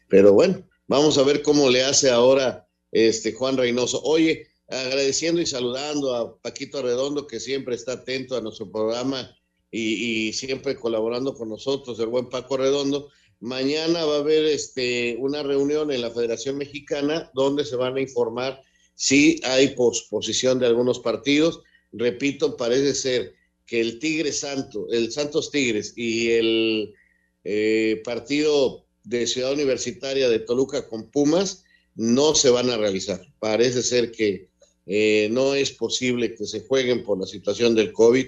Pero 0.08 0.32
bueno, 0.32 0.66
vamos 0.86 1.18
a 1.18 1.22
ver 1.22 1.42
cómo 1.42 1.70
le 1.70 1.84
hace 1.84 2.10
ahora 2.10 2.66
este 2.90 3.32
Juan 3.32 3.56
Reynoso. 3.56 4.02
Oye, 4.02 4.48
agradeciendo 4.72 5.40
y 5.40 5.46
saludando 5.46 6.14
a 6.14 6.40
Paquito 6.40 6.82
Redondo, 6.82 7.26
que 7.26 7.40
siempre 7.40 7.74
está 7.74 7.92
atento 7.92 8.36
a 8.36 8.40
nuestro 8.40 8.70
programa 8.70 9.36
y, 9.70 10.32
siempre 10.32 10.76
colaborando 10.76 11.34
con 11.34 11.48
nosotros, 11.48 11.98
el 12.00 12.06
buen 12.06 12.28
Paco 12.28 12.56
Redondo. 12.56 13.10
Mañana 13.40 14.04
va 14.04 14.16
a 14.16 14.20
haber 14.20 14.44
este, 14.44 15.16
una 15.18 15.42
reunión 15.42 15.90
en 15.90 16.00
la 16.00 16.10
Federación 16.10 16.58
Mexicana 16.58 17.30
donde 17.34 17.64
se 17.64 17.76
van 17.76 17.96
a 17.96 18.00
informar 18.00 18.60
si 18.94 19.40
hay 19.44 19.68
posposición 19.68 20.58
de 20.58 20.66
algunos 20.66 21.00
partidos. 21.00 21.60
Repito, 21.92 22.56
parece 22.56 22.94
ser 22.94 23.34
que 23.66 23.80
el 23.80 23.98
Tigre 23.98 24.32
Santo, 24.32 24.86
el 24.90 25.10
Santos 25.10 25.50
Tigres 25.50 25.94
y 25.96 26.30
el 26.30 26.94
eh, 27.44 28.00
partido 28.04 28.86
de 29.04 29.26
Ciudad 29.26 29.52
Universitaria 29.52 30.28
de 30.28 30.38
Toluca 30.38 30.88
con 30.88 31.10
Pumas 31.10 31.64
no 31.94 32.34
se 32.34 32.50
van 32.50 32.70
a 32.70 32.76
realizar. 32.76 33.20
Parece 33.38 33.82
ser 33.82 34.12
que 34.12 34.51
eh, 34.86 35.28
no 35.30 35.54
es 35.54 35.70
posible 35.70 36.34
que 36.34 36.46
se 36.46 36.60
jueguen 36.66 37.04
por 37.04 37.18
la 37.18 37.26
situación 37.26 37.74
del 37.74 37.92
COVID 37.92 38.26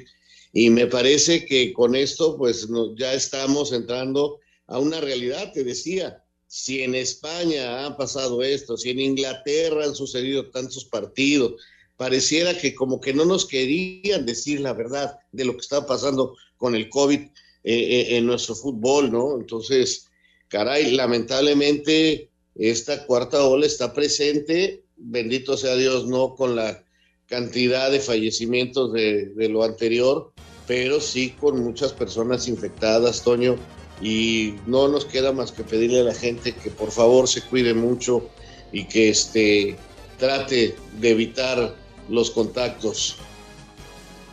y 0.52 0.70
me 0.70 0.86
parece 0.86 1.44
que 1.44 1.72
con 1.72 1.96
esto 1.96 2.36
pues 2.38 2.68
ya 2.96 3.12
estamos 3.12 3.72
entrando 3.72 4.38
a 4.66 4.78
una 4.78 5.00
realidad, 5.00 5.52
te 5.52 5.64
decía, 5.64 6.22
si 6.46 6.82
en 6.82 6.94
España 6.94 7.84
ha 7.84 7.96
pasado 7.96 8.42
esto, 8.42 8.76
si 8.76 8.90
en 8.90 9.00
Inglaterra 9.00 9.84
han 9.84 9.96
sucedido 9.96 10.50
tantos 10.50 10.84
partidos, 10.84 11.61
pareciera 11.96 12.57
que 12.57 12.74
como 12.74 13.00
que 13.00 13.12
no 13.12 13.24
nos 13.24 13.46
querían 13.46 14.24
decir 14.24 14.61
la 14.61 14.72
verdad 14.72 15.18
de 15.32 15.44
lo 15.44 15.55
que 15.55 15.61
está 15.61 15.86
pasando 15.86 16.36
con 16.57 16.76
el 16.76 16.88
COVID 16.88 17.18
eh, 17.18 17.30
eh, 17.64 18.16
en 18.16 18.26
nuestro 18.26 18.55
fútbol, 18.55 19.11
¿no? 19.11 19.36
Entonces, 19.36 20.07
caray, 20.48 20.92
lamentablemente 20.92 22.30
esta 22.55 23.05
cuarta 23.07 23.44
ola 23.44 23.66
está 23.66 23.92
presente, 23.92 24.84
bendito 24.97 25.57
sea 25.57 25.74
Dios, 25.76 26.07
no 26.07 26.34
con 26.34 26.57
la 26.57 26.82
cantidad 27.26 27.90
de 27.90 28.01
fallecimientos 28.01 28.92
de, 28.92 29.32
lo 29.49 29.64
anterior, 29.64 30.32
pero 30.66 31.01
sí 31.01 31.30
con 31.30 31.62
muchas 31.62 31.92
personas 31.92 32.49
infectadas, 32.49 33.22
Toño, 33.22 33.57
y 34.01 34.55
no 34.66 34.88
nos 34.88 35.05
queda 35.05 35.32
más 35.32 35.53
que 35.53 35.64
pedirle 35.64 36.01
a 36.01 36.05
la 36.05 36.14
gente 36.14 36.53
que 36.53 36.70
por 36.70 36.90
favor 36.90 37.28
se 37.28 37.42
cuide 37.42 37.74
mucho 37.74 38.28
y 38.72 38.84
que 38.84 39.09
este, 39.11 39.76
trate 40.18 40.74
de 41.01 41.11
evitar 41.11 41.74
los 42.09 42.30
contactos. 42.30 43.16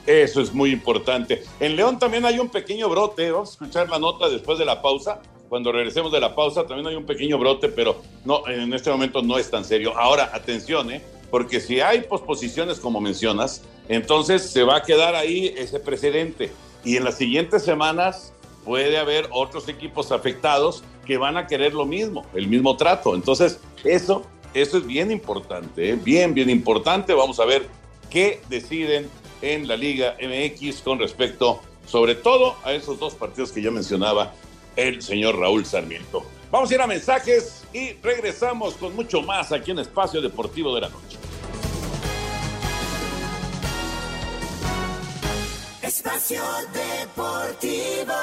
Eso 0.05 0.41
es 0.41 0.51
muy 0.51 0.72
importante. 0.72 1.43
En 1.59 1.76
León 1.76 1.99
también 1.99 2.26
hay 2.26 2.39
un 2.39 2.49
pequeño 2.49 2.89
brote. 2.89 3.32
Vamos 3.32 3.49
a 3.49 3.51
escuchar 3.53 3.89
la 3.89 3.99
nota 3.99 4.30
después 4.30 4.57
de 4.57 4.66
la 4.66 4.82
pausa. 4.82 5.22
Cuando 5.52 5.74
regresemos 5.74 6.14
de 6.14 6.22
la 6.22 6.34
pausa 6.34 6.66
también 6.66 6.88
hay 6.88 6.95
un 6.95 7.06
pequeño 7.06 7.38
brote, 7.38 7.68
pero 7.68 8.02
no, 8.24 8.47
en 8.47 8.74
este 8.74 8.89
momento 8.89 9.22
no 9.22 9.38
es 9.38 9.52
tan 9.52 9.66
serio. 9.66 9.91
Ahora, 9.97 10.32
atención, 10.34 10.89
¿eh? 10.89 11.02
porque 11.30 11.60
si 11.60 11.82
hay 11.82 12.04
posposiciones 12.04 12.80
como 12.80 13.02
mencionas, 13.02 13.62
entonces 13.89 14.49
se 14.49 14.64
va 14.64 14.78
a 14.78 14.84
quedar 14.84 15.14
ahí 15.14 15.54
ese 15.58 15.82
precedente. 15.82 16.54
Y 16.86 16.95
en 16.95 17.04
las 17.04 17.18
siguientes 17.18 17.66
semanas 17.66 18.32
puede 18.64 18.97
haber 18.97 19.28
otros 19.30 19.68
equipos 19.68 20.14
afectados 20.14 20.86
que 21.06 21.18
van 21.18 21.36
a 21.36 21.47
querer 21.47 21.74
lo 21.74 21.86
mismo, 21.86 22.26
el 22.34 22.47
mismo 22.47 22.78
trato. 22.78 23.14
Entonces, 23.14 23.60
eso, 23.84 24.24
eso 24.54 24.78
es 24.78 24.88
bien 24.88 25.12
importante, 25.12 25.89
¿eh? 25.89 25.99
bien, 26.02 26.34
bien 26.34 26.49
importante. 26.49 27.14
Vamos 27.14 27.41
a 27.41 27.45
ver 27.45 27.68
qué 28.10 28.39
deciden 28.47 29.10
en 29.41 29.68
la 29.68 29.76
Liga 29.76 30.16
MX 30.22 30.82
con 30.82 30.97
respecto, 30.97 31.60
sobre 31.86 32.16
todo, 32.16 32.56
a 32.64 32.72
esos 32.72 32.97
dos 32.99 33.16
partidos 33.16 33.52
que 33.52 33.62
ya 33.62 33.70
mencionaba 33.70 34.34
el 34.76 35.01
señor 35.01 35.38
Raúl 35.38 35.65
Sarmiento. 35.65 36.26
Vamos 36.51 36.69
a 36.72 36.74
ir 36.74 36.82
a 36.82 36.88
mensajes 36.88 37.63
y 37.74 37.93
regresamos 37.93 38.76
con 38.76 38.95
mucho 38.95 39.22
más 39.22 39.51
aquí 39.51 39.72
en 39.72 39.80
Espacio 39.80 40.22
Deportivo 40.22 40.76
de 40.76 40.82
la 40.82 40.89
Noche. 40.89 41.17
Espacio 45.82 46.41
Deportivo. 46.74 48.13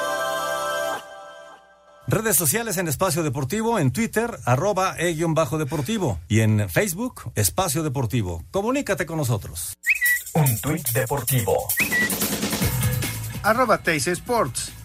Redes 2.07 2.37
sociales 2.37 2.77
en 2.77 2.87
Espacio 2.87 3.21
Deportivo, 3.21 3.77
en 3.77 3.91
Twitter, 3.91 4.39
arroba 4.43 4.95
e-bajo 4.97 5.59
deportivo 5.59 6.19
y 6.27 6.39
en 6.39 6.67
Facebook, 6.67 7.31
Espacio 7.35 7.83
Deportivo. 7.83 8.43
Comunícate 8.49 9.05
con 9.05 9.17
nosotros. 9.17 9.77
Un 10.33 10.59
tuit 10.59 10.89
deportivo. 10.89 11.55
Arroba 13.43 13.77
Teis 13.77 14.07
Sports. 14.07 14.78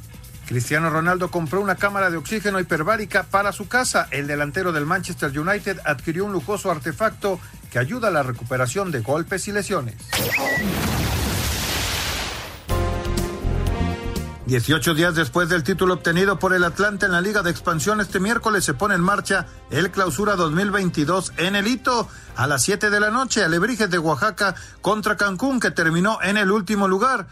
Cristiano 0.47 0.90
Ronaldo 0.90 1.30
compró 1.30 1.61
una 1.61 1.76
cámara 1.76 2.11
de 2.11 2.16
oxígeno 2.16 2.61
hiperbárica 2.61 3.22
para 3.22 3.53
su 3.53 3.68
casa. 3.68 4.09
El 4.11 4.26
delantero 4.26 4.72
del 4.72 4.86
Manchester 4.86 5.36
United 5.38 5.80
adquirió 5.84 6.24
un 6.24 6.32
lujoso 6.32 6.70
artefacto 6.70 7.40
que 7.70 7.78
ayuda 7.78 8.09
a 8.09 8.11
la 8.11 8.22
recuperación 8.22 8.90
de 8.90 9.01
golpes 9.01 9.49
y 9.49 9.53
lesiones. 9.53 9.97
18 14.47 14.95
días 14.95 15.14
después 15.14 15.49
del 15.49 15.62
título 15.62 15.95
obtenido 15.95 16.38
por 16.38 16.53
el 16.53 16.64
Atlante 16.64 17.07
en 17.07 17.12
la 17.12 17.22
Liga 17.22 17.42
de 17.42 17.51
Expansión, 17.51 18.03
este 18.03 18.20
miércoles 18.20 18.62
se 18.62 18.74
pone 18.74 18.95
en 18.95 19.01
marcha 19.01 19.47
el 19.70 19.90
Clausura 19.90 20.36
2022 20.36 21.32
en 21.38 21.57
el 21.57 21.66
hito 21.66 22.09
a 22.36 22.47
las 22.47 22.62
7 22.62 22.90
de 22.90 23.01
la 23.01 23.11
noche, 23.11 23.42
Alebrijes 23.42 23.88
de 23.88 23.99
Oaxaca 23.99 24.55
contra 24.82 25.16
Cancún, 25.16 25.61
que 25.61 25.70
terminó 25.70 26.18
en 26.22 26.36
el 26.36 26.51
último 26.51 26.88
lugar. 26.88 27.26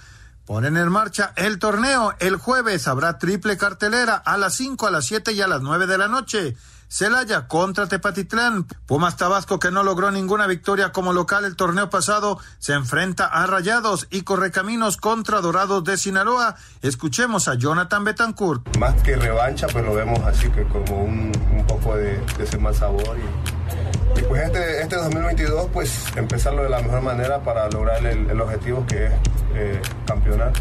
Ponen 0.46 0.76
en 0.76 0.90
marcha 0.90 1.32
el 1.36 1.58
torneo. 1.58 2.14
El 2.18 2.36
jueves 2.36 2.88
habrá 2.88 3.18
triple 3.18 3.56
cartelera 3.56 4.16
a 4.16 4.36
las 4.36 4.54
5, 4.56 4.86
a 4.86 4.90
las 4.90 5.04
7 5.06 5.32
y 5.32 5.40
a 5.40 5.46
las 5.46 5.62
9 5.62 5.86
de 5.86 5.98
la 5.98 6.08
noche. 6.08 6.56
Celaya 6.88 7.48
contra 7.48 7.86
Tepatitlán. 7.86 8.66
Pumas 8.84 9.16
Tabasco, 9.16 9.58
que 9.58 9.70
no 9.70 9.82
logró 9.82 10.10
ninguna 10.10 10.46
victoria 10.46 10.92
como 10.92 11.14
local 11.14 11.46
el 11.46 11.56
torneo 11.56 11.88
pasado, 11.88 12.38
se 12.58 12.74
enfrenta 12.74 13.24
a 13.24 13.46
Rayados 13.46 14.08
y 14.10 14.22
Correcaminos 14.22 14.98
contra 14.98 15.40
Dorados 15.40 15.84
de 15.84 15.96
Sinaloa. 15.96 16.56
Escuchemos 16.82 17.48
a 17.48 17.54
Jonathan 17.54 18.04
Betancourt. 18.04 18.76
Más 18.76 19.00
que 19.02 19.16
revancha, 19.16 19.68
pues 19.68 19.84
lo 19.86 19.94
vemos 19.94 20.20
así 20.26 20.50
que 20.50 20.64
como 20.64 21.04
un, 21.04 21.32
poco 21.66 21.96
de, 21.96 22.18
de 22.36 22.44
ese 22.44 22.58
mal 22.58 22.74
sabor. 22.74 23.16
Y, 23.16 24.01
pues 24.28 24.42
este, 24.42 24.82
este 24.82 24.96
2022, 24.96 25.70
pues 25.72 26.04
empezarlo 26.16 26.62
de 26.62 26.70
la 26.70 26.80
mejor 26.80 27.02
manera 27.02 27.42
para 27.42 27.68
lograr 27.70 28.04
el, 28.04 28.40
objetivo 28.40 28.86
que 28.86 29.06
es 29.06 29.12
eh, 29.54 29.82
campeonar. 30.06 30.52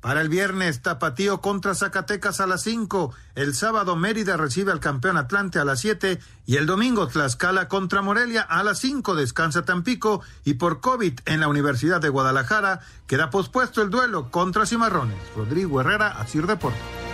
Para 0.00 0.20
el 0.20 0.28
viernes, 0.28 0.82
Tapatío 0.82 1.40
contra 1.40 1.74
Zacatecas 1.74 2.40
a 2.40 2.46
las 2.46 2.62
5. 2.62 3.12
El 3.34 3.54
sábado, 3.56 3.96
Mérida 3.96 4.36
recibe 4.36 4.70
al 4.70 4.78
campeón 4.78 5.16
Atlante 5.16 5.58
a 5.58 5.64
las 5.64 5.80
7. 5.80 6.20
Y 6.46 6.56
el 6.58 6.66
domingo, 6.66 7.08
Tlaxcala 7.08 7.66
contra 7.66 8.02
Morelia 8.02 8.42
a 8.42 8.62
las 8.62 8.78
5. 8.78 9.16
Descansa 9.16 9.64
Tampico. 9.64 10.22
Y 10.44 10.54
por 10.54 10.80
COVID 10.80 11.18
en 11.26 11.40
la 11.40 11.48
Universidad 11.48 12.00
de 12.00 12.08
Guadalajara, 12.08 12.82
queda 13.08 13.30
pospuesto 13.30 13.82
el 13.82 13.90
duelo 13.90 14.30
contra 14.30 14.64
Cimarrones. 14.64 15.18
Rodrigo 15.34 15.80
Herrera, 15.80 16.20
Asir 16.20 16.46
Deportes. 16.46 17.05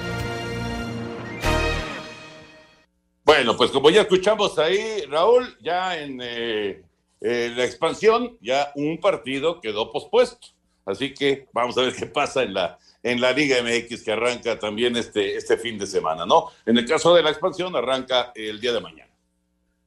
Bueno, 3.43 3.57
pues 3.57 3.73
como 3.73 3.91
ya 3.91 4.03
escuchamos 4.03 4.57
ahí, 4.61 5.01
Raúl, 5.09 5.59
ya 5.61 6.01
en 6.01 6.21
eh, 6.23 6.81
eh, 7.21 7.53
la 7.57 7.65
expansión, 7.65 8.39
ya 8.41 8.71
un 8.77 9.01
partido 9.01 9.61
quedó 9.61 9.91
pospuesto. 9.91 10.47
Así 10.85 11.13
que 11.13 11.49
vamos 11.53 11.77
a 11.77 11.81
ver 11.81 11.93
qué 11.93 12.07
pasa 12.07 12.45
en 12.45 12.55
la, 12.55 12.79
en 13.03 13.21
la 13.21 13.33
Liga 13.33 13.57
MX 13.61 14.05
que 14.05 14.13
arranca 14.13 14.61
también 14.61 14.97
este, 14.97 15.35
este 15.35 15.57
fin 15.57 15.77
de 15.77 15.89
semana, 15.89 16.25
¿no? 16.25 16.51
En 16.67 16.79
el 16.79 16.87
caso 16.87 17.17
de 17.17 17.23
la 17.25 17.31
expansión, 17.31 17.75
arranca 17.75 18.31
el 18.37 18.61
día 18.61 18.73
de 18.73 18.81
mañana. 18.81 19.11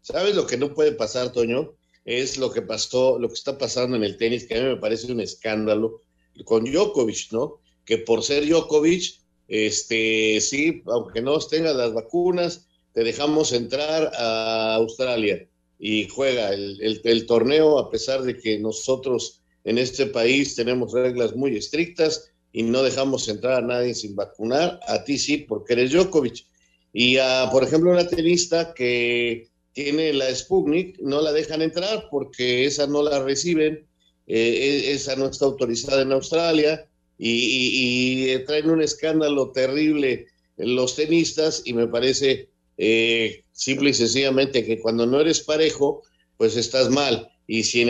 ¿Sabes 0.02 0.36
lo 0.36 0.46
que 0.46 0.58
no 0.58 0.74
puede 0.74 0.92
pasar, 0.92 1.32
Toño? 1.32 1.76
Es 2.04 2.38
lo 2.38 2.52
que 2.52 2.62
pasó, 2.62 3.18
lo 3.18 3.30
que 3.30 3.36
está 3.36 3.58
pasando 3.58 3.96
en 3.96 4.04
el 4.04 4.18
tenis, 4.18 4.48
que 4.48 4.58
a 4.58 4.64
mí 4.64 4.68
me 4.68 4.76
parece 4.76 5.10
un 5.10 5.22
escándalo 5.22 6.02
con 6.44 6.66
Djokovic, 6.66 7.32
¿no? 7.32 7.62
Que 7.86 8.00
por 8.00 8.22
ser 8.22 8.46
Djokovic, 8.46 9.22
este, 9.48 10.42
sí, 10.42 10.84
aunque 10.88 11.22
no 11.22 11.40
tenga 11.40 11.72
las 11.72 11.94
vacunas, 11.94 12.68
te 12.96 13.04
dejamos 13.04 13.52
entrar 13.52 14.10
a 14.18 14.76
Australia 14.76 15.46
y 15.78 16.08
juega 16.08 16.54
el, 16.54 17.26
torneo 17.28 17.78
a 17.78 17.92
pesar 17.92 18.24
de 18.24 18.38
que 18.38 18.58
nosotros 18.58 19.42
en 19.66 19.78
este 19.78 20.06
país 20.06 20.56
tenemos 20.56 20.94
reglas 20.94 21.36
muy 21.36 21.58
estrictas 21.58 22.32
y 22.54 22.64
no 22.64 22.84
dejamos 22.84 23.28
entrar 23.28 23.62
a 23.62 23.68
nadie 23.68 23.94
sin 23.94 24.16
vacunar. 24.16 24.80
A 24.88 25.04
ti 25.04 25.18
sí, 25.18 25.40
porque 25.40 25.74
eres 25.74 25.92
Djokovic. 25.92 26.46
Y 26.94 27.18
a, 27.18 27.50
por 27.52 27.66
ejemplo, 27.66 27.92
una 27.92 28.08
tenista 28.08 28.74
que 28.74 29.50
tiene 29.74 30.14
la 30.14 30.34
Sputnik, 30.34 30.98
no 31.02 31.22
la 31.22 31.34
dejan 31.34 31.62
entrar 31.62 32.08
porque 32.10 32.64
esa 32.64 32.88
no 32.88 33.04
la 33.04 33.22
reciben, 33.22 33.86
eh, 34.26 34.86
e, 34.88 34.94
esa 34.94 35.18
no 35.18 35.26
está 35.28 35.44
autorizada 35.44 36.02
en 36.02 36.14
Australia 36.14 36.88
y, 37.18 38.38
traen 38.46 38.70
un 38.70 38.82
escándalo 38.82 39.52
terrible 39.52 40.28
los 40.56 40.96
tenistas 40.96 41.62
y 41.66 41.74
me 41.74 41.88
parece 41.88 42.55
eh, 42.78 43.44
simple 43.52 43.92
y 43.92 43.94
sencillamente 43.94 44.66
que 44.66 44.80
cuando 44.80 45.06
no 45.06 45.22
eres 45.22 45.42
parejo, 45.42 46.04
pues 46.38 46.58
estás 46.58 46.90
mal. 46.90 47.30
Y 47.48 47.64
si 47.64 47.82
en 47.82 47.90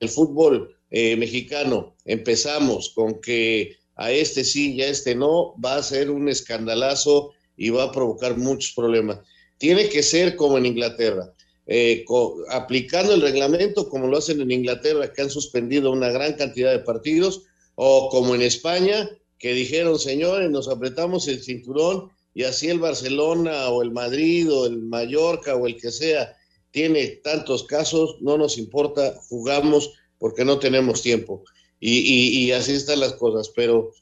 el 0.00 0.08
fútbol 0.08 0.76
eh, 0.90 1.16
mexicano 1.16 1.96
empezamos 2.04 2.92
con 2.94 3.20
que 3.20 3.76
a 3.96 4.12
este 4.12 4.44
sí 4.44 4.74
y 4.74 4.82
a 4.82 4.88
este 4.88 5.14
no, 5.14 5.54
va 5.60 5.76
a 5.76 5.82
ser 5.82 6.10
un 6.10 6.28
escandalazo 6.28 7.32
y 7.56 7.70
va 7.70 7.84
a 7.84 7.92
provocar 7.92 8.36
muchos 8.36 8.72
problemas. 8.74 9.18
Tiene 9.58 9.88
que 9.88 10.02
ser 10.02 10.36
como 10.36 10.56
en 10.56 10.66
Inglaterra, 10.66 11.34
eh, 11.66 12.04
aplicando 12.50 13.14
el 13.14 13.20
reglamento 13.20 13.88
como 13.88 14.06
lo 14.06 14.18
hacen 14.18 14.40
en 14.40 14.52
Inglaterra, 14.52 15.12
que 15.12 15.22
han 15.22 15.30
suspendido 15.30 15.90
una 15.90 16.10
gran 16.10 16.34
cantidad 16.34 16.70
de 16.70 16.78
partidos, 16.78 17.42
o 17.74 18.08
como 18.08 18.34
en 18.34 18.42
España, 18.42 19.10
que 19.38 19.52
dijeron, 19.52 19.98
señores, 19.98 20.50
nos 20.50 20.68
apretamos 20.68 21.28
el 21.28 21.42
cinturón 21.42 22.10
y 22.34 22.44
así 22.44 22.68
el 22.68 22.78
Barcelona 22.78 23.68
o 23.68 23.82
el 23.82 23.90
Madrid 23.90 24.52
o 24.52 24.66
el 24.66 24.78
Mallorca 24.78 25.56
o 25.56 25.66
el 25.66 25.80
que 25.80 25.90
sea 25.90 26.36
tiene 26.70 27.06
tantos 27.24 27.64
casos, 27.64 28.16
no 28.20 28.36
nos 28.36 28.58
importa, 28.58 29.14
jugamos 29.28 29.92
porque 30.18 30.44
no 30.44 30.58
tenemos 30.58 31.02
tiempo. 31.02 31.44
Y, 31.80 32.50
así 32.52 32.72
están 32.74 33.00
las 33.00 33.14
cosas, 33.14 33.50
pero 33.54 33.92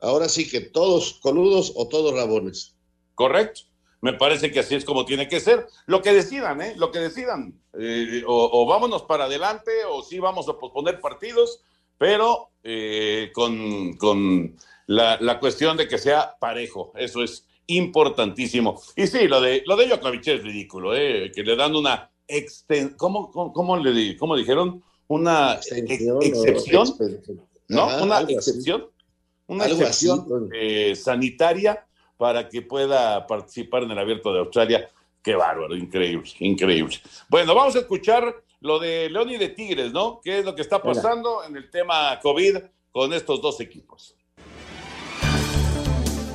ahora 0.00 0.28
sí 0.28 0.48
que 0.48 0.60
todos 0.60 1.14
coludos 1.14 1.72
o 1.74 1.88
todos 1.88 2.14
rabones. 2.14 2.76
Correcto. 3.14 3.62
Me 4.00 4.12
parece 4.12 4.52
que 4.52 4.60
así 4.60 4.74
es 4.74 4.84
como 4.84 5.04
tiene 5.04 5.28
que 5.28 5.40
ser. 5.40 5.66
Lo 5.86 6.02
que 6.02 6.12
decidan, 6.12 6.60
¿eh? 6.60 6.74
Lo 6.76 6.92
que 6.92 6.98
decidan. 6.98 7.58
Eh, 7.78 8.22
o, 8.26 8.66
vámonos 8.66 9.02
para 9.02 9.24
adelante 9.24 9.70
o 9.88 10.02
sí 10.02 10.18
vamos 10.18 10.48
a 10.48 10.58
posponer 10.58 11.00
partidos, 11.00 11.62
pero 11.98 12.50
eh, 12.62 13.30
con, 13.32 13.96
con 13.96 14.56
la, 14.86 15.18
la, 15.20 15.40
cuestión 15.40 15.76
de 15.76 15.88
que 15.88 15.98
sea 15.98 16.36
parejo. 16.38 16.92
Eso 16.96 17.22
es 17.22 17.46
importantísimo. 17.66 18.80
Y 18.96 19.06
sí, 19.06 19.28
lo 19.28 19.40
de, 19.40 19.62
lo 19.66 19.76
de 19.76 19.86
Djokovic 19.86 20.26
es 20.28 20.42
ridículo, 20.42 20.94
¿eh? 20.94 21.30
Que 21.34 21.42
le 21.42 21.56
dan 21.56 21.74
una 21.74 22.10
extensión. 22.26 22.96
¿Cómo, 22.96 23.30
cómo, 23.30 23.76
le, 23.76 24.16
¿Cómo 24.16 24.36
dijeron? 24.36 24.82
una 25.08 25.54
excepción, 25.54 26.88
¿no? 27.68 28.02
una 28.02 28.20
excepción, 28.20 28.86
una 29.46 29.66
excepción 29.66 30.50
eh, 30.54 30.96
sanitaria 30.96 31.86
para 32.16 32.48
que 32.48 32.62
pueda 32.62 33.26
participar 33.26 33.82
en 33.82 33.90
el 33.90 33.98
abierto 33.98 34.32
de 34.32 34.40
Australia. 34.40 34.90
Qué 35.22 35.34
bárbaro, 35.34 35.74
increíble, 35.76 36.30
increíble. 36.40 36.96
Bueno, 37.28 37.54
vamos 37.54 37.76
a 37.76 37.80
escuchar 37.80 38.34
lo 38.60 38.78
de 38.78 39.10
León 39.10 39.30
y 39.30 39.36
de 39.36 39.50
Tigres, 39.50 39.92
¿no? 39.92 40.20
¿Qué 40.22 40.40
es 40.40 40.44
lo 40.44 40.54
que 40.54 40.62
está 40.62 40.82
pasando 40.82 41.44
en 41.44 41.56
el 41.56 41.70
tema 41.70 42.18
COVID 42.20 42.56
con 42.90 43.12
estos 43.12 43.40
dos 43.40 43.60
equipos? 43.60 44.14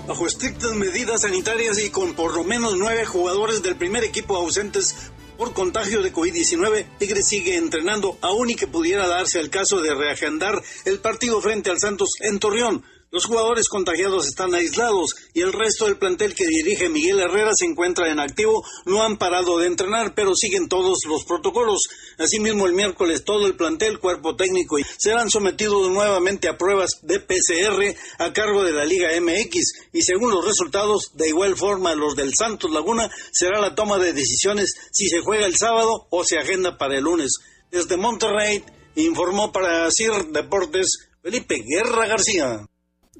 Bajo 0.10 0.26
estrictas 0.26 0.74
medidas 0.74 1.22
sanitarias 1.22 1.78
y 1.78 1.92
con 1.92 2.16
por 2.16 2.34
lo 2.34 2.44
menos 2.44 2.76
nueve 2.76 3.06
jugadores 3.06 3.62
del 3.62 3.76
primer 3.76 4.04
equipo 4.04 4.36
ausentes 4.36 5.12
por 5.38 5.54
contagio 5.54 6.02
de 6.02 6.12
COVID-19, 6.12 6.98
Tigres 6.98 7.28
sigue 7.28 7.58
entrenando, 7.58 8.18
aún 8.22 8.50
y 8.50 8.56
que 8.56 8.66
pudiera 8.66 9.08
darse 9.08 9.40
el 9.40 9.52
caso 9.52 9.82
de 9.82 9.94
reagendar 9.94 10.64
el 10.86 10.98
partido 11.00 11.40
frente 11.42 11.70
al 11.70 11.80
Santos 11.80 12.16
en 12.22 12.40
Torreón. 12.40 12.84
Los 13.12 13.26
jugadores 13.26 13.70
contagiados 13.70 14.28
están 14.28 14.54
aislados 14.54 15.16
y 15.34 15.42
el 15.42 15.52
resto 15.52 15.86
del 15.86 15.98
plantel 15.98 16.36
que 16.36 16.46
dirige 16.46 16.90
Miguel 16.90 17.20
Herrera 17.20 17.50
se 17.56 17.66
encuentra 17.66 18.12
en 18.12 18.20
activo. 18.20 18.64
No 18.86 19.02
han 19.02 19.18
parado 19.18 19.58
de 19.58 19.66
entrenar, 19.66 20.14
pero 20.14 20.36
siguen 20.36 20.70
todos 20.70 21.00
los 21.08 21.24
protocolos. 21.26 21.90
Asimismo, 22.20 22.68
el 22.68 22.74
miércoles 22.74 23.24
todo 23.26 23.48
el 23.48 23.56
plantel, 23.56 23.98
cuerpo 23.98 24.36
técnico 24.36 24.78
y 24.78 24.86
serán 25.00 25.32
sometidos 25.32 25.90
nuevamente 25.90 26.48
a 26.48 26.58
pruebas 26.60 27.00
de 27.02 27.20
PCR 27.20 27.96
a 28.20 28.32
cargo 28.32 28.64
de 28.64 28.74
la 28.74 28.86
Liga 28.86 29.10
MX 29.20 29.90
y 29.92 30.04
según 30.04 30.30
los 30.30 30.46
resultados, 30.46 31.10
de 31.16 31.30
igual 31.30 31.58
forma 31.58 31.96
los 31.96 32.16
del 32.16 32.36
Santos 32.36 32.70
Laguna, 32.70 33.10
será 33.32 33.60
la 33.60 33.74
toma 33.74 33.98
de 33.98 34.14
decisiones 34.14 34.76
si 34.92 35.08
se 35.08 35.22
juega 35.22 35.48
el 35.48 35.58
sábado 35.58 36.06
o 36.12 36.24
se 36.24 36.38
agenda 36.38 36.78
para 36.78 36.98
el 36.98 37.06
lunes. 37.06 37.40
Desde 37.72 37.98
Monterrey 37.98 38.64
informó 38.94 39.52
para 39.52 39.90
CIR 39.90 40.28
Deportes 40.28 41.10
Felipe 41.24 41.64
Guerra 41.68 42.06
García. 42.06 42.70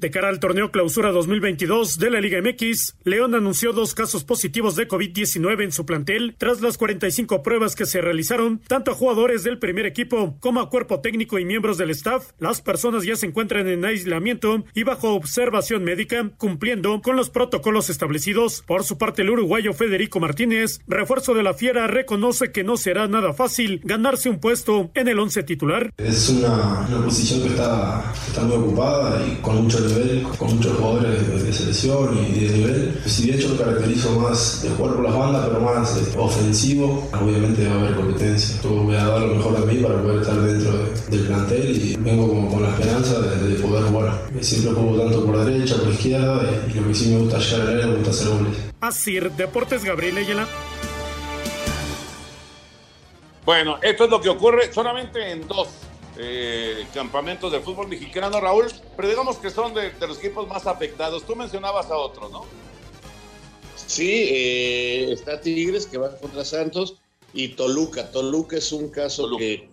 De 0.00 0.10
cara 0.10 0.30
al 0.30 0.40
torneo 0.40 0.70
clausura 0.70 1.12
2022 1.12 1.98
de 1.98 2.08
la 2.08 2.22
Liga 2.22 2.40
MX, 2.40 2.96
León 3.04 3.34
anunció 3.34 3.74
dos 3.74 3.94
casos 3.94 4.24
positivos 4.24 4.74
de 4.74 4.88
COVID-19 4.88 5.62
en 5.62 5.72
su 5.72 5.84
plantel 5.84 6.34
tras 6.38 6.62
las 6.62 6.78
45 6.78 7.42
pruebas 7.42 7.76
que 7.76 7.84
se 7.84 8.00
realizaron 8.00 8.62
tanto 8.66 8.92
a 8.92 8.94
jugadores 8.94 9.42
del 9.42 9.58
primer 9.58 9.84
equipo 9.84 10.38
como 10.40 10.60
a 10.60 10.70
cuerpo 10.70 11.00
técnico 11.00 11.38
y 11.38 11.44
miembros 11.44 11.76
del 11.76 11.90
staff. 11.90 12.30
Las 12.38 12.62
personas 12.62 13.04
ya 13.04 13.14
se 13.14 13.26
encuentran 13.26 13.68
en 13.68 13.84
aislamiento 13.84 14.64
y 14.74 14.84
bajo 14.84 15.12
observación 15.12 15.84
médica, 15.84 16.30
cumpliendo 16.38 17.02
con 17.02 17.16
los 17.16 17.28
protocolos 17.28 17.90
establecidos. 17.90 18.64
Por 18.66 18.84
su 18.84 18.96
parte, 18.96 19.20
el 19.20 19.28
uruguayo 19.28 19.74
Federico 19.74 20.18
Martínez, 20.18 20.80
refuerzo 20.88 21.34
de 21.34 21.42
la 21.42 21.52
Fiera, 21.52 21.88
reconoce 21.88 22.52
que 22.52 22.64
no 22.64 22.78
será 22.78 23.06
nada 23.06 23.34
fácil 23.34 23.82
ganarse 23.84 24.30
un 24.30 24.40
puesto 24.40 24.90
en 24.94 25.08
el 25.08 25.18
once 25.18 25.42
titular. 25.42 25.92
Es 25.98 26.30
una, 26.30 26.88
posición 27.04 27.42
que 27.42 27.48
está, 27.48 28.14
ocupada 28.50 29.22
y 29.26 29.36
con 29.42 29.64
mucho 29.64 29.89
con 30.38 30.56
muchos 30.56 30.76
jugadores 30.76 31.44
de, 31.44 31.52
selección 31.52 32.18
y 32.18 32.46
de 32.46 32.56
nivel. 32.56 33.00
Si 33.06 33.26
bien 33.26 33.38
yo 33.38 33.48
me 33.50 33.56
caracterizo 33.56 34.18
más 34.18 34.62
de 34.62 34.70
jugar 34.70 34.94
por 34.94 35.04
las 35.04 35.16
bandas, 35.16 35.46
pero 35.46 35.60
más 35.60 35.98
ofensivo, 36.16 37.08
obviamente 37.12 37.66
va 37.66 37.74
a 37.74 37.80
haber 37.80 37.94
competencia. 37.96 38.60
Yo 38.62 38.70
voy 38.70 38.96
a 38.96 39.04
dar 39.04 39.20
lo 39.20 39.34
mejor 39.34 39.60
de 39.60 39.72
mí 39.72 39.82
para 39.82 40.00
poder 40.00 40.20
estar 40.22 40.40
dentro 40.40 40.72
del 41.08 41.20
plantel 41.26 41.76
y 41.76 41.96
vengo 41.96 42.28
como 42.28 42.50
con 42.50 42.62
la 42.62 42.70
esperanza 42.70 43.20
de, 43.20 43.54
poder 43.56 43.84
jugar. 43.84 44.28
Siempre 44.40 44.72
juego 44.72 44.98
tanto 44.98 45.24
por 45.26 45.44
derecha, 45.44 45.76
por 45.76 45.92
izquierda 45.92 46.42
y 46.68 46.78
lo 46.78 46.88
que 46.88 46.94
sí 46.94 47.08
me 47.08 47.20
gusta 47.20 47.38
llegar 47.38 47.60
al 47.60 47.74
área, 47.74 47.86
me 47.86 47.94
gusta 47.96 48.10
hacer 48.10 48.28
goles. 48.28 48.56
Así, 48.80 49.18
Deportes 49.36 49.84
Gabriel 49.84 50.18
Ayala. 50.18 50.46
Bueno, 53.44 53.78
esto 53.82 54.04
es 54.04 54.10
lo 54.10 54.20
que 54.20 54.28
ocurre 54.28 54.72
solamente 54.72 55.32
en 55.32 55.46
dos 55.46 55.68
eh, 56.22 56.86
campamentos 56.92 57.50
de 57.50 57.60
fútbol 57.60 57.88
mexicano, 57.88 58.40
Raúl, 58.40 58.66
pero 58.94 59.08
digamos 59.08 59.38
que 59.38 59.48
son 59.48 59.72
de, 59.72 59.90
los 60.00 60.18
equipos 60.18 60.46
más 60.46 60.66
afectados. 60.66 61.24
Tú 61.24 61.34
mencionabas 61.34 61.86
a 61.86 61.96
otro, 61.96 62.28
¿no? 62.28 62.44
Sí, 63.86 64.28
eh, 64.28 65.12
está 65.12 65.40
Tigres 65.40 65.86
que 65.86 65.96
va 65.96 66.14
contra 66.16 66.44
Santos 66.44 66.96
y 67.32 67.48
Toluca. 67.48 68.10
Toluca 68.10 68.58
es 68.58 68.70
un 68.70 68.90
caso 68.90 69.34
que, 69.38 69.68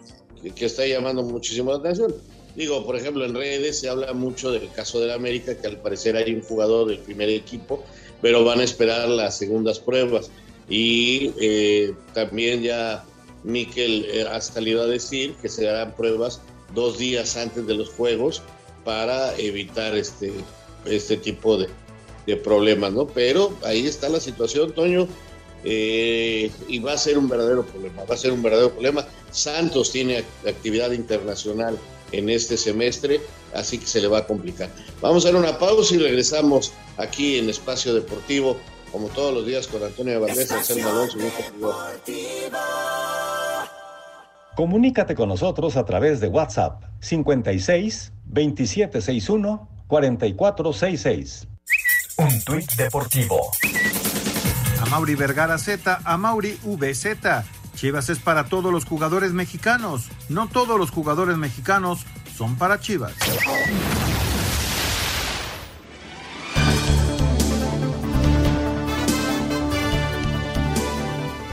que, 0.55 0.65
está 0.65 0.85
llamando 0.85 1.21
muchísimo 1.21 1.71
la 1.71 1.79
atención. 1.79 2.15
Digo, 2.55 2.85
por 2.85 2.95
ejemplo, 2.95 3.25
en 3.25 3.35
redes 3.35 3.81
se 3.81 3.89
habla 3.89 4.13
mucho 4.13 4.49
del 4.51 4.71
caso 4.71 5.01
de 5.01 5.07
la 5.07 5.15
América, 5.15 5.55
que 5.59 5.67
al 5.67 5.81
parecer 5.81 6.15
hay 6.15 6.33
un 6.33 6.41
jugador 6.41 6.87
del 6.87 6.99
primer 6.99 7.29
equipo, 7.29 7.83
pero 8.21 8.45
van 8.45 8.61
a 8.61 8.63
esperar 8.63 9.09
las 9.09 9.37
segundas 9.37 9.79
pruebas. 9.79 10.31
Y 10.69 11.33
eh, 11.41 11.93
también 12.13 12.63
ya 12.63 13.05
Miquel 13.43 14.05
eh, 14.05 14.27
ha 14.29 14.41
salido 14.41 14.83
a 14.83 14.87
decir 14.87 15.35
que 15.41 15.49
se 15.49 15.69
harán 15.69 15.95
pruebas 15.95 16.41
dos 16.73 16.97
días 16.97 17.37
antes 17.37 17.65
de 17.65 17.75
los 17.75 17.89
Juegos 17.89 18.41
para 18.83 19.35
evitar 19.37 19.95
este 19.95 20.33
este 20.85 21.17
tipo 21.17 21.57
de, 21.57 21.67
de 22.25 22.37
problemas, 22.37 22.93
¿no? 22.93 23.07
Pero 23.07 23.53
ahí 23.63 23.85
está 23.85 24.09
la 24.09 24.19
situación, 24.19 24.73
Toño, 24.73 25.07
eh, 25.63 26.51
y 26.67 26.79
va 26.79 26.93
a 26.93 26.97
ser 26.97 27.17
un 27.17 27.27
verdadero 27.27 27.65
problema, 27.65 28.03
va 28.03 28.15
a 28.15 28.17
ser 28.17 28.31
un 28.31 28.41
verdadero 28.41 28.71
problema. 28.71 29.05
Santos 29.31 29.91
tiene 29.91 30.23
actividad 30.47 30.91
internacional 30.91 31.77
en 32.11 32.29
este 32.29 32.57
semestre, 32.57 33.19
así 33.53 33.77
que 33.77 33.87
se 33.87 34.01
le 34.01 34.07
va 34.07 34.19
a 34.19 34.27
complicar. 34.27 34.69
Vamos 35.01 35.25
a 35.25 35.31
dar 35.31 35.39
una 35.39 35.57
pausa 35.57 35.95
y 35.95 35.97
regresamos 35.97 36.71
aquí 36.97 37.37
en 37.37 37.49
Espacio 37.49 37.93
Deportivo, 37.93 38.57
como 38.91 39.09
todos 39.09 39.33
los 39.33 39.45
días, 39.45 39.67
con 39.67 39.83
Antonio 39.83 40.21
Valdés, 40.21 40.51
Anselmo 40.51 40.89
Alonso 40.89 41.17
y 41.17 41.21
Comunícate 44.57 45.13
con 45.13 45.29
nosotros 45.29 45.77
a 45.77 45.85
través 45.85 46.19
de 46.19 46.29
WhatsApp 46.29 46.81
56 46.99 48.11
2761 48.25 49.69
4466. 49.85 51.47
Un 52.17 52.41
tuit 52.43 52.71
deportivo. 52.73 53.51
A 54.81 54.85
Mauri 54.87 55.13
Vergara 55.13 55.59
Z, 55.59 55.99
a 56.03 56.17
Mauri 56.17 56.57
VZ. 56.63 57.45
Chivas 57.75 58.09
es 58.09 58.17
para 58.17 58.45
todos 58.45 58.73
los 58.73 58.85
jugadores 58.85 59.31
mexicanos. 59.31 60.09
No 60.27 60.47
todos 60.47 60.79
los 60.79 60.89
jugadores 60.89 61.37
mexicanos 61.37 62.07
son 62.35 62.55
para 62.55 62.79
Chivas. 62.79 63.13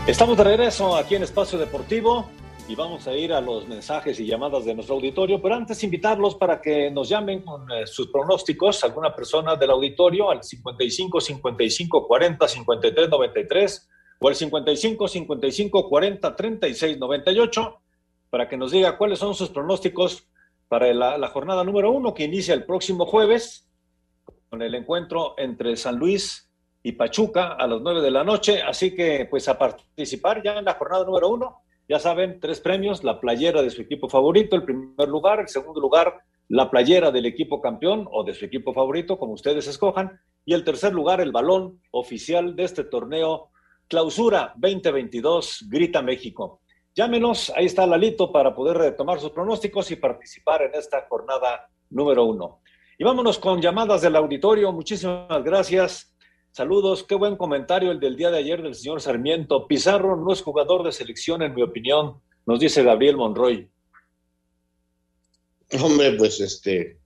Estamos 0.07 0.39
de 0.39 0.45
regreso 0.45 0.97
aquí 0.97 1.17
en 1.17 1.23
Espacio 1.23 1.59
Deportivo 1.59 2.31
y 2.67 2.75
vamos 2.75 3.07
a 3.07 3.15
ir 3.15 3.33
a 3.33 3.41
los 3.41 3.69
mensajes 3.69 4.19
y 4.19 4.27
llamadas 4.27 4.65
de 4.65 4.75
nuestro 4.75 4.95
auditorio, 4.95 5.41
pero 5.41 5.55
antes 5.55 5.85
invitarlos 5.85 6.37
para 6.37 6.63
que 6.63 6.91
nos 6.91 7.09
llamen 7.09 7.43
con 7.43 7.71
eh, 7.71 7.87
sus 7.87 8.09
pronósticos, 8.09 8.83
alguna 8.85 9.15
persona 9.15 9.55
del 9.57 9.71
auditorio 9.71 10.31
al 10.31 10.43
55 10.43 11.21
55 11.21 12.07
40 12.09 12.49
53 12.49 13.09
93 13.11 13.89
o 14.19 14.29
al 14.29 14.35
55 14.35 15.09
55 15.09 15.89
40 15.89 16.37
36 16.37 16.99
98 16.99 17.81
para 18.31 18.49
que 18.49 18.57
nos 18.57 18.73
diga 18.73 18.97
cuáles 18.97 19.19
son 19.19 19.35
sus 19.35 19.51
pronósticos 19.51 20.27
para 20.69 20.93
la, 20.95 21.19
la 21.19 21.29
jornada 21.29 21.65
número 21.65 21.91
uno 21.91 22.15
que 22.15 22.25
inicia 22.25 22.55
el 22.55 22.65
próximo 22.65 23.05
jueves 23.05 23.69
con 24.49 24.63
el 24.63 24.75
encuentro 24.75 25.35
entre 25.37 25.77
San 25.77 25.97
Luis 25.97 26.51
y 26.83 26.93
Pachuca 26.93 27.55
a 27.55 27.67
las 27.67 27.81
9 27.81 28.01
de 28.01 28.11
la 28.11 28.25
noche. 28.25 28.63
Así 28.63 28.95
que, 28.95 29.27
pues, 29.29 29.49
a 29.49 29.59
participar 29.59 30.43
ya 30.43 30.59
en 30.59 30.67
la 30.67 30.75
jornada 30.75 31.05
número 31.05 31.31
uno. 31.31 31.65
Ya 31.89 31.99
saben, 31.99 32.41
tres 32.41 32.61
premios: 32.61 33.05
la 33.05 33.21
playera 33.21 33.63
de 33.63 33.71
su 33.71 33.83
equipo 33.83 34.09
favorito, 34.09 34.57
el 34.57 34.65
primer 34.65 35.09
lugar, 35.09 35.41
el 35.41 35.49
segundo 35.49 35.81
lugar, 35.81 36.21
la 36.49 36.71
playera 36.71 37.11
del 37.11 37.27
equipo 37.27 37.61
campeón 37.61 38.07
o 38.11 38.25
de 38.25 38.35
su 38.35 38.45
equipo 38.45 38.73
favorito, 38.73 39.19
como 39.19 39.33
ustedes 39.33 39.67
escojan, 39.67 40.21
y 40.45 40.55
el 40.55 40.65
tercer 40.65 40.93
lugar, 40.93 41.21
el 41.21 41.33
balón 41.33 41.81
oficial 41.91 42.55
de 42.57 42.65
este 42.65 42.85
torneo 42.85 43.51
Clausura 43.89 44.53
2022 44.57 45.67
Grita 45.69 46.03
México. 46.03 46.61
Llámenos, 46.95 47.53
ahí 47.57 47.67
está 47.67 47.87
Lalito 47.87 48.31
para 48.31 48.55
poder 48.55 48.79
retomar 48.79 49.19
sus 49.19 49.31
pronósticos 49.31 49.91
y 49.91 49.97
participar 49.97 50.63
en 50.63 50.75
esta 50.75 51.07
jornada 51.09 51.69
número 51.91 52.25
uno. 52.25 52.61
Y 52.97 53.05
vámonos 53.05 53.39
con 53.39 53.61
llamadas 53.61 54.03
del 54.03 54.15
auditorio. 54.15 54.73
Muchísimas 54.73 55.43
gracias. 55.43 56.14
Saludos, 56.57 57.03
qué 57.03 57.17
buen 57.17 57.37
comentario 57.37 57.91
el 57.91 57.99
del 57.99 58.17
día 58.17 58.31
de 58.31 58.39
ayer 58.39 58.63
del 58.63 58.77
señor 58.77 59.01
Sarmiento. 59.01 59.67
Pizarro 59.67 60.15
no 60.15 60.33
es 60.33 60.41
jugador 60.41 60.85
de 60.85 60.93
selección, 60.93 61.43
en 61.43 61.53
mi 61.53 61.63
opinión, 61.63 62.23
nos 62.47 62.61
dice 62.61 62.85
Gabriel 62.85 63.17
Monroy. 63.17 63.69
Hombre, 65.83 66.13
pues 66.13 66.39
este, 66.39 67.01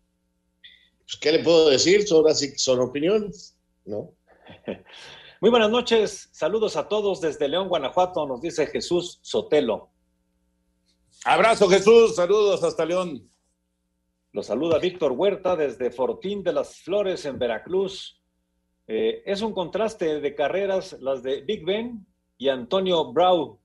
pues, 0.98 1.16
¿qué 1.18 1.32
le 1.32 1.38
puedo 1.38 1.70
decir? 1.70 2.06
Son 2.06 2.28
así, 2.28 2.58
son 2.58 2.80
opiniones, 2.80 3.58
¿no? 3.86 4.12
Muy 5.40 5.48
buenas 5.48 5.70
noches, 5.70 6.28
saludos 6.30 6.76
a 6.76 6.86
todos 6.86 7.22
desde 7.22 7.48
León, 7.48 7.70
Guanajuato, 7.70 8.26
nos 8.26 8.42
dice 8.42 8.66
Jesús 8.66 9.18
Sotelo. 9.22 9.88
Abrazo 11.24 11.70
Jesús, 11.70 12.16
saludos 12.16 12.62
hasta 12.62 12.84
León. 12.84 13.32
Lo 14.32 14.42
saluda 14.42 14.78
Víctor 14.78 15.12
Huerta 15.12 15.56
desde 15.56 15.90
Fortín 15.90 16.42
de 16.42 16.52
las 16.52 16.82
Flores 16.82 17.24
en 17.24 17.38
Veracruz. 17.38 18.17
Eh, 18.88 19.22
es 19.26 19.42
un 19.42 19.52
contraste 19.52 20.20
de 20.20 20.34
carreras 20.34 20.96
las 21.00 21.22
de 21.22 21.42
Big 21.42 21.62
Ben 21.64 22.06
y 22.38 22.48
Antonio 22.48 23.12
Brau, 23.12 23.58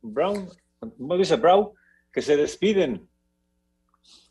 Brown, 0.00 0.48
¿cómo 0.78 1.16
dice 1.18 1.36
Brau? 1.36 1.74
Que 2.10 2.22
se 2.22 2.36
despiden. 2.38 3.06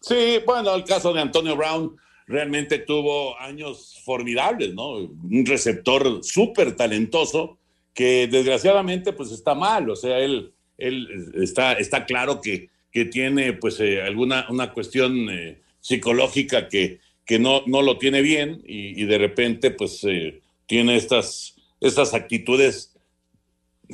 Sí, 0.02 0.40
bueno, 0.46 0.74
el 0.74 0.84
caso 0.84 1.14
de 1.14 1.22
Antonio 1.22 1.56
Brown 1.56 1.96
realmente 2.26 2.80
tuvo 2.80 3.40
años 3.40 4.02
formidables, 4.04 4.74
¿no? 4.74 4.94
Un 4.94 5.46
receptor 5.46 6.24
súper 6.24 6.76
talentoso 6.76 7.60
que 7.94 8.28
desgraciadamente 8.28 9.14
pues 9.14 9.32
está 9.32 9.54
mal, 9.54 9.90
o 9.90 9.96
sea, 9.96 10.20
él, 10.20 10.54
él 10.78 11.32
está, 11.36 11.74
está 11.74 12.06
claro 12.06 12.42
que, 12.42 12.70
que 12.92 13.06
tiene 13.06 13.54
pues 13.54 13.80
eh, 13.80 14.02
alguna 14.02 14.48
una 14.50 14.72
cuestión 14.74 15.30
eh, 15.30 15.60
psicológica 15.80 16.68
que, 16.68 17.00
que 17.30 17.38
no, 17.38 17.62
no 17.68 17.84
lo 17.84 18.00
tiene 18.00 18.24
bien 18.24 18.64
y, 18.66 19.06
de 19.06 19.20
repente 19.20 19.70
pues 19.70 20.04
eh, 20.04 20.42
tiene 20.66 20.96
estas, 20.96 21.54
estas 21.80 22.16
actitudes 22.16 22.98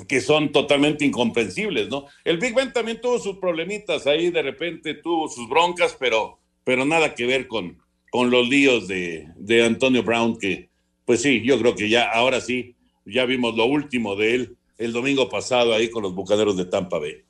que 0.08 0.22
son 0.22 0.54
totalmente 0.54 1.04
incomprensibles, 1.04 1.90
¿no? 1.90 2.06
El 2.24 2.38
Big 2.38 2.56
Ben 2.56 2.72
también 2.72 3.02
tuvo 3.02 3.20
sus 3.20 3.38
problemitas 3.40 4.08
ahí, 4.08 4.30
de 4.30 4.42
repente 4.42 4.94
tuvo 4.94 5.28
sus 5.28 5.50
broncas, 5.50 5.98
pero, 6.00 6.40
pero 6.64 6.86
nada 6.86 7.14
que 7.14 7.26
ver 7.26 7.50
con, 7.50 7.78
con 8.10 8.32
los 8.32 8.48
líos 8.48 8.88
de, 8.88 9.28
de 9.36 9.66
Antonio 9.66 10.02
Brown, 10.02 10.38
que 10.40 10.70
pues 11.04 11.22
sí, 11.22 11.42
yo 11.44 11.60
creo 11.60 11.76
que 11.76 11.90
ya, 11.90 12.10
ahora 12.10 12.40
sí, 12.40 12.78
ya 13.06 13.26
vimos 13.26 13.54
lo 13.58 13.66
último 13.66 14.16
de 14.16 14.34
él 14.34 14.58
el 14.78 14.94
domingo 14.94 15.28
pasado 15.28 15.74
ahí 15.74 15.90
con 15.90 16.04
los 16.04 16.16
Bucaneros 16.16 16.56
de 16.56 16.68
Tampa 16.68 17.00
Bay. 17.00 17.26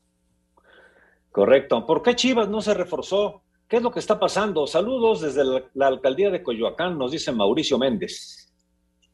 Correcto. 1.32 1.84
¿Por 1.88 2.03
qué 2.03 2.16
Chivas 2.16 2.47
no 2.47 2.62
se 2.62 2.76
reforzó? 2.76 3.41
¿Qué 3.68 3.78
es 3.78 3.82
lo 3.82 3.91
que 3.91 3.99
está 3.99 4.20
pasando? 4.20 4.68
Saludos 4.68 5.22
desde 5.22 5.43
la, 5.74 5.88
alcaldía 5.88 6.30
de 6.30 6.43
Coyoacán, 6.43 6.97
nos 6.97 7.11
dice 7.11 7.32
Mauricio 7.32 7.80
Méndez. 7.80 8.51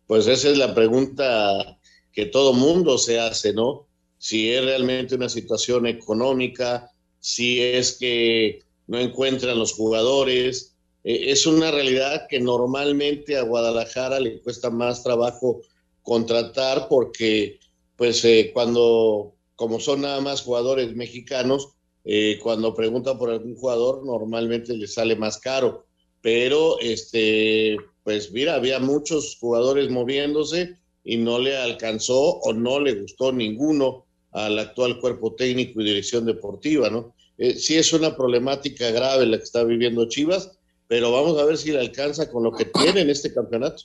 Pues 0.08 0.28
esa 0.28 0.50
es 0.50 0.58
la 0.58 0.76
pregunta 0.76 1.80
que 2.12 2.26
todo 2.26 2.52
mundo 2.52 2.98
se 2.98 3.20
hace, 3.20 3.54
¿no? 3.54 3.88
Si 4.18 4.52
es 4.52 4.64
realmente 4.64 5.16
una 5.16 5.30
situación 5.30 5.88
económica, 5.88 6.92
si 7.20 7.62
es 7.62 7.98
que 7.98 8.60
no 8.88 9.00
encuentran 9.00 9.58
los 9.58 9.72
jugadores. 9.74 10.76
Eh, 11.06 11.32
es 11.32 11.46
una 11.46 11.72
realidad 11.72 12.28
que 12.30 12.42
normalmente 12.42 13.38
a 13.38 13.44
Guadalajara 13.44 14.20
le 14.20 14.42
cuesta 14.42 14.70
más 14.70 15.02
trabajo 15.02 15.62
contratar 16.02 16.88
porque, 16.90 17.60
pues, 17.96 18.26
eh, 18.26 18.52
cuando, 18.54 19.34
como 19.56 19.80
son 19.80 20.02
nada 20.02 20.20
más 20.20 20.42
jugadores 20.42 20.94
mexicanos, 20.94 21.70
eh, 22.04 22.40
cuando 22.42 22.74
pregunta 22.74 23.18
por 23.18 23.30
algún 23.30 23.56
jugador, 23.56 24.06
normalmente 24.06 24.76
le 24.76 24.88
sale 24.88 25.16
más 25.16 25.38
caro. 25.38 25.86
Pero, 26.22 26.80
este, 26.80 27.78
pues 28.04 28.32
mira, 28.32 28.56
había 28.56 28.80
muchos 28.80 29.38
jugadores 29.40 29.90
moviéndose 29.90 30.78
y 31.04 31.18
no 31.18 31.40
le 31.40 31.58
alcanzó 31.58 32.40
o 32.40 32.54
no 32.54 32.80
le 32.80 32.94
gustó 32.94 33.32
ninguno 33.32 34.06
al 34.32 34.60
actual 34.60 35.00
cuerpo 35.00 35.36
técnico 35.36 35.82
y 35.82 35.86
dirección 35.86 36.26
deportiva, 36.26 36.90
¿no? 36.90 37.14
Eh, 37.38 37.56
sí 37.56 37.76
es 37.76 37.92
una 37.92 38.16
problemática 38.16 38.92
grave 38.92 39.26
la 39.26 39.38
que 39.38 39.44
está 39.44 39.64
viviendo 39.64 40.08
Chivas, 40.08 40.58
pero 40.88 41.12
vamos 41.12 41.40
a 41.40 41.46
ver 41.46 41.58
si 41.58 41.72
le 41.72 41.80
alcanza 41.80 42.32
con 42.32 42.44
lo 42.44 42.52
que 42.52 42.66
tiene 42.66 43.02
en 43.02 43.10
este 43.10 43.34
campeonato. 43.34 43.84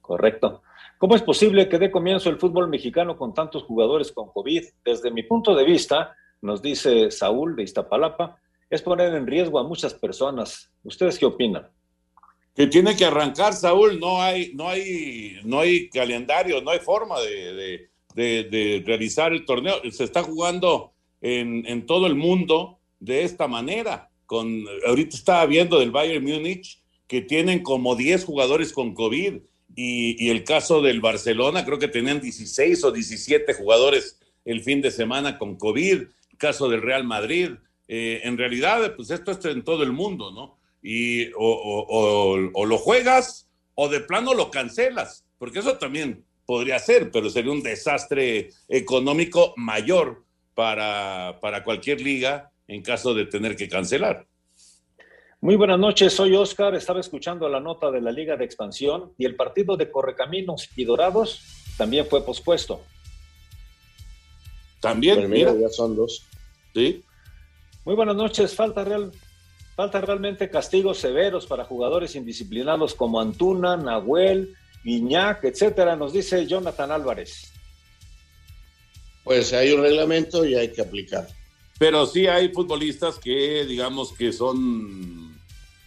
Correcto. 0.00 0.62
¿Cómo 0.98 1.16
es 1.16 1.22
posible 1.22 1.68
que 1.68 1.78
dé 1.78 1.90
comienzo 1.90 2.30
el 2.30 2.38
fútbol 2.38 2.68
mexicano 2.68 3.16
con 3.16 3.34
tantos 3.34 3.64
jugadores 3.64 4.12
con 4.12 4.30
COVID? 4.30 4.62
Desde 4.84 5.10
mi 5.10 5.22
punto 5.22 5.54
de 5.54 5.64
vista, 5.64 6.14
nos 6.44 6.60
dice 6.60 7.10
Saúl 7.10 7.56
de 7.56 7.62
Iztapalapa, 7.62 8.38
es 8.68 8.82
poner 8.82 9.14
en 9.14 9.26
riesgo 9.26 9.58
a 9.58 9.64
muchas 9.64 9.94
personas. 9.94 10.70
¿Ustedes 10.82 11.18
qué 11.18 11.24
opinan? 11.24 11.68
Que 12.54 12.66
tiene 12.66 12.94
que 12.94 13.06
arrancar, 13.06 13.54
Saúl, 13.54 13.98
no 13.98 14.20
hay, 14.20 14.52
no 14.54 14.68
hay, 14.68 15.40
no 15.42 15.60
hay 15.60 15.88
calendario, 15.88 16.60
no 16.60 16.70
hay 16.70 16.80
forma 16.80 17.16
de, 17.20 17.88
realizar 18.84 19.32
el 19.32 19.46
torneo. 19.46 19.76
Se 19.90 20.04
está 20.04 20.22
jugando 20.22 20.92
en, 21.22 21.86
todo 21.86 22.06
el 22.06 22.14
mundo 22.14 22.78
de 23.00 23.22
esta 23.22 23.48
manera. 23.48 24.10
Con, 24.26 24.64
ahorita 24.86 25.16
estaba 25.16 25.46
viendo 25.46 25.78
del 25.78 25.90
Bayern 25.90 26.24
Múnich 26.24 26.82
que 27.06 27.22
tienen 27.22 27.62
como 27.62 27.96
10 27.96 28.24
jugadores 28.24 28.72
con 28.72 28.94
COVID 28.94 29.36
y, 29.74 30.24
y, 30.24 30.30
el 30.30 30.44
caso 30.44 30.82
del 30.82 31.00
Barcelona, 31.00 31.64
creo 31.64 31.78
que 31.78 31.88
tenían 31.88 32.20
16 32.20 32.84
o 32.84 32.92
17 32.92 33.54
jugadores 33.54 34.20
el 34.44 34.62
fin 34.62 34.80
de 34.82 34.90
semana 34.90 35.38
con 35.38 35.56
COVID 35.56 36.02
caso 36.38 36.68
del 36.68 36.82
Real 36.82 37.04
Madrid. 37.04 37.50
Eh, 37.88 38.20
en 38.24 38.38
realidad, 38.38 38.94
pues 38.96 39.10
esto 39.10 39.32
es 39.32 39.44
en 39.44 39.62
todo 39.64 39.82
el 39.82 39.92
mundo, 39.92 40.30
¿no? 40.30 40.58
Y 40.82 41.30
o, 41.36 42.36
lo 42.36 42.78
juegas 42.78 43.50
o 43.74 43.88
de 43.88 44.00
plano 44.00 44.34
lo 44.34 44.50
cancelas, 44.50 45.24
porque 45.38 45.60
eso 45.60 45.78
también 45.78 46.24
podría 46.46 46.78
ser, 46.78 47.10
pero 47.10 47.30
sería 47.30 47.52
un 47.52 47.62
desastre 47.62 48.50
económico 48.68 49.54
mayor 49.56 50.24
para, 50.54 51.38
para 51.40 51.64
cualquier 51.64 52.00
liga 52.00 52.52
en 52.68 52.82
caso 52.82 53.14
de 53.14 53.26
tener 53.26 53.56
que 53.56 53.68
cancelar. 53.68 54.26
Muy 55.40 55.56
buenas 55.56 55.78
noches, 55.78 56.14
soy 56.14 56.34
Oscar. 56.34 56.74
Estaba 56.74 57.00
escuchando 57.00 57.48
la 57.48 57.60
nota 57.60 57.90
de 57.90 58.00
la 58.00 58.10
Liga 58.10 58.36
de 58.36 58.44
Expansión 58.44 59.12
y 59.18 59.26
el 59.26 59.36
partido 59.36 59.76
de 59.76 59.90
Correcaminos 59.90 60.70
y 60.74 60.84
Dorados 60.84 61.42
también 61.76 62.06
fue 62.06 62.24
pospuesto. 62.24 62.82
También, 64.84 65.30
mira, 65.30 65.52
mira, 65.52 65.68
ya 65.68 65.68
son 65.70 65.96
dos. 65.96 66.24
Sí. 66.74 67.02
Muy 67.86 67.94
buenas 67.94 68.16
noches. 68.16 68.54
Falta, 68.54 68.84
real, 68.84 69.12
falta 69.74 70.00
realmente 70.00 70.50
castigos 70.50 70.98
severos 70.98 71.46
para 71.46 71.64
jugadores 71.64 72.14
indisciplinados 72.14 72.94
como 72.94 73.20
Antuna, 73.20 73.76
Nahuel, 73.78 74.54
Guiñac, 74.84 75.42
etcétera, 75.44 75.96
nos 75.96 76.12
dice 76.12 76.46
Jonathan 76.46 76.90
Álvarez. 76.90 77.50
Pues 79.24 79.54
hay 79.54 79.72
un 79.72 79.80
reglamento 79.80 80.44
y 80.44 80.54
hay 80.54 80.68
que 80.68 80.82
aplicar. 80.82 81.26
Pero 81.78 82.04
sí 82.06 82.26
hay 82.26 82.50
futbolistas 82.50 83.18
que, 83.18 83.64
digamos, 83.64 84.12
que 84.12 84.32
son, 84.32 85.34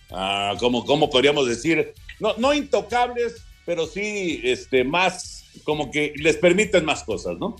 ah, 0.09 0.55
como, 0.59 0.83
como 0.85 1.09
podríamos 1.09 1.47
decir, 1.47 1.93
no, 2.19 2.33
no 2.37 2.51
intocables, 2.51 3.43
pero 3.63 3.85
sí 3.85 4.41
este, 4.43 4.83
más, 4.83 5.45
como 5.63 5.91
que 5.91 6.13
les 6.15 6.37
permiten 6.37 6.83
más 6.83 7.03
cosas, 7.03 7.37
¿no? 7.37 7.55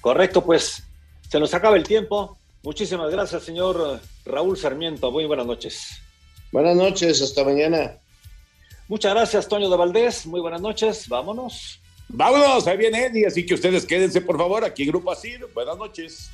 Correcto, 0.00 0.44
pues 0.44 0.82
se 1.28 1.40
nos 1.40 1.52
acaba 1.54 1.76
el 1.76 1.84
tiempo. 1.84 2.38
Muchísimas 2.62 3.10
gracias, 3.10 3.42
señor 3.42 4.00
Raúl 4.24 4.56
Sarmiento. 4.56 5.10
Muy 5.10 5.24
buenas 5.26 5.46
noches. 5.46 6.00
Buenas 6.52 6.76
noches, 6.76 7.20
hasta 7.22 7.44
mañana. 7.44 7.98
Muchas 8.88 9.14
gracias, 9.14 9.48
Toño 9.48 9.68
de 9.68 9.76
Valdés. 9.76 10.26
Muy 10.26 10.40
buenas 10.40 10.60
noches. 10.60 11.08
Vámonos. 11.08 11.80
Vámonos, 12.08 12.66
ahí 12.66 12.76
viene 12.76 13.06
Eddie, 13.06 13.26
así 13.26 13.44
que 13.44 13.54
ustedes 13.54 13.84
quédense, 13.84 14.20
por 14.20 14.38
favor, 14.38 14.64
aquí 14.64 14.84
en 14.84 14.88
Grupo 14.88 15.10
Asir. 15.10 15.44
Buenas 15.52 15.76
noches. 15.76 16.30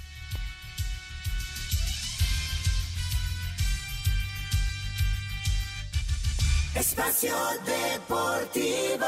Espacio 6.74 7.34
Deportivo. 7.64 9.06